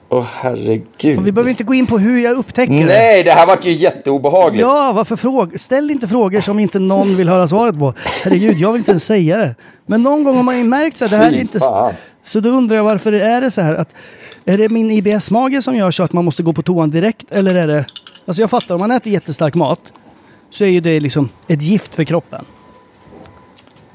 Åh 0.09 0.25
herregud. 0.35 1.19
Och 1.19 1.27
vi 1.27 1.33
behöver 1.33 1.51
inte 1.51 1.65
gå 1.65 1.75
in 1.75 1.87
på 1.87 1.99
hur 1.99 2.25
jag 2.25 2.37
upptäcker 2.37 2.75
det. 2.75 2.85
Nej, 2.85 3.23
det 3.23 3.31
här 3.31 3.47
vart 3.47 3.65
ju 3.67 3.73
jätteobehagligt. 3.73 4.61
Ja, 4.61 4.93
varför 4.93 5.17
fråga? 5.17 5.59
Ställ 5.59 5.91
inte 5.91 6.09
frågor 6.09 6.41
som 6.41 6.59
inte 6.59 6.79
någon 6.79 7.17
vill 7.17 7.29
höra 7.29 7.49
svaret 7.49 7.79
på. 7.79 7.95
Herregud, 8.25 8.57
jag 8.57 8.73
vill 8.73 8.79
inte 8.79 8.91
ens 8.91 9.05
säga 9.05 9.39
det. 9.39 9.55
Men 9.87 10.03
någon 10.03 10.25
gång 10.25 10.37
har 10.37 10.43
man 10.43 10.59
ju 10.59 10.65
märkt 10.65 10.97
så 10.97 11.05
att 11.05 11.11
det 11.11 11.17
här 11.17 11.33
är 11.33 11.41
inte... 11.41 11.61
Så 12.23 12.41
då 12.41 12.49
undrar 12.49 12.77
jag 12.77 12.85
varför 12.85 13.13
är 13.13 13.41
det 13.41 13.51
så 13.51 13.61
här 13.61 13.75
att... 13.75 13.89
Är 14.45 14.59
det 14.59 14.69
min 14.69 14.91
IBS-mage 14.91 15.63
som 15.63 15.77
gör 15.77 15.91
så 15.91 16.03
att 16.03 16.13
man 16.13 16.25
måste 16.25 16.43
gå 16.43 16.53
på 16.53 16.63
toan 16.63 16.91
direkt? 16.91 17.33
Eller 17.33 17.55
är 17.55 17.67
det... 17.67 17.87
Alltså 18.27 18.43
jag 18.43 18.51
fattar, 18.51 18.75
om 18.75 18.81
man 18.81 18.91
äter 18.91 19.13
jättestark 19.13 19.55
mat 19.55 19.83
så 20.51 20.65
är 20.65 20.69
ju 20.69 20.81
det 20.81 21.01
liksom 21.01 21.29
ett 21.49 21.63
gift 21.63 21.95
för 21.95 22.05
kroppen. 22.05 22.45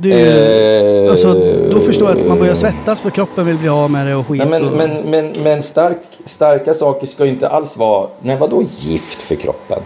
Ju, 0.01 0.13
Eh, 0.13 1.11
alltså, 1.11 1.33
då 1.71 1.79
förstår 1.79 2.09
jag 2.09 2.19
att 2.19 2.27
man 2.27 2.39
börjar 2.39 2.55
svettas 2.55 3.01
för 3.01 3.09
kroppen 3.09 3.45
vill 3.45 3.57
bli 3.57 3.69
av 3.69 3.91
med 3.91 4.07
det 4.07 4.15
och 4.15 4.27
skit. 4.27 4.37
Nej, 4.37 4.47
men 4.49 4.69
och, 4.69 4.77
men, 4.77 5.01
men, 5.01 5.33
men 5.43 5.63
stark, 5.63 5.97
starka 6.25 6.73
saker 6.73 7.07
ska 7.07 7.25
ju 7.25 7.31
inte 7.31 7.49
alls 7.49 7.77
vara... 7.77 8.07
Nej, 8.21 8.37
vadå 8.37 8.63
gift 8.77 9.21
för 9.21 9.35
kroppen? 9.35 9.79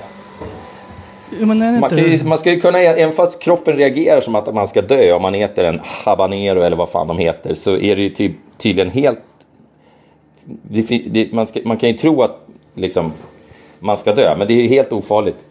Jo, 1.40 1.46
Man, 1.46 1.90
kan 1.90 1.98
ju, 1.98 2.24
man 2.24 2.38
ska 2.38 2.52
ju 2.52 2.62
kunna, 2.62 2.80
även 2.80 3.14
fast 3.14 3.40
kroppen 3.40 3.76
reagerar 3.76 4.22
som 4.22 4.36
att 4.36 4.54
man 4.54 4.68
ska 4.68 4.82
dö 4.82 5.14
om 5.14 5.22
man 5.22 5.36
äter 5.36 5.66
en 5.66 5.80
habanero 5.84 6.62
eller 6.62 6.78
vad 6.78 6.90
fan 6.90 7.08
de 7.08 7.18
heter, 7.18 7.54
så 7.54 7.78
är 7.78 7.96
det 7.96 8.02
ju 8.02 8.10
ty, 8.10 8.32
tydligen 8.58 8.92
helt... 8.92 9.20
Det, 10.46 11.02
det, 11.12 11.34
man, 11.34 11.48
ska, 11.48 11.60
man 11.66 11.78
kan 11.78 11.90
ju 11.90 11.98
tro 11.98 12.22
att 12.22 12.48
liksom, 12.76 13.12
man 13.80 13.98
ska 13.98 14.14
dö, 14.14 14.36
men 14.38 14.48
det 14.48 14.54
är 14.54 14.62
ju 14.62 14.68
helt 14.68 14.94
ofarligt. 14.94 15.46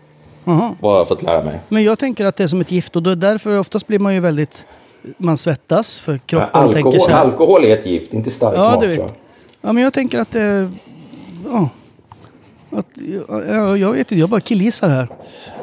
Jaha. 0.44 0.74
Vad 0.81 0.92
har 0.92 0.98
jag 0.98 1.09
fått 1.09 1.22
lära 1.22 1.44
mig. 1.44 1.61
Men 1.68 1.83
jag 1.85 1.98
tänker 1.98 2.26
att 2.26 2.37
det 2.37 2.44
är 2.44 2.48
som 2.48 2.61
ett 2.61 2.70
gift 2.70 2.96
och 2.96 3.02
då 3.02 3.14
därför 3.14 3.59
oftast 3.59 3.87
blir 3.87 3.98
man 3.98 4.14
ju 4.14 4.20
väldigt... 4.20 4.64
Man 5.16 5.37
svettas 5.37 5.98
för 5.98 6.18
kroppen 6.18 6.48
tänker 6.72 6.76
Alkohol, 6.78 7.00
sig... 7.00 7.14
alkohol 7.14 7.64
är 7.64 7.72
ett 7.78 7.87
gift, 7.87 8.14
inte 8.14 8.31
stark 8.31 8.55
Ja, 8.57 8.70
mat. 8.70 8.81
du 8.81 8.87
vet. 8.87 8.96
tror 8.96 9.09
jag. 9.09 9.16
Ja, 9.68 9.72
men 9.72 9.83
jag 9.83 9.92
tänker 9.92 10.20
att 10.20 10.31
det... 10.33 10.70
Ja. 11.50 11.68
Att, 12.76 12.87
ja, 13.48 13.76
jag 13.76 13.92
vet 13.92 13.98
inte, 13.98 14.14
jag 14.16 14.28
bara 14.28 14.40
killgissar 14.40 14.88
här. 14.88 15.09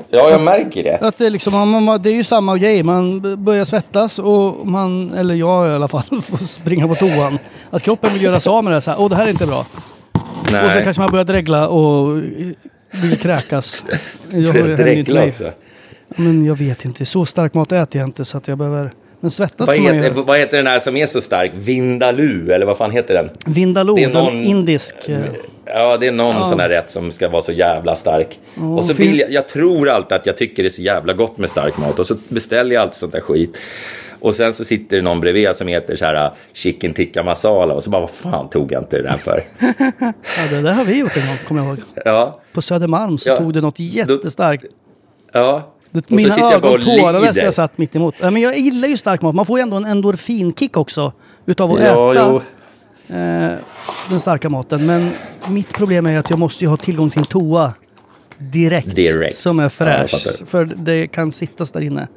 Ja, 0.09 0.29
jag 0.29 0.41
märker 0.41 0.83
det. 0.83 0.97
Att 1.01 1.17
det, 1.17 1.25
är 1.25 1.29
liksom, 1.29 1.53
man, 1.53 1.83
man, 1.83 2.01
det 2.01 2.09
är 2.09 2.13
ju 2.13 2.23
samma 2.23 2.57
grej. 2.57 2.83
Man 2.83 3.21
börjar 3.43 3.65
svettas 3.65 4.19
och 4.19 4.67
man, 4.67 5.13
eller 5.13 5.35
jag 5.35 5.71
i 5.71 5.75
alla 5.75 5.87
fall, 5.87 6.03
får 6.21 6.37
springa 6.45 6.87
på 6.87 6.95
toan. 6.95 7.39
Att 7.69 7.81
kroppen 7.81 8.13
vill 8.13 8.21
göra 8.23 8.39
sig 8.39 8.51
av 8.51 8.63
med 8.63 8.73
det. 8.73 8.81
Så 8.81 8.91
här, 8.91 9.01
Åh, 9.01 9.09
det 9.09 9.15
här 9.15 9.25
är 9.25 9.29
inte 9.29 9.45
bra. 9.47 9.59
Och 9.59 10.47
sen 10.49 10.53
Nej, 10.67 10.83
kanske 10.83 11.01
man 11.01 11.11
börjar 11.11 11.25
dregla 11.25 11.67
och 11.67 12.21
bli 12.91 13.15
kräkas. 13.15 13.83
Jag 14.29 14.55
mig. 15.13 15.27
också. 15.29 15.51
Men 16.07 16.45
jag 16.45 16.55
vet 16.57 16.85
inte. 16.85 17.05
Så 17.05 17.25
stark 17.25 17.53
mat 17.53 17.71
äter 17.71 18.01
jag 18.01 18.07
inte 18.07 18.25
så 18.25 18.37
att 18.37 18.47
jag 18.47 18.57
behöver... 18.57 18.91
Men 19.21 19.31
svettas 19.31 19.67
Vad 19.67 19.75
kan 19.75 19.83
man 19.85 19.93
heter, 19.95 20.09
göra. 20.15 20.23
vad 20.23 20.37
heter 20.39 20.57
den 20.57 20.67
här 20.67 20.79
som 20.79 20.97
är 20.97 21.07
så 21.07 21.21
stark? 21.21 21.51
Vindaloo, 21.55 22.51
eller 22.51 22.65
vad 22.65 22.77
fan 22.77 22.91
heter 22.91 23.13
den? 23.13 23.29
Vindaloo, 23.53 23.95
Det 23.95 24.03
är 24.03 24.09
någon- 24.13 24.43
indisk... 24.43 24.95
eh, 25.09 25.19
Ja, 25.65 25.97
det 25.97 26.07
är 26.07 26.11
någon 26.11 26.35
Ja. 26.35 26.45
sån 26.49 26.59
här 26.59 26.69
rätt 26.69 26.91
som 26.91 27.11
ska 27.11 27.27
vara 27.27 27.41
så 27.41 27.51
jävla 27.51 27.95
stark. 27.95 28.39
och 28.77 28.85
så 28.85 28.93
vill 28.93 29.19
jag, 29.19 29.31
jag 29.31 29.47
tror 29.47 29.89
alltid 29.89 30.15
att 30.15 30.25
jag 30.25 30.37
tycker 30.37 30.63
det 30.63 30.69
är 30.69 30.71
så 30.71 30.81
jävla 30.81 31.13
gott 31.13 31.37
med 31.37 31.49
stark 31.49 31.77
mat 31.77 31.99
och 31.99 32.07
så 32.07 32.15
beställer 32.29 32.75
jag 32.75 32.81
alltid 32.81 32.95
sånt 32.95 33.11
där 33.13 33.19
skit. 33.21 33.57
Och 34.19 34.35
sen 34.35 34.53
så 34.53 34.63
sitter 34.65 34.95
det 34.95 35.01
någon 35.01 35.19
bredvid 35.19 35.55
som 35.55 35.67
heter 35.67 35.95
så 35.95 36.05
här 36.05 36.31
chicken 36.53 36.93
tikka 36.93 37.23
masala 37.23 37.73
och 37.73 37.83
så 37.83 37.89
bara 37.89 37.99
vad 38.01 38.09
fan 38.09 38.49
tog 38.49 38.71
jag 38.71 38.81
inte 38.81 38.97
det 38.97 39.03
där 39.03 39.17
för? 39.17 39.43
Ja, 40.37 40.47
det 40.49 40.61
där 40.61 40.73
har 40.73 40.85
vi 40.85 40.99
gjort 40.99 41.17
en 41.17 41.27
gång, 41.27 41.37
kommer 41.47 41.61
jag 41.61 41.67
ihåg. 41.69 41.79
ja, 42.05 42.39
På 42.53 42.61
Södermalm 42.61 43.17
så 43.17 43.29
Ja. 43.29 43.37
tog 43.37 43.53
det 43.53 43.61
något 43.61 43.79
jättestarkt. 43.79 44.63
ja. 45.33 45.73
Det, 45.91 46.09
mina 46.09 46.51
ögon 46.53 46.81
tårades 46.81 47.37
jag 47.37 47.53
satt 47.53 47.77
mitt 47.77 47.95
emot. 47.95 48.15
Ja, 48.21 48.31
men 48.31 48.41
jag 48.41 48.57
gillar 48.57 48.87
ju 48.87 48.97
stark 48.97 49.21
mat. 49.21 49.35
Man 49.35 49.45
får 49.45 49.59
ju 49.59 49.63
ändå 49.63 49.77
en 49.77 49.85
endorfinkick 49.85 50.77
också 50.77 51.13
utav 51.45 51.71
att 51.71 51.79
Ja, 51.83 52.11
äta 52.13 52.29
jo. 53.09 53.15
eh, 53.15 53.51
den 54.09 54.19
starka 54.19 54.49
maten. 54.49 54.85
Men 54.85 55.11
mitt 55.47 55.73
problem 55.73 56.05
är 56.05 56.17
att 56.19 56.29
jag 56.29 56.39
måste 56.39 56.63
ju 56.63 56.69
ha 56.69 56.77
tillgång 56.77 57.09
till 57.09 57.19
en 57.19 57.25
toa 57.25 57.73
direkt. 58.37 58.95
Direkt. 58.95 59.37
Som 59.37 59.59
är 59.59 59.63
Ja, 59.63 59.69
fräsch. 59.69 60.11
fattar. 60.11 60.45
för 60.45 60.65
det 60.65 61.07
kan 61.07 61.31
sittas 61.31 61.71
där 61.71 61.81
inne. 61.81 62.07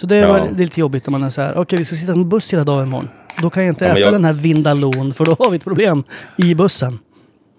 Så 0.00 0.06
det, 0.06 0.26
var, 0.26 0.38
det 0.38 0.62
är 0.62 0.64
lite 0.64 0.80
jobbigt 0.80 1.06
när 1.06 1.10
man 1.10 1.22
är 1.22 1.30
så 1.30 1.40
här. 1.42 1.58
Okej, 1.58 1.78
vi 1.78 1.84
ska 1.84 1.96
sitta 1.96 2.12
på 2.12 2.18
en 2.18 2.28
buss 2.28 2.52
hela 2.52 2.64
dagen 2.64 2.86
imorgon. 2.86 3.08
Då 3.42 3.50
kan 3.50 3.62
jag 3.64 3.70
inte 3.72 3.84
Ja, 3.84 3.88
men 3.88 3.96
äta 3.96 4.06
jag- 4.06 4.12
den 4.14 4.24
här 4.24 4.32
Vindalon 4.32 5.14
för 5.14 5.24
då 5.24 5.36
har 5.38 5.50
vi 5.50 5.56
ett 5.56 5.64
problem 5.64 6.04
i 6.38 6.54
bussen. 6.54 6.98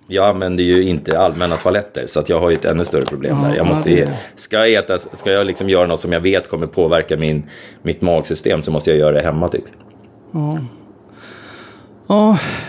Jag 0.08 0.30
använder 0.30 0.63
ju 0.63 0.84
inte 0.84 1.19
allmänna 1.19 1.56
toaletter 1.56 2.04
så 2.08 2.19
att 2.19 2.30
jag 2.30 2.39
har 2.39 2.49
ju 2.49 2.56
ett 2.56 2.65
ännu 2.65 2.86
större 2.86 3.06
problem 3.06 3.38
där. 3.43 3.56
Jag 3.56 3.67
måste, 3.67 4.10
ska 4.36 4.58
jag 4.67 4.73
äta, 4.73 4.97
ska 4.97 5.32
jag 5.32 5.47
liksom 5.47 5.69
göra 5.69 5.88
något 5.88 5.99
som 5.99 6.12
jag 6.12 6.19
vet 6.21 6.49
kommer 6.49 6.67
påverka 6.67 7.17
min, 7.17 7.43
mitt 7.84 8.01
magsystem 8.01 8.62
så 8.62 8.71
måste 8.71 8.89
jag 8.89 8.99
göra 8.99 9.12
det 9.15 9.21
hemma 9.21 9.47
typ. 9.47 9.63
Ja, 10.32 10.58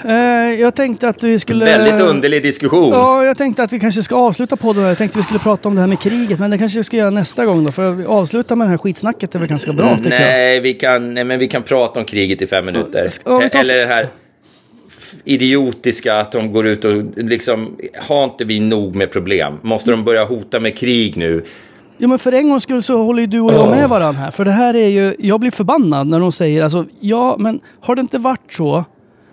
eh, 0.05 0.61
jag 0.61 0.75
tänkte 0.75 1.09
att 1.09 1.23
vi 1.23 1.39
skulle... 1.39 1.65
Väldigt 1.65 2.01
underlig 2.01 2.43
diskussion. 2.43 2.91
Ja, 2.93 3.25
jag 3.25 3.39
tänkte 3.39 3.63
att 3.63 3.73
vi 3.73 3.81
kanske 3.81 4.03
ska 4.03 4.17
avsluta 4.17 4.57
podden 4.57 4.83
här. 4.83 4.89
Jag 4.91 4.99
tänkte 4.99 5.19
vi 5.19 5.25
skulle 5.25 5.39
prata 5.39 5.69
om 5.69 5.75
det 5.75 5.81
här 5.81 5.89
med 5.89 6.01
kriget, 6.01 6.39
men 6.39 6.51
det 6.51 6.59
kanske 6.59 6.79
vi 6.79 6.85
ska 6.85 6.97
göra 6.97 7.11
nästa 7.11 7.45
gång 7.47 7.65
då. 7.65 7.73
För 7.73 8.01
att 8.01 8.07
avsluta 8.07 8.57
med 8.57 8.67
det 8.67 8.71
här 8.71 8.79
skitsnacket 8.79 9.35
är 9.35 9.39
väl 9.39 9.49
ganska 9.49 9.73
bra 9.73 9.97
tycker 9.97 10.11
jag. 10.11 10.21
nej, 10.21 10.61
vi 10.61 10.75
kan, 10.75 11.15
nej, 11.15 11.25
men 11.25 11.39
vi 11.39 11.49
kan 11.49 11.63
prata 11.63 12.01
om 12.01 12.07
kriget 12.07 12.43
i 12.43 12.47
fem 12.47 12.65
minuter. 12.67 13.07
Ja, 13.25 13.49
tar- 13.49 13.61
Eller 13.61 13.77
det 13.79 13.87
här 13.87 14.07
idiotiska 15.25 16.17
att 16.21 16.33
de 16.33 16.53
går 16.53 16.67
ut 16.67 16.85
och 16.85 16.93
liksom, 17.17 17.77
har 18.09 18.25
inte 18.25 18.45
vi 18.45 18.61
nog 18.61 18.95
med 18.95 19.11
problem? 19.13 19.59
Måste 19.63 19.91
de 19.91 20.05
börja 20.05 20.25
hota 20.25 20.61
med 20.61 20.77
krig 20.79 21.17
nu? 21.17 21.45
Ja, 21.99 22.09
men 22.09 22.19
för 22.19 22.33
en 22.33 22.49
gångs 22.49 22.63
skull 22.63 22.83
så 22.83 23.03
håller 23.03 23.21
ju 23.21 23.27
du 23.27 23.41
och 23.41 23.53
jag 23.53 23.71
med 23.71 23.89
varandra 23.89 24.21
här. 24.23 24.31
För 24.31 24.45
det 24.45 24.51
här 24.51 24.75
är 24.75 24.89
ju, 24.89 25.15
jag 25.19 25.41
blir 25.41 25.51
förbannad 25.51 26.07
när 26.07 26.21
de 26.21 26.33
säger 26.33 26.63
alltså, 26.63 26.87
ja 27.01 27.37
men 27.39 27.61
har 27.81 27.95
det 27.95 28.01
inte 28.01 28.19
varit 28.19 28.53
så? 28.53 28.85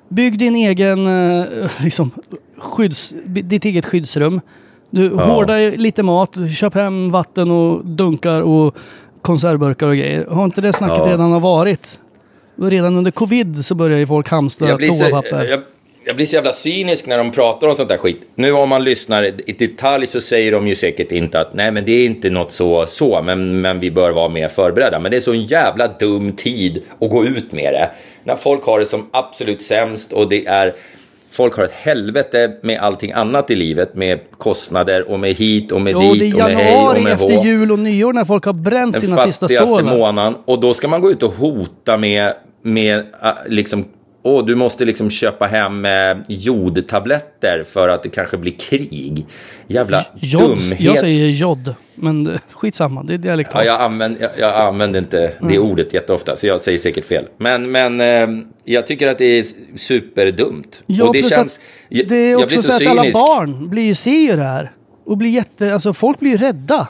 Bygg 0.10 0.38
din 0.39 0.56
egen, 0.56 1.08
eh, 1.08 1.45
liksom, 1.84 2.12
skydds, 2.58 3.13
ditt 3.26 3.65
eget 3.65 3.86
skyddsrum. 3.86 4.41
Du 4.91 5.10
hårdar 5.10 5.78
lite 5.78 6.04
mat, 6.04 6.36
köp 6.60 6.74
hem 6.76 7.12
vatten 7.12 7.52
och 7.52 7.86
dunkar 7.86 8.41
och 8.41 8.76
konservburkar 9.22 9.88
och 9.88 9.95
grejer. 9.95 10.26
Har 10.26 10.45
inte 10.45 10.62
det 10.62 10.74
snacket 10.74 10.98
Ja. 11.06 11.12
redan 11.12 11.32
har 11.32 11.39
varit? 11.39 12.00
Redan 12.56 12.95
under 12.95 13.12
covid 13.12 13.65
så 13.65 13.76
börjar 13.76 13.98
ju 14.00 14.08
folk 14.08 14.30
hamstra 14.30 14.69
Jag 14.69 14.78
blir, 14.78 14.89
så, 14.89 15.06
toapapper. 15.06 15.45
jag, 15.50 15.62
jag 16.06 16.15
blir 16.15 16.26
så 16.26 16.36
jävla 16.36 16.52
cynisk 16.52 17.08
när 17.08 17.17
de 17.17 17.32
pratar 17.32 17.67
om 17.67 17.76
sånt 17.76 17.89
där 17.89 17.98
skit. 17.98 18.22
Nu 18.36 18.52
om 18.52 18.69
man 18.69 18.84
lyssnar 18.84 19.24
i 19.50 19.54
detalj 19.60 20.08
så 20.08 20.22
säger 20.22 20.52
de 20.52 20.67
ju 20.67 20.76
säkert 20.76 21.12
inte 21.12 21.39
att 21.41 21.54
nej 21.54 21.72
men 21.72 21.86
det 21.86 21.91
är 21.91 22.06
inte 22.06 22.30
något 22.30 22.52
så 22.52 22.86
så 22.86 23.22
men, 23.22 23.62
men 23.62 23.80
vi 23.80 23.91
bör 23.91 24.12
vara 24.12 24.30
mer 24.30 24.48
förberedda. 24.48 25.00
Men 25.00 25.12
det 25.12 25.17
är 25.17 25.22
så 25.22 25.32
en 25.34 25.45
jävla 25.45 25.88
dum 25.88 26.32
tid 26.32 26.82
att 27.02 27.10
gå 27.10 27.26
ut 27.26 27.52
med 27.52 27.74
det. 27.74 27.89
När 28.29 28.35
folk 28.35 28.63
har 28.63 28.79
det 28.79 28.85
som 28.85 29.07
absolut 29.11 29.61
sämst 29.61 30.13
och 30.13 30.29
det 30.29 30.45
är 30.45 30.73
Folk 31.31 31.55
har 31.55 31.63
ett 31.63 31.71
helvete 31.71 32.51
med 32.61 32.79
allting 32.79 33.11
annat 33.11 33.51
i 33.51 33.55
livet 33.55 33.95
med 33.95 34.19
kostnader 34.37 35.09
och 35.09 35.19
med 35.19 35.33
hit 35.33 35.71
och 35.71 35.81
med 35.81 35.93
Jo, 35.93 36.13
dit 36.13 36.19
det 36.19 36.39
är 36.39 36.43
och 36.43 36.49
med 36.49 36.57
hej 36.57 36.65
januari 36.65 36.99
och 36.99 37.03
med 37.03 37.13
efter 37.13 37.35
hå 37.35 37.43
jul 37.43 37.71
och 37.71 37.79
nyår 37.79 38.13
när 38.13 38.25
folk 38.25 38.45
har 38.45 38.53
bränt 38.53 38.93
den 38.93 39.01
sina 39.01 39.17
sista 39.17 39.45
fattigaste 39.45 39.67
stålar. 39.67 39.97
månaden. 39.97 40.35
Och 40.45 40.59
då 40.59 40.73
ska 40.73 40.87
man 40.87 41.01
gå 41.01 41.11
ut 41.11 41.23
och 41.23 41.33
hota 41.33 41.97
med, 41.97 42.33
med 42.61 42.99
äh, 42.99 43.29
liksom, 43.47 43.85
åh, 44.29 44.45
du 44.45 44.55
måste 44.55 44.85
liksom 44.85 45.09
köpa 45.09 45.45
hem 45.47 45.85
eh, 45.85 45.91
jodtabletter 46.27 47.63
för 47.67 47.89
att 47.89 48.03
det 48.03 48.09
kanske 48.09 48.37
blir 48.37 48.51
krig. 48.51 49.25
Jävla 49.67 50.05
Jods, 50.19 50.69
dumhet. 50.69 50.81
jag 50.81 50.97
säger 50.97 51.25
jod, 51.27 51.75
men 51.95 52.39
skitsamma, 52.53 53.03
det 53.03 53.13
är 53.13 53.17
Ja, 53.17 53.21
dialektalt. 53.21 53.65
jag, 53.65 53.81
använder, 53.81 54.21
jag, 54.21 54.31
jag 54.37 54.55
använder 54.67 54.99
inte 54.99 55.17
det 55.19 55.33
Mm. 55.41 55.61
ordet 55.61 55.93
jätteofta, 55.93 56.35
så 56.35 56.47
jag 56.47 56.61
säger 56.61 56.77
säkert 56.79 57.05
fel. 57.05 57.25
Men, 57.37 57.71
men 57.71 58.01
eh, 58.01 58.43
jag 58.63 58.87
tycker 58.87 59.07
att 59.07 59.17
det 59.17 59.25
är 59.25 59.45
superdumt. 59.77 60.83
Ja, 60.85 61.05
och 61.07 61.13
det 61.13 61.23
känns... 61.29 61.59
jag, 61.89 62.07
det 62.07 62.15
är 62.15 62.35
också 62.43 62.61
så, 62.61 62.71
så 62.71 62.83
att 62.83 62.87
alla 62.87 63.11
barn 63.11 63.69
blir 63.69 63.83
ju, 63.83 63.95
ser 63.95 64.11
ju 64.31 64.35
det 64.35 64.43
här. 64.43 64.71
Och 65.05 65.17
blir 65.17 65.29
jätte, 65.29 65.73
alltså 65.73 65.93
folk 65.93 66.19
blir 66.19 66.31
ju 66.31 66.37
rädda. 66.37 66.87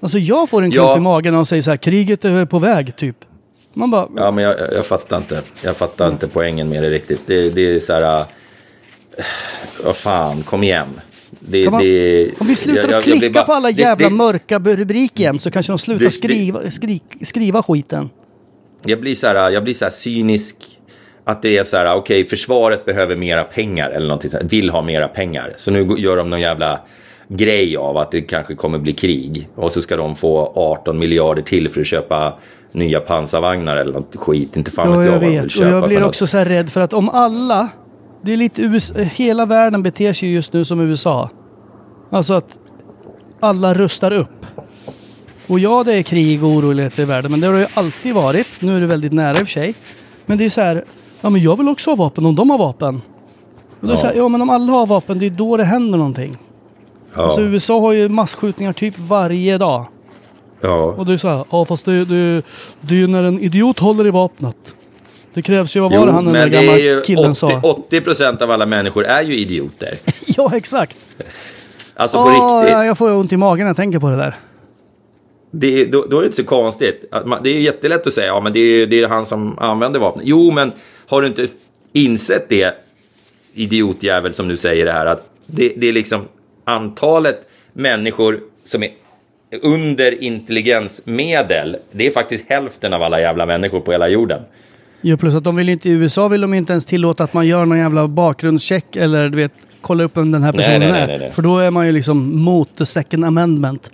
Alltså 0.00 0.18
jag 0.18 0.48
får 0.48 0.62
en 0.62 0.70
klump 0.70 0.86
Ja. 0.88 0.96
i 0.96 1.00
magen 1.00 1.32
när 1.32 1.38
de 1.38 1.46
säger 1.46 1.62
så 1.62 1.70
här, 1.70 1.76
kriget 1.76 2.24
är 2.24 2.44
på 2.44 2.58
väg, 2.58 2.96
typ. 2.96 3.16
Man 3.74 3.90
bara, 3.90 4.08
Ja, 4.16 4.30
men 4.30 4.44
jag, 4.44 4.56
jag- 4.74 4.86
fattar 4.86 5.16
inte. 5.16 5.42
Jag 5.62 5.76
fattar 5.76 6.08
inte 6.08 6.28
poängen 6.28 6.68
med 6.68 6.82
det 6.82 6.90
riktigt. 6.90 7.20
Det, 7.26 7.50
det 7.50 7.74
är 7.74 7.80
så 7.80 7.92
här... 7.92 8.20
äh, 8.20 8.26
Vad 9.84 9.96
fan, 9.96 10.42
kom 10.42 10.62
igen. 10.62 11.00
Det, 11.40 11.70
man, 11.70 11.82
det, 11.82 12.30
om 12.38 12.46
vi 12.46 12.56
slutar 12.56 12.80
jag- 12.82 12.90
jag- 12.90 12.98
att 13.00 13.06
jag 13.06 13.18
klicka 13.18 13.32
bara- 13.32 13.44
på 13.46 13.52
alla 13.52 13.70
jävla 13.70 14.08
det, 14.08 14.14
mörka 14.14 14.58
rubriker 14.58 15.20
igen 15.22 15.38
så 15.38 15.50
kanske 15.50 15.72
de 15.72 15.78
slutar 15.78 16.08
skriva, 16.08 16.70
skrik, 16.70 17.02
skriva 17.22 17.62
skiten. 17.62 18.10
Jag 18.84 19.00
blir 19.00 19.14
så 19.14 19.26
här, 19.26 19.50
jag 19.50 19.64
blir 19.64 19.74
så 19.74 19.90
cynisk. 19.90 20.56
Att 21.24 21.42
det 21.42 21.58
är 21.58 21.64
så 21.64 21.76
här, 21.76 21.94
okej, 21.94 22.24
försvaret 22.26 22.84
behöver 22.84 23.16
mera 23.16 23.44
pengar 23.44 23.90
eller 23.90 24.06
någonting 24.06 24.30
så 24.30 24.36
här, 24.38 24.44
vill 24.44 24.70
ha 24.70 24.82
mera 24.82 25.08
pengar. 25.08 25.52
Så 25.56 25.70
nu 25.70 25.94
gör 25.98 26.16
de 26.16 26.30
någon 26.30 26.40
jävla 26.40 26.80
grej 27.30 27.76
av 27.76 27.96
att 27.96 28.10
det 28.10 28.20
kanske 28.20 28.54
kommer 28.54 28.78
bli 28.78 28.92
krig. 28.92 29.48
Och 29.54 29.72
så 29.72 29.82
ska 29.82 29.96
de 29.96 30.16
få 30.16 30.52
18 30.54 30.98
miljarder 30.98 31.42
till 31.42 31.68
för 31.68 31.80
att 31.80 31.86
köpa 31.86 32.34
nya 32.72 33.00
pansarvagnar 33.00 33.76
eller 33.76 33.92
något 33.92 34.16
skit. 34.16 34.56
Inte 34.56 34.70
fan 34.70 34.90
Ja, 34.92 34.98
vet 34.98 35.06
jag 35.06 35.14
jag 35.14 35.20
vad 35.20 35.20
de 35.20 35.26
vill 35.26 35.36
vet. 35.36 35.44
Och 35.44 35.50
köpa 35.50 35.70
jag 35.70 35.88
blir 35.88 36.00
något. 36.00 36.08
också 36.08 36.26
så 36.26 36.38
här 36.38 36.44
rädd 36.44 36.70
för 36.70 36.80
att 36.80 36.92
om 36.92 37.08
alla... 37.08 37.68
Det 38.22 38.32
är 38.32 38.36
lite 38.36 38.62
US, 38.62 38.92
hela 38.96 39.46
världen 39.46 39.82
beter 39.82 40.12
sig 40.12 40.32
just 40.32 40.52
nu 40.52 40.64
som 40.64 40.80
USA. 40.80 41.30
Alltså 42.10 42.34
att 42.34 42.58
alla 43.40 43.74
rustar 43.74 44.12
upp. 44.12 44.46
Och 45.46 45.58
ja, 45.58 45.84
det 45.84 45.94
är 45.94 46.02
krig 46.02 46.44
och 46.44 46.50
oroligheter 46.50 47.02
i 47.02 47.06
världen, 47.06 47.30
men 47.30 47.40
det 47.40 47.46
har 47.46 47.54
det 47.54 47.60
ju 47.60 47.66
alltid 47.74 48.14
varit. 48.14 48.48
Nu 48.60 48.76
är 48.76 48.80
det 48.80 48.86
väldigt 48.86 49.12
nära 49.12 49.30
i 49.30 49.34
och 49.34 49.38
för 49.38 49.46
sig. 49.46 49.74
Men 50.26 50.38
det 50.38 50.44
är 50.44 50.50
så 50.50 50.60
här, 50.60 50.84
ja 51.20 51.30
men 51.30 51.42
jag 51.42 51.56
vill 51.56 51.68
också 51.68 51.90
ha 51.90 51.96
vapen 51.96 52.26
om 52.26 52.34
de 52.34 52.50
har 52.50 52.58
vapen. 52.58 53.02
Och 53.80 53.86
det 53.86 53.92
är 53.92 53.96
så 53.96 54.06
här, 54.06 54.14
ja 54.14 54.28
men 54.28 54.42
om 54.42 54.50
alla 54.50 54.72
har 54.72 54.86
vapen, 54.86 55.18
det 55.18 55.26
är 55.26 55.30
då 55.30 55.56
det 55.56 55.64
händer 55.64 55.98
någonting. 55.98 56.38
Ja. 57.14 57.22
Alltså 57.22 57.40
USA 57.42 57.80
har 57.80 57.92
ju 57.92 58.08
massskjutningar 58.08 58.72
typ 58.72 58.98
varje 58.98 59.58
dag. 59.58 59.86
ja. 60.60 60.84
Och 60.84 61.06
det 61.06 61.12
är 61.12 61.16
så 61.16 61.28
här, 61.28 61.44
ja 61.50 61.64
fast 61.64 61.84
det, 61.84 62.04
det, 62.04 62.42
det 62.80 62.94
är 62.94 62.98
ju 62.98 63.06
när 63.06 63.22
en 63.22 63.40
idiot 63.40 63.78
håller 63.78 64.06
i 64.06 64.10
vapnet. 64.10 64.74
Det 65.34 65.42
krävs 65.42 65.76
ju, 65.76 65.80
vad 65.80 65.92
var 65.92 66.06
det 66.06 66.12
han 66.12 66.24
den 66.24 66.34
där 66.34 66.48
gamla 66.48 66.78
ju 66.78 67.00
killen 67.00 67.30
80, 67.30 67.34
sa? 67.34 67.60
80 67.62 68.00
procent 68.00 68.42
av 68.42 68.50
alla 68.50 68.66
människor 68.66 69.04
är 69.04 69.22
ju 69.22 69.36
idioter. 69.36 69.94
ja 70.26 70.50
exakt. 70.56 70.96
Alltså 71.94 72.16
på 72.16 72.22
Åh, 72.22 72.30
riktigt. 72.60 72.72
ja, 72.72 72.84
jag 72.84 72.98
får 72.98 73.14
ont 73.14 73.32
i 73.32 73.36
magen 73.36 73.64
när 73.64 73.68
jag 73.68 73.76
tänker 73.76 73.98
på 73.98 74.10
det 74.10 74.16
där. 74.16 74.34
Det, 75.50 75.84
då, 75.84 76.06
då 76.10 76.16
är 76.16 76.20
det 76.20 76.26
inte 76.26 76.36
så 76.36 76.44
konstigt. 76.44 77.04
Det 77.42 77.50
är 77.50 77.60
jättelätt 77.60 78.06
att 78.06 78.12
säga, 78.14 78.26
ja 78.26 78.40
men 78.40 78.52
det 78.52 78.60
är, 78.60 78.86
det 78.86 79.00
är 79.00 79.08
han 79.08 79.26
som 79.26 79.58
använder 79.58 80.00
vapnet. 80.00 80.24
Jo, 80.26 80.50
men 80.50 80.72
har 81.06 81.22
du 81.22 81.28
inte 81.28 81.48
insett 81.92 82.48
det, 82.48 82.74
idiotjävel 83.54 84.34
som 84.34 84.48
du 84.48 84.56
säger 84.56 84.86
det 84.86 84.92
här, 84.92 85.06
att 85.06 85.28
det, 85.46 85.72
det 85.76 85.88
är 85.88 85.92
liksom 85.92 86.24
antalet 86.70 87.48
människor 87.72 88.40
som 88.64 88.82
är 88.82 88.90
under 89.62 90.22
intelligensmedel, 90.22 91.76
det 91.92 92.06
är 92.06 92.10
faktiskt 92.10 92.50
hälften 92.50 92.92
av 92.92 93.02
alla 93.02 93.20
jävla 93.20 93.46
människor 93.46 93.80
på 93.80 93.92
hela 93.92 94.08
jorden. 94.08 94.42
Jo, 95.00 95.16
plus 95.16 95.34
att 95.34 95.44
de 95.44 95.56
vill 95.56 95.68
inte, 95.68 95.88
i 95.88 95.92
USA 95.92 96.28
vill 96.28 96.40
de 96.40 96.54
inte 96.54 96.72
ens 96.72 96.86
tillåta 96.86 97.24
att 97.24 97.34
man 97.34 97.46
gör 97.46 97.64
någon 97.64 97.78
jävla 97.78 98.08
bakgrundscheck 98.08 98.96
eller 98.96 99.28
du 99.28 99.36
vet, 99.36 99.52
kolla 99.80 100.04
upp 100.04 100.16
vem 100.16 100.30
den 100.30 100.42
här 100.42 100.52
personen 100.52 100.80
nej, 100.80 100.90
nej, 100.90 101.00
är. 101.02 101.06
nej, 101.06 101.18
nej. 101.18 101.30
För 101.30 101.42
då 101.42 101.58
är 101.58 101.70
man 101.70 101.86
ju 101.86 101.92
liksom 101.92 102.42
mot 102.42 102.76
the 102.78 102.86
second 102.86 103.24
amendment. 103.24 103.90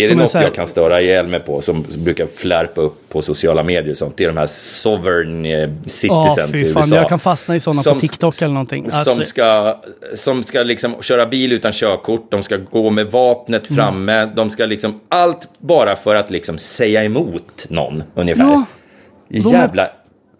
Är 0.00 0.06
Som 0.08 0.16
det 0.16 0.20
är 0.20 0.22
något 0.24 0.34
här- 0.34 0.42
jag 0.42 0.54
kan 0.54 0.66
störa 0.66 1.00
ihjäl 1.00 1.26
mig 1.26 1.40
på 1.40 1.60
som 1.60 1.84
brukar 1.98 2.26
flärpa 2.26 2.80
upp 2.80 3.08
på 3.08 3.22
sociala 3.22 3.62
medier 3.62 3.90
och 3.90 3.96
sånt? 3.96 4.16
Det 4.16 4.24
är 4.24 4.28
de 4.28 4.36
här 4.36 4.46
sovereign 4.46 5.46
eh, 5.46 5.68
citizens 5.86 6.52
fy 6.52 6.58
i 6.58 6.62
USA. 6.68 6.94
jag 6.96 7.08
kan 7.08 7.18
fastna 7.18 7.56
i 7.56 7.60
sådana 7.60 7.82
på 7.94 8.00
TikTok 8.00 8.42
eller 8.42 8.54
någonting. 8.54 8.90
Som 8.90 9.12
Alltså- 9.12 9.22
ska, 9.28 9.78
som 10.14 10.42
ska 10.42 10.62
liksom 10.62 11.02
köra 11.02 11.26
bil 11.26 11.52
utan 11.52 11.72
körkort, 11.72 12.30
de 12.30 12.42
ska 12.42 12.56
gå 12.56 12.90
med 12.90 13.06
vapnet 13.06 13.70
Mm. 13.70 13.76
framme, 13.84 14.26
de 14.36 14.50
ska 14.50 14.66
liksom 14.66 15.00
allt 15.08 15.48
bara 15.58 15.96
för 15.96 16.14
att 16.14 16.30
liksom 16.30 16.58
säga 16.58 17.04
emot 17.04 17.66
någon 17.68 18.02
ungefär. 18.14 18.44
Ja, 18.44 18.64
Jävla 19.30 19.90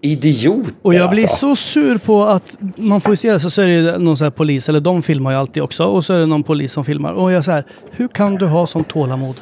idioter 0.00 0.72
Och 0.82 0.94
jag 0.94 1.10
blir 1.10 1.22
alltså. 1.22 1.36
så 1.36 1.56
sur 1.56 1.98
på 1.98 2.24
att 2.24 2.58
man 2.76 3.00
får 3.00 3.12
ju 3.12 3.16
se 3.16 3.32
det 3.32 3.40
så, 3.40 3.50
så 3.50 3.62
är 3.62 3.68
det 3.68 3.98
någon 3.98 4.16
sån 4.16 4.24
här 4.24 4.30
polis, 4.30 4.68
eller 4.68 4.80
de 4.80 5.02
filmar 5.02 5.30
ju 5.30 5.36
alltid 5.36 5.62
också, 5.62 5.84
och 5.84 6.04
så 6.04 6.14
är 6.14 6.18
det 6.18 6.26
någon 6.26 6.42
polis 6.42 6.72
som 6.72 6.84
filmar. 6.84 7.12
Och 7.12 7.32
jag 7.32 7.44
säger 7.44 7.64
hur 7.90 8.08
kan 8.08 8.34
du 8.34 8.46
ha 8.46 8.66
sånt 8.66 8.88
tålamod? 8.88 9.36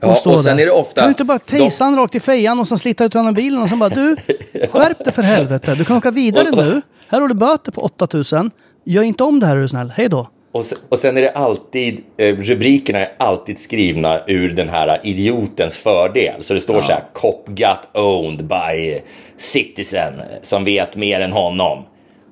Ja, 0.00 0.14
stå 0.14 0.30
och 0.32 0.44
sen 0.44 0.56
där. 0.56 0.62
är 0.62 0.66
det 0.66 0.72
ofta... 0.72 1.00
Kan 1.00 1.04
du 1.04 1.08
inte 1.10 1.24
bara 1.24 1.38
de- 1.38 1.50
tejsa 1.58 1.84
han 1.84 1.96
rakt 1.96 2.14
i 2.14 2.20
fejan 2.20 2.60
och 2.60 2.68
sen 2.68 2.78
slita 2.78 3.04
ut 3.04 3.14
honom 3.14 3.34
bilen 3.34 3.62
och 3.62 3.68
sen 3.68 3.78
bara 3.78 3.90
du, 3.90 4.16
skärp 4.70 5.04
dig 5.04 5.12
för 5.12 5.22
helvete. 5.22 5.74
Du 5.74 5.84
kan 5.84 5.96
åka 5.96 6.10
vidare 6.10 6.50
nu. 6.50 6.82
Här 7.08 7.20
har 7.20 7.28
du 7.28 7.34
böter 7.34 7.72
på 7.72 7.80
8000. 7.82 8.50
Gör 8.84 9.02
inte 9.02 9.24
om 9.24 9.40
det 9.40 9.46
här 9.46 9.56
är 9.56 9.60
du 9.62 9.68
snäll. 9.68 9.92
Hej 9.96 10.08
då. 10.08 10.28
Och 10.52 10.64
sen, 10.64 10.78
och 10.88 10.98
sen 10.98 11.16
är 11.16 11.22
det 11.22 11.30
alltid, 11.30 12.00
eh, 12.16 12.36
rubrikerna 12.36 12.98
är 12.98 13.12
alltid 13.18 13.58
skrivna 13.58 14.20
ur 14.26 14.52
den 14.52 14.68
här 14.68 15.00
idiotens 15.02 15.76
fördel. 15.76 16.42
Så 16.42 16.54
det 16.54 16.60
står 16.60 16.80
så 16.80 16.92
här, 16.92 17.04
cop 17.12 17.48
got 17.48 17.88
owned 17.94 18.44
by 18.44 19.00
citizen 19.38 20.12
som 20.42 20.64
vet 20.64 20.96
mer 20.96 21.20
än 21.20 21.32
honom. 21.32 21.78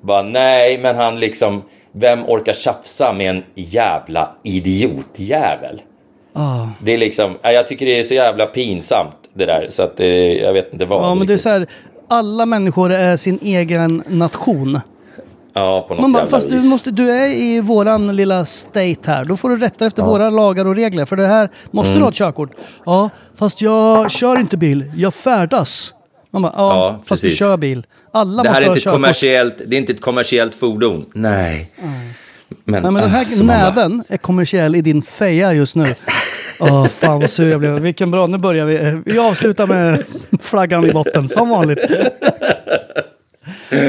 Bara, 0.01 0.21
nej, 0.21 0.77
men 0.77 0.95
han 0.95 1.19
liksom, 1.19 1.63
vem 1.91 2.25
orkar 2.25 2.53
tjafsa 2.53 3.13
med 3.13 3.29
en 3.29 3.43
jävla 3.55 4.35
idiotjävel? 4.43 5.81
Ah. 6.33 6.67
Det 6.83 6.93
är 6.93 6.97
liksom, 6.97 7.37
ja, 7.41 7.51
jag 7.51 7.67
tycker 7.67 7.85
det 7.85 7.99
är 7.99 8.03
så 8.03 8.13
jävla 8.13 8.45
pinsamt 8.45 9.15
det 9.33 9.45
där, 9.45 9.67
så 9.69 9.83
att 9.83 9.99
eh, 9.99 10.07
jag 10.07 10.53
vet 10.53 10.73
inte 10.73 10.85
vad. 10.85 11.03
Ja, 11.03 11.15
men 11.15 11.27
det 11.27 11.33
är 11.33 11.37
så 11.37 11.49
här, 11.49 11.67
alla 12.07 12.45
människor 12.45 12.91
är 12.91 13.17
sin 13.17 13.39
egen 13.41 14.03
nation. 14.07 14.79
Ja, 15.59 15.85
på 15.87 15.93
något 15.93 16.01
Man 16.01 16.11
bara, 16.11 16.19
jävla 16.23 16.37
fast 16.37 16.47
vis. 16.47 16.63
du, 16.63 16.69
måste, 16.69 16.91
du 16.91 17.11
är 17.11 17.27
i 17.29 17.61
våran 17.61 18.15
lilla 18.15 18.45
state 18.45 18.95
här. 19.05 19.25
Då 19.25 19.37
får 19.37 19.49
du 19.49 19.55
rätta 19.57 19.85
efter 19.85 20.03
våra 20.03 20.29
lagar 20.29 20.65
och 20.65 20.75
regler. 20.75 21.05
För 21.05 21.15
det 21.15 21.27
här 21.27 21.49
måste 21.71 21.89
Mm. 21.89 21.99
du 21.99 22.03
ha 22.05 22.09
ett 22.09 22.15
körkort. 22.15 22.51
Ja, 22.85 23.09
fast 23.39 23.61
jag 23.61 24.11
kör 24.11 24.39
inte 24.39 24.57
bil. 24.57 24.91
Jag 24.95 25.13
färdas. 25.13 25.93
Man 26.31 26.41
bara, 26.41 26.53
ja, 26.57 26.75
Ja, 26.75 26.99
fast 27.05 27.21
du 27.21 27.25
precis. 27.27 27.39
kör 27.39 27.57
bil. 27.57 27.85
Alla 28.11 28.43
Det 28.43 28.49
här 28.49 28.53
måste 28.55 28.63
är 28.63 28.67
ha 28.67 28.71
inte, 28.71 28.77
ett 28.79 28.83
körkort. 28.83 28.95
kommersiellt, 28.95 29.55
det 29.67 29.75
är 29.75 29.79
inte 29.79 29.93
ett 29.93 30.01
kommersiellt 30.01 30.55
fordon. 30.55 31.05
Nej. 31.13 31.71
Men, 32.65 32.83
Nej, 32.83 32.91
men 32.91 32.93
den 32.93 33.03
ah, 33.03 33.07
här 33.07 33.25
så 33.25 33.37
man 33.43 33.47
bara- 33.47 33.57
näven 33.57 34.03
är 34.09 34.17
kommersiell 34.17 34.75
i 34.75 34.81
din 34.81 35.01
feja 35.01 35.53
just 35.53 35.75
nu. 35.75 35.95
Åh, 36.59 36.87
fan 36.87 37.19
vad 37.19 37.29
sur 37.29 37.49
jag 37.51 37.59
blev. 37.59 37.79
Vilken 37.79 38.11
bra, 38.11 38.27
nu 38.27 38.37
börjar 38.37 38.65
vi. 38.65 39.01
Vi 39.05 39.19
avslutar 39.19 39.67
med 39.67 40.03
flaggan 40.41 40.85
i 40.85 40.91
botten, 40.91 41.27
som 41.27 41.49
vanligt. 41.49 41.79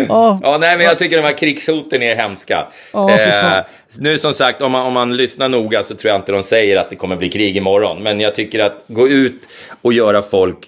Ja, 0.09 0.41
Ja, 0.43 0.59
nej, 0.61 0.77
men 0.77 0.87
jag 0.87 0.99
tycker 0.99 1.17
de 1.17 1.23
här 1.23 1.39
krigshoten 1.39 2.03
är 2.03 2.17
hemska. 2.17 2.67
Eh, 2.95 3.07
fy 3.09 3.31
fan. 3.31 3.65
nu 3.99 4.19
som 4.19 4.33
sagt, 4.35 4.63
om 4.63 4.73
man, 4.73 4.87
om 4.87 4.93
man 4.93 5.17
lyssnar 5.17 5.49
noga 5.49 5.83
så 5.83 5.95
tror 5.95 6.11
jag 6.13 6.21
inte 6.21 6.33
de 6.33 6.43
säger 6.43 6.77
att 6.77 6.91
det 6.91 6.97
kommer 6.97 7.17
bli 7.17 7.29
krig 7.29 7.57
imorgon. 7.57 8.03
Men 8.03 8.21
jag 8.21 8.35
tycker 8.35 8.59
att 8.59 8.85
gå 8.87 9.09
ut 9.09 9.43
och 9.83 9.93
göra 9.93 10.23
folk... 10.23 10.59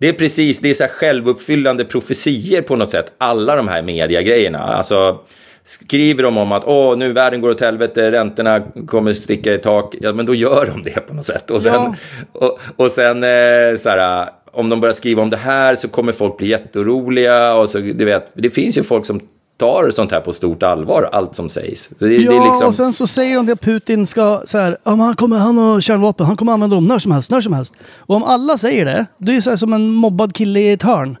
Det 0.00 0.08
är 0.08 0.12
precis, 0.12 0.60
det 0.60 0.70
är 0.70 0.74
så 0.74 0.82
här 0.84 0.90
självuppfyllande 0.90 1.84
profetier 1.84 2.62
på 2.62 2.76
något 2.76 2.90
sätt, 2.90 3.12
alla 3.18 3.56
de 3.56 3.68
här 3.68 3.82
mediagrejerna. 3.82 4.58
Alltså, 4.58 5.18
skriver 5.64 6.22
de 6.22 6.38
om 6.38 6.52
att 6.52 6.64
åh, 6.64 6.96
nu 6.96 7.12
världen 7.12 7.40
går 7.40 7.50
åt 7.50 7.60
helvete, 7.60 8.10
räntorna 8.10 8.60
kommer 8.86 9.12
sticka 9.12 9.54
i 9.54 9.58
tak, 9.58 9.94
ja, 10.00 10.12
men 10.12 10.26
då 10.26 10.34
gör 10.34 10.66
de 10.66 10.82
det 10.82 11.00
på 11.00 11.14
något 11.14 11.26
sätt. 11.26 11.50
Och 11.50 11.62
sen, 11.62 11.72
Ja. 11.72 11.94
och, 12.32 12.58
och 12.76 12.90
sen 12.90 13.24
eh, 13.24 13.76
så 13.78 13.88
här, 13.88 14.28
om 14.52 14.68
de 14.68 14.80
börjar 14.80 14.94
skriva 14.94 15.22
om 15.22 15.30
det 15.30 15.36
här 15.36 15.74
så 15.74 15.88
kommer 15.88 16.12
folk 16.12 16.36
bli 16.36 16.48
jätteoroliga. 16.48 17.54
Och 17.54 17.68
så, 17.68 17.78
du 17.78 18.04
vet, 18.04 18.32
det 18.34 18.50
finns 18.50 18.78
ju 18.78 18.82
folk 18.82 19.06
som 19.06 19.20
tar 19.56 19.90
sånt 19.90 20.12
här 20.12 20.20
på 20.20 20.32
stort 20.32 20.62
allvar, 20.62 21.08
allt 21.12 21.36
som 21.36 21.48
sägs. 21.48 21.88
Det, 21.98 22.06
ja 22.16 22.32
det 22.32 22.44
liksom, 22.48 22.66
och 22.68 22.74
sen 22.74 22.92
så 22.92 23.06
säger 23.06 23.36
de 23.42 23.52
att 23.52 23.60
Putin 23.60 24.06
ska 24.06 24.42
så 24.44 24.58
här, 24.58 24.76
ja, 24.84 24.90
han 24.92 25.16
kommer, 25.16 25.38
han 25.38 25.58
har 25.58 25.80
kärnvapen, 25.80 26.26
han 26.26 26.36
kommer 26.36 26.52
använda 26.52 26.76
dem 26.76 26.84
när 26.84 26.98
som 26.98 27.12
helst, 27.12 27.30
när 27.30 27.40
som 27.40 27.52
helst. 27.52 27.74
Och 27.98 28.16
om 28.16 28.24
alla 28.24 28.58
säger 28.58 28.84
det, 28.84 29.06
det 29.18 29.32
är 29.32 29.34
ju 29.34 29.42
så 29.42 29.50
här 29.50 29.56
som 29.56 29.72
en 29.72 29.88
mobbad 29.90 30.34
kille 30.34 30.60
i 30.60 30.72
ett 30.72 30.82
hörn. 30.82 31.16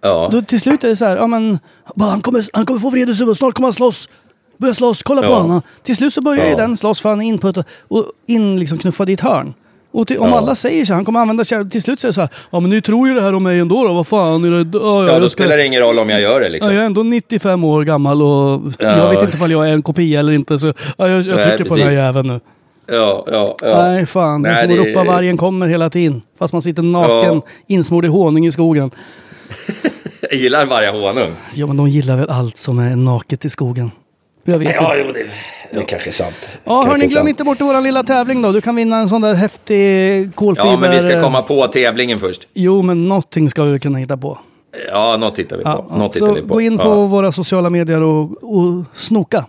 ja. 0.00 0.28
Då 0.32 0.42
till 0.42 0.60
slut 0.60 0.84
är 0.84 0.88
det 0.88 0.96
så 0.96 1.04
här, 1.04 1.16
ja 1.16 1.26
men, 1.26 1.58
bara, 1.94 2.10
han, 2.10 2.20
kommer, 2.20 2.44
han 2.52 2.66
kommer 2.66 2.80
få 2.80 2.90
vredeshuvud, 2.90 3.36
snart 3.36 3.54
kommer 3.54 3.66
han 3.66 3.72
slåss. 3.72 4.08
Börja 4.58 4.74
slåss, 4.74 5.02
kolla 5.02 5.22
på 5.22 5.28
Ja. 5.28 5.38
honom. 5.38 5.62
Till 5.82 5.96
slut 5.96 6.14
så 6.14 6.20
börjar 6.22 6.44
ju 6.44 6.50
Ja. 6.50 6.56
den 6.56 6.76
slåss 6.76 7.00
för 7.00 7.08
han 7.08 7.20
är 7.20 7.24
input 7.26 7.56
och 7.88 8.04
in 8.26 8.58
liksom 8.60 8.78
knuffad 8.78 9.10
i 9.10 9.12
ett 9.12 9.20
hörn. 9.20 9.54
Och 9.96 10.06
till, 10.06 10.18
om 10.18 10.28
Ja. 10.28 10.38
alla 10.38 10.54
säger 10.54 10.84
så 10.84 10.94
han 10.94 11.04
kommer 11.04 11.20
använda 11.20 11.44
kärnvapen, 11.44 11.70
till 11.70 11.82
slut 11.82 12.02
det 12.02 12.12
så 12.12 12.20
här, 12.20 12.30
ja 12.50 12.60
men 12.60 12.70
ni 12.70 12.80
tror 12.82 13.08
ju 13.08 13.14
det 13.14 13.20
här 13.22 13.34
om 13.34 13.42
mig 13.42 13.58
ändå 13.60 13.86
då, 13.86 13.92
vad 13.92 14.06
fan. 14.06 14.44
Är 14.44 14.50
det, 14.64 14.78
ja, 14.78 15.04
ja, 15.06 15.12
jag 15.12 15.22
då 15.22 15.28
spelar 15.28 15.56
det 15.56 15.66
ingen 15.66 15.82
roll 15.82 15.98
om 15.98 16.10
jag 16.10 16.20
gör 16.20 16.40
det. 16.40 16.46
Ja, 16.46 16.52
Liksom. 16.52 16.74
jag 16.74 16.82
är 16.82 16.86
ändå 16.86 17.02
95 17.02 17.64
år 17.64 17.84
gammal 17.84 18.22
och 18.22 18.60
Ja. 18.78 18.98
jag 18.98 19.10
vet 19.10 19.22
inte 19.22 19.36
ifall 19.36 19.50
jag 19.50 19.68
är 19.68 19.72
en 19.72 19.82
kopia 19.82 20.20
eller 20.20 20.32
inte. 20.32 20.58
Så 20.58 20.66
ja, 20.66 21.08
jag, 21.08 21.22
jag 21.22 21.36
Nej, 21.36 21.48
trycker 21.48 21.64
på 21.64 21.76
den 21.76 21.84
här 21.88 21.94
jäveln 21.94 22.28
nu. 22.28 22.40
Ja, 22.88 23.24
ja, 23.32 23.56
ja. 23.62 23.82
Nej, 23.82 24.06
fan. 24.06 24.42
Den 24.42 24.52
Nej, 24.52 24.60
som 24.76 24.84
det- 24.84 24.90
ropar 24.90 25.04
vargen 25.04 25.36
kommer 25.36 25.66
hela 25.68 25.90
tiden. 25.90 26.22
Fast 26.38 26.52
man 26.52 26.62
sitter 26.62 26.82
naken, 26.82 27.34
Ja. 27.34 27.42
insmord 27.66 28.04
i 28.04 28.08
honung 28.08 28.46
i 28.46 28.50
skogen. 28.52 28.90
Jag 30.30 30.40
gillar 30.40 30.66
varje 30.66 30.90
honung. 30.90 31.30
Ja, 31.54 31.66
men 31.66 31.76
de 31.76 31.88
gillar 31.88 32.16
väl 32.16 32.30
allt 32.30 32.56
som 32.56 32.78
är 32.78 32.96
naket 32.96 33.44
i 33.44 33.50
skogen. 33.50 33.90
Jag 34.48 34.58
vet 34.58 34.74
Ja, 34.74 34.96
inte. 34.96 35.06
jo, 35.08 35.12
det, 35.12 35.26
det 35.72 35.78
är 35.82 35.82
kanske 35.88 36.12
sant. 36.12 36.34
Ja, 36.64 36.72
Kanske 36.72 36.90
hörni, 36.90 37.06
glöm 37.06 37.20
sant. 37.20 37.28
inte 37.28 37.44
bort 37.44 37.60
vår 37.60 37.80
lilla 37.80 38.02
tävling 38.02 38.42
då. 38.42 38.52
Du 38.52 38.60
kan 38.60 38.76
vinna 38.76 38.96
en 38.98 39.08
sån 39.08 39.20
där 39.20 39.34
häftig 39.34 40.34
kolfiber... 40.34 40.70
Ja, 40.70 40.78
men 40.78 40.90
vi 40.90 41.00
ska 41.00 41.22
komma 41.22 41.42
på 41.42 41.66
tävlingen 41.66 42.18
först. 42.18 42.48
Jo, 42.54 42.82
men 42.82 43.08
någonting 43.08 43.50
ska 43.50 43.62
vi 43.62 43.78
kunna 43.80 43.98
hitta 43.98 44.16
på. 44.16 44.38
Ja, 44.90 45.16
något 45.16 45.34
tittar 45.34 45.56
vi 45.56 45.62
på. 45.64 45.86
Ja. 45.90 45.96
Något 45.98 46.14
Så 46.16 46.34
vi 46.34 46.40
på. 46.40 46.46
gå 46.54 46.60
in 46.60 46.78
på 46.78 46.84
ja. 46.84 47.06
våra 47.06 47.32
sociala 47.32 47.70
medier 47.70 48.02
och, 48.02 48.22
och 48.42 48.84
snoka. 48.94 49.44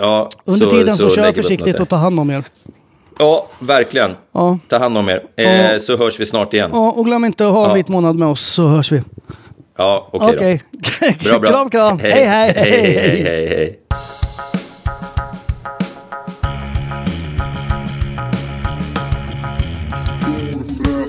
Ja, 0.00 0.28
Under 0.44 0.66
tiden 0.66 0.96
så, 0.96 1.10
kör 1.10 1.16
lägger 1.22 1.22
vi 1.34 1.40
upp 1.40 1.44
försiktigt 1.44 1.80
och 1.80 1.88
ta 1.88 1.96
hand 1.96 2.20
om 2.20 2.30
er. 2.30 2.44
Ja, 3.18 3.46
verkligen. 3.58 4.10
Ja. 4.32 4.58
Ta 4.68 4.78
hand 4.78 4.98
om 4.98 5.08
er. 5.08 5.22
Ja. 5.36 5.42
Eh, 5.44 5.78
så 5.78 5.96
hörs 5.96 6.20
vi 6.20 6.26
snart 6.26 6.54
igen. 6.54 6.70
Ja, 6.72 6.90
och 6.90 7.04
glöm 7.04 7.24
inte 7.24 7.46
att 7.46 7.52
ha 7.52 7.62
en 7.64 7.68
Ja. 7.68 7.74
vit 7.74 7.88
månad 7.88 8.16
med 8.16 8.28
oss 8.28 8.46
så 8.46 8.66
hörs 8.66 8.92
vi. 8.92 9.02
Ja, 9.78 10.08
okej 10.12 10.34
Okej. 10.36 10.62
då. 11.24 11.28
Bra, 11.30 11.38
bra. 11.38 11.48
kram, 11.50 11.70
kram. 11.70 11.98
Hej, 11.98 12.12
hej. 12.12 12.52
hej, 12.56 12.80
hej, 12.80 13.22
hej, 13.22 13.48
hej. 13.48 13.78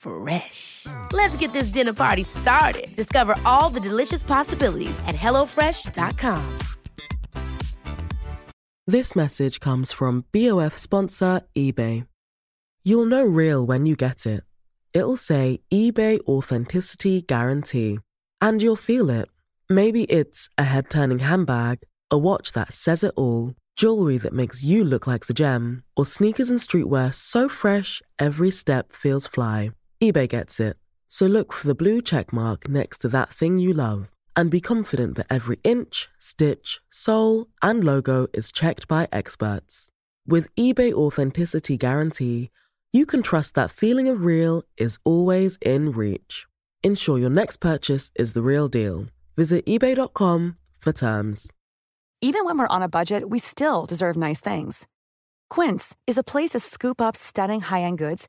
Fresh. 0.00 0.86
Let's 1.12 1.36
get 1.36 1.52
this 1.52 1.68
dinner 1.68 1.92
party 1.92 2.22
started. 2.22 2.88
Discover 2.96 3.36
all 3.44 3.70
the 3.70 3.80
delicious 3.80 4.22
possibilities 4.22 4.98
at 5.06 5.14
hellofresh.com. 5.14 6.58
This 8.86 9.14
message 9.14 9.60
comes 9.60 9.92
from 9.92 10.24
BOF 10.32 10.76
sponsor 10.76 11.42
eBay. 11.56 12.06
You'll 12.82 13.06
know 13.06 13.22
real 13.22 13.64
when 13.64 13.86
you 13.86 13.94
get 13.94 14.26
it. 14.26 14.42
It'll 14.92 15.16
say 15.16 15.60
eBay 15.70 16.18
Authenticity 16.26 17.22
Guarantee. 17.22 17.98
And 18.40 18.62
you'll 18.62 18.76
feel 18.76 19.10
it. 19.10 19.28
Maybe 19.68 20.04
it's 20.04 20.48
a 20.58 20.64
head 20.64 20.90
turning 20.90 21.20
handbag, 21.20 21.80
a 22.10 22.18
watch 22.18 22.52
that 22.52 22.72
says 22.72 23.04
it 23.04 23.12
all, 23.16 23.54
jewelry 23.76 24.18
that 24.18 24.32
makes 24.32 24.64
you 24.64 24.82
look 24.82 25.06
like 25.06 25.26
the 25.26 25.34
gem, 25.34 25.84
or 25.96 26.04
sneakers 26.06 26.50
and 26.50 26.58
streetwear 26.58 27.14
so 27.14 27.48
fresh 27.48 28.02
every 28.18 28.50
step 28.50 28.92
feels 28.92 29.26
fly. 29.28 29.70
eBay 30.02 30.26
gets 30.26 30.58
it. 30.60 30.78
So 31.08 31.26
look 31.26 31.52
for 31.52 31.66
the 31.66 31.74
blue 31.74 32.00
check 32.00 32.32
mark 32.32 32.68
next 32.68 32.98
to 33.02 33.08
that 33.08 33.28
thing 33.28 33.58
you 33.58 33.74
love 33.74 34.10
and 34.34 34.50
be 34.50 34.60
confident 34.60 35.16
that 35.16 35.26
every 35.28 35.58
inch, 35.62 36.08
stitch, 36.18 36.80
sole, 36.88 37.48
and 37.60 37.84
logo 37.84 38.26
is 38.32 38.50
checked 38.50 38.88
by 38.88 39.08
experts. 39.12 39.90
With 40.26 40.54
eBay 40.56 40.92
Authenticity 40.94 41.76
Guarantee, 41.76 42.50
you 42.92 43.04
can 43.04 43.22
trust 43.22 43.54
that 43.54 43.70
feeling 43.70 44.08
of 44.08 44.24
real 44.24 44.62
is 44.78 44.98
always 45.04 45.58
in 45.60 45.92
reach. 45.92 46.46
Ensure 46.82 47.18
your 47.18 47.28
next 47.28 47.58
purchase 47.58 48.10
is 48.14 48.32
the 48.32 48.42
real 48.42 48.68
deal. 48.68 49.08
Visit 49.36 49.66
eBay.com 49.66 50.56
for 50.78 50.94
terms. 50.94 51.50
Even 52.22 52.46
when 52.46 52.56
we're 52.56 52.74
on 52.74 52.82
a 52.82 52.88
budget, 52.88 53.28
we 53.28 53.38
still 53.38 53.84
deserve 53.84 54.16
nice 54.16 54.40
things. 54.40 54.86
Quince 55.50 55.94
is 56.06 56.16
a 56.16 56.22
place 56.22 56.50
to 56.50 56.60
scoop 56.60 57.02
up 57.02 57.16
stunning 57.16 57.60
high 57.60 57.82
end 57.82 57.98
goods 57.98 58.28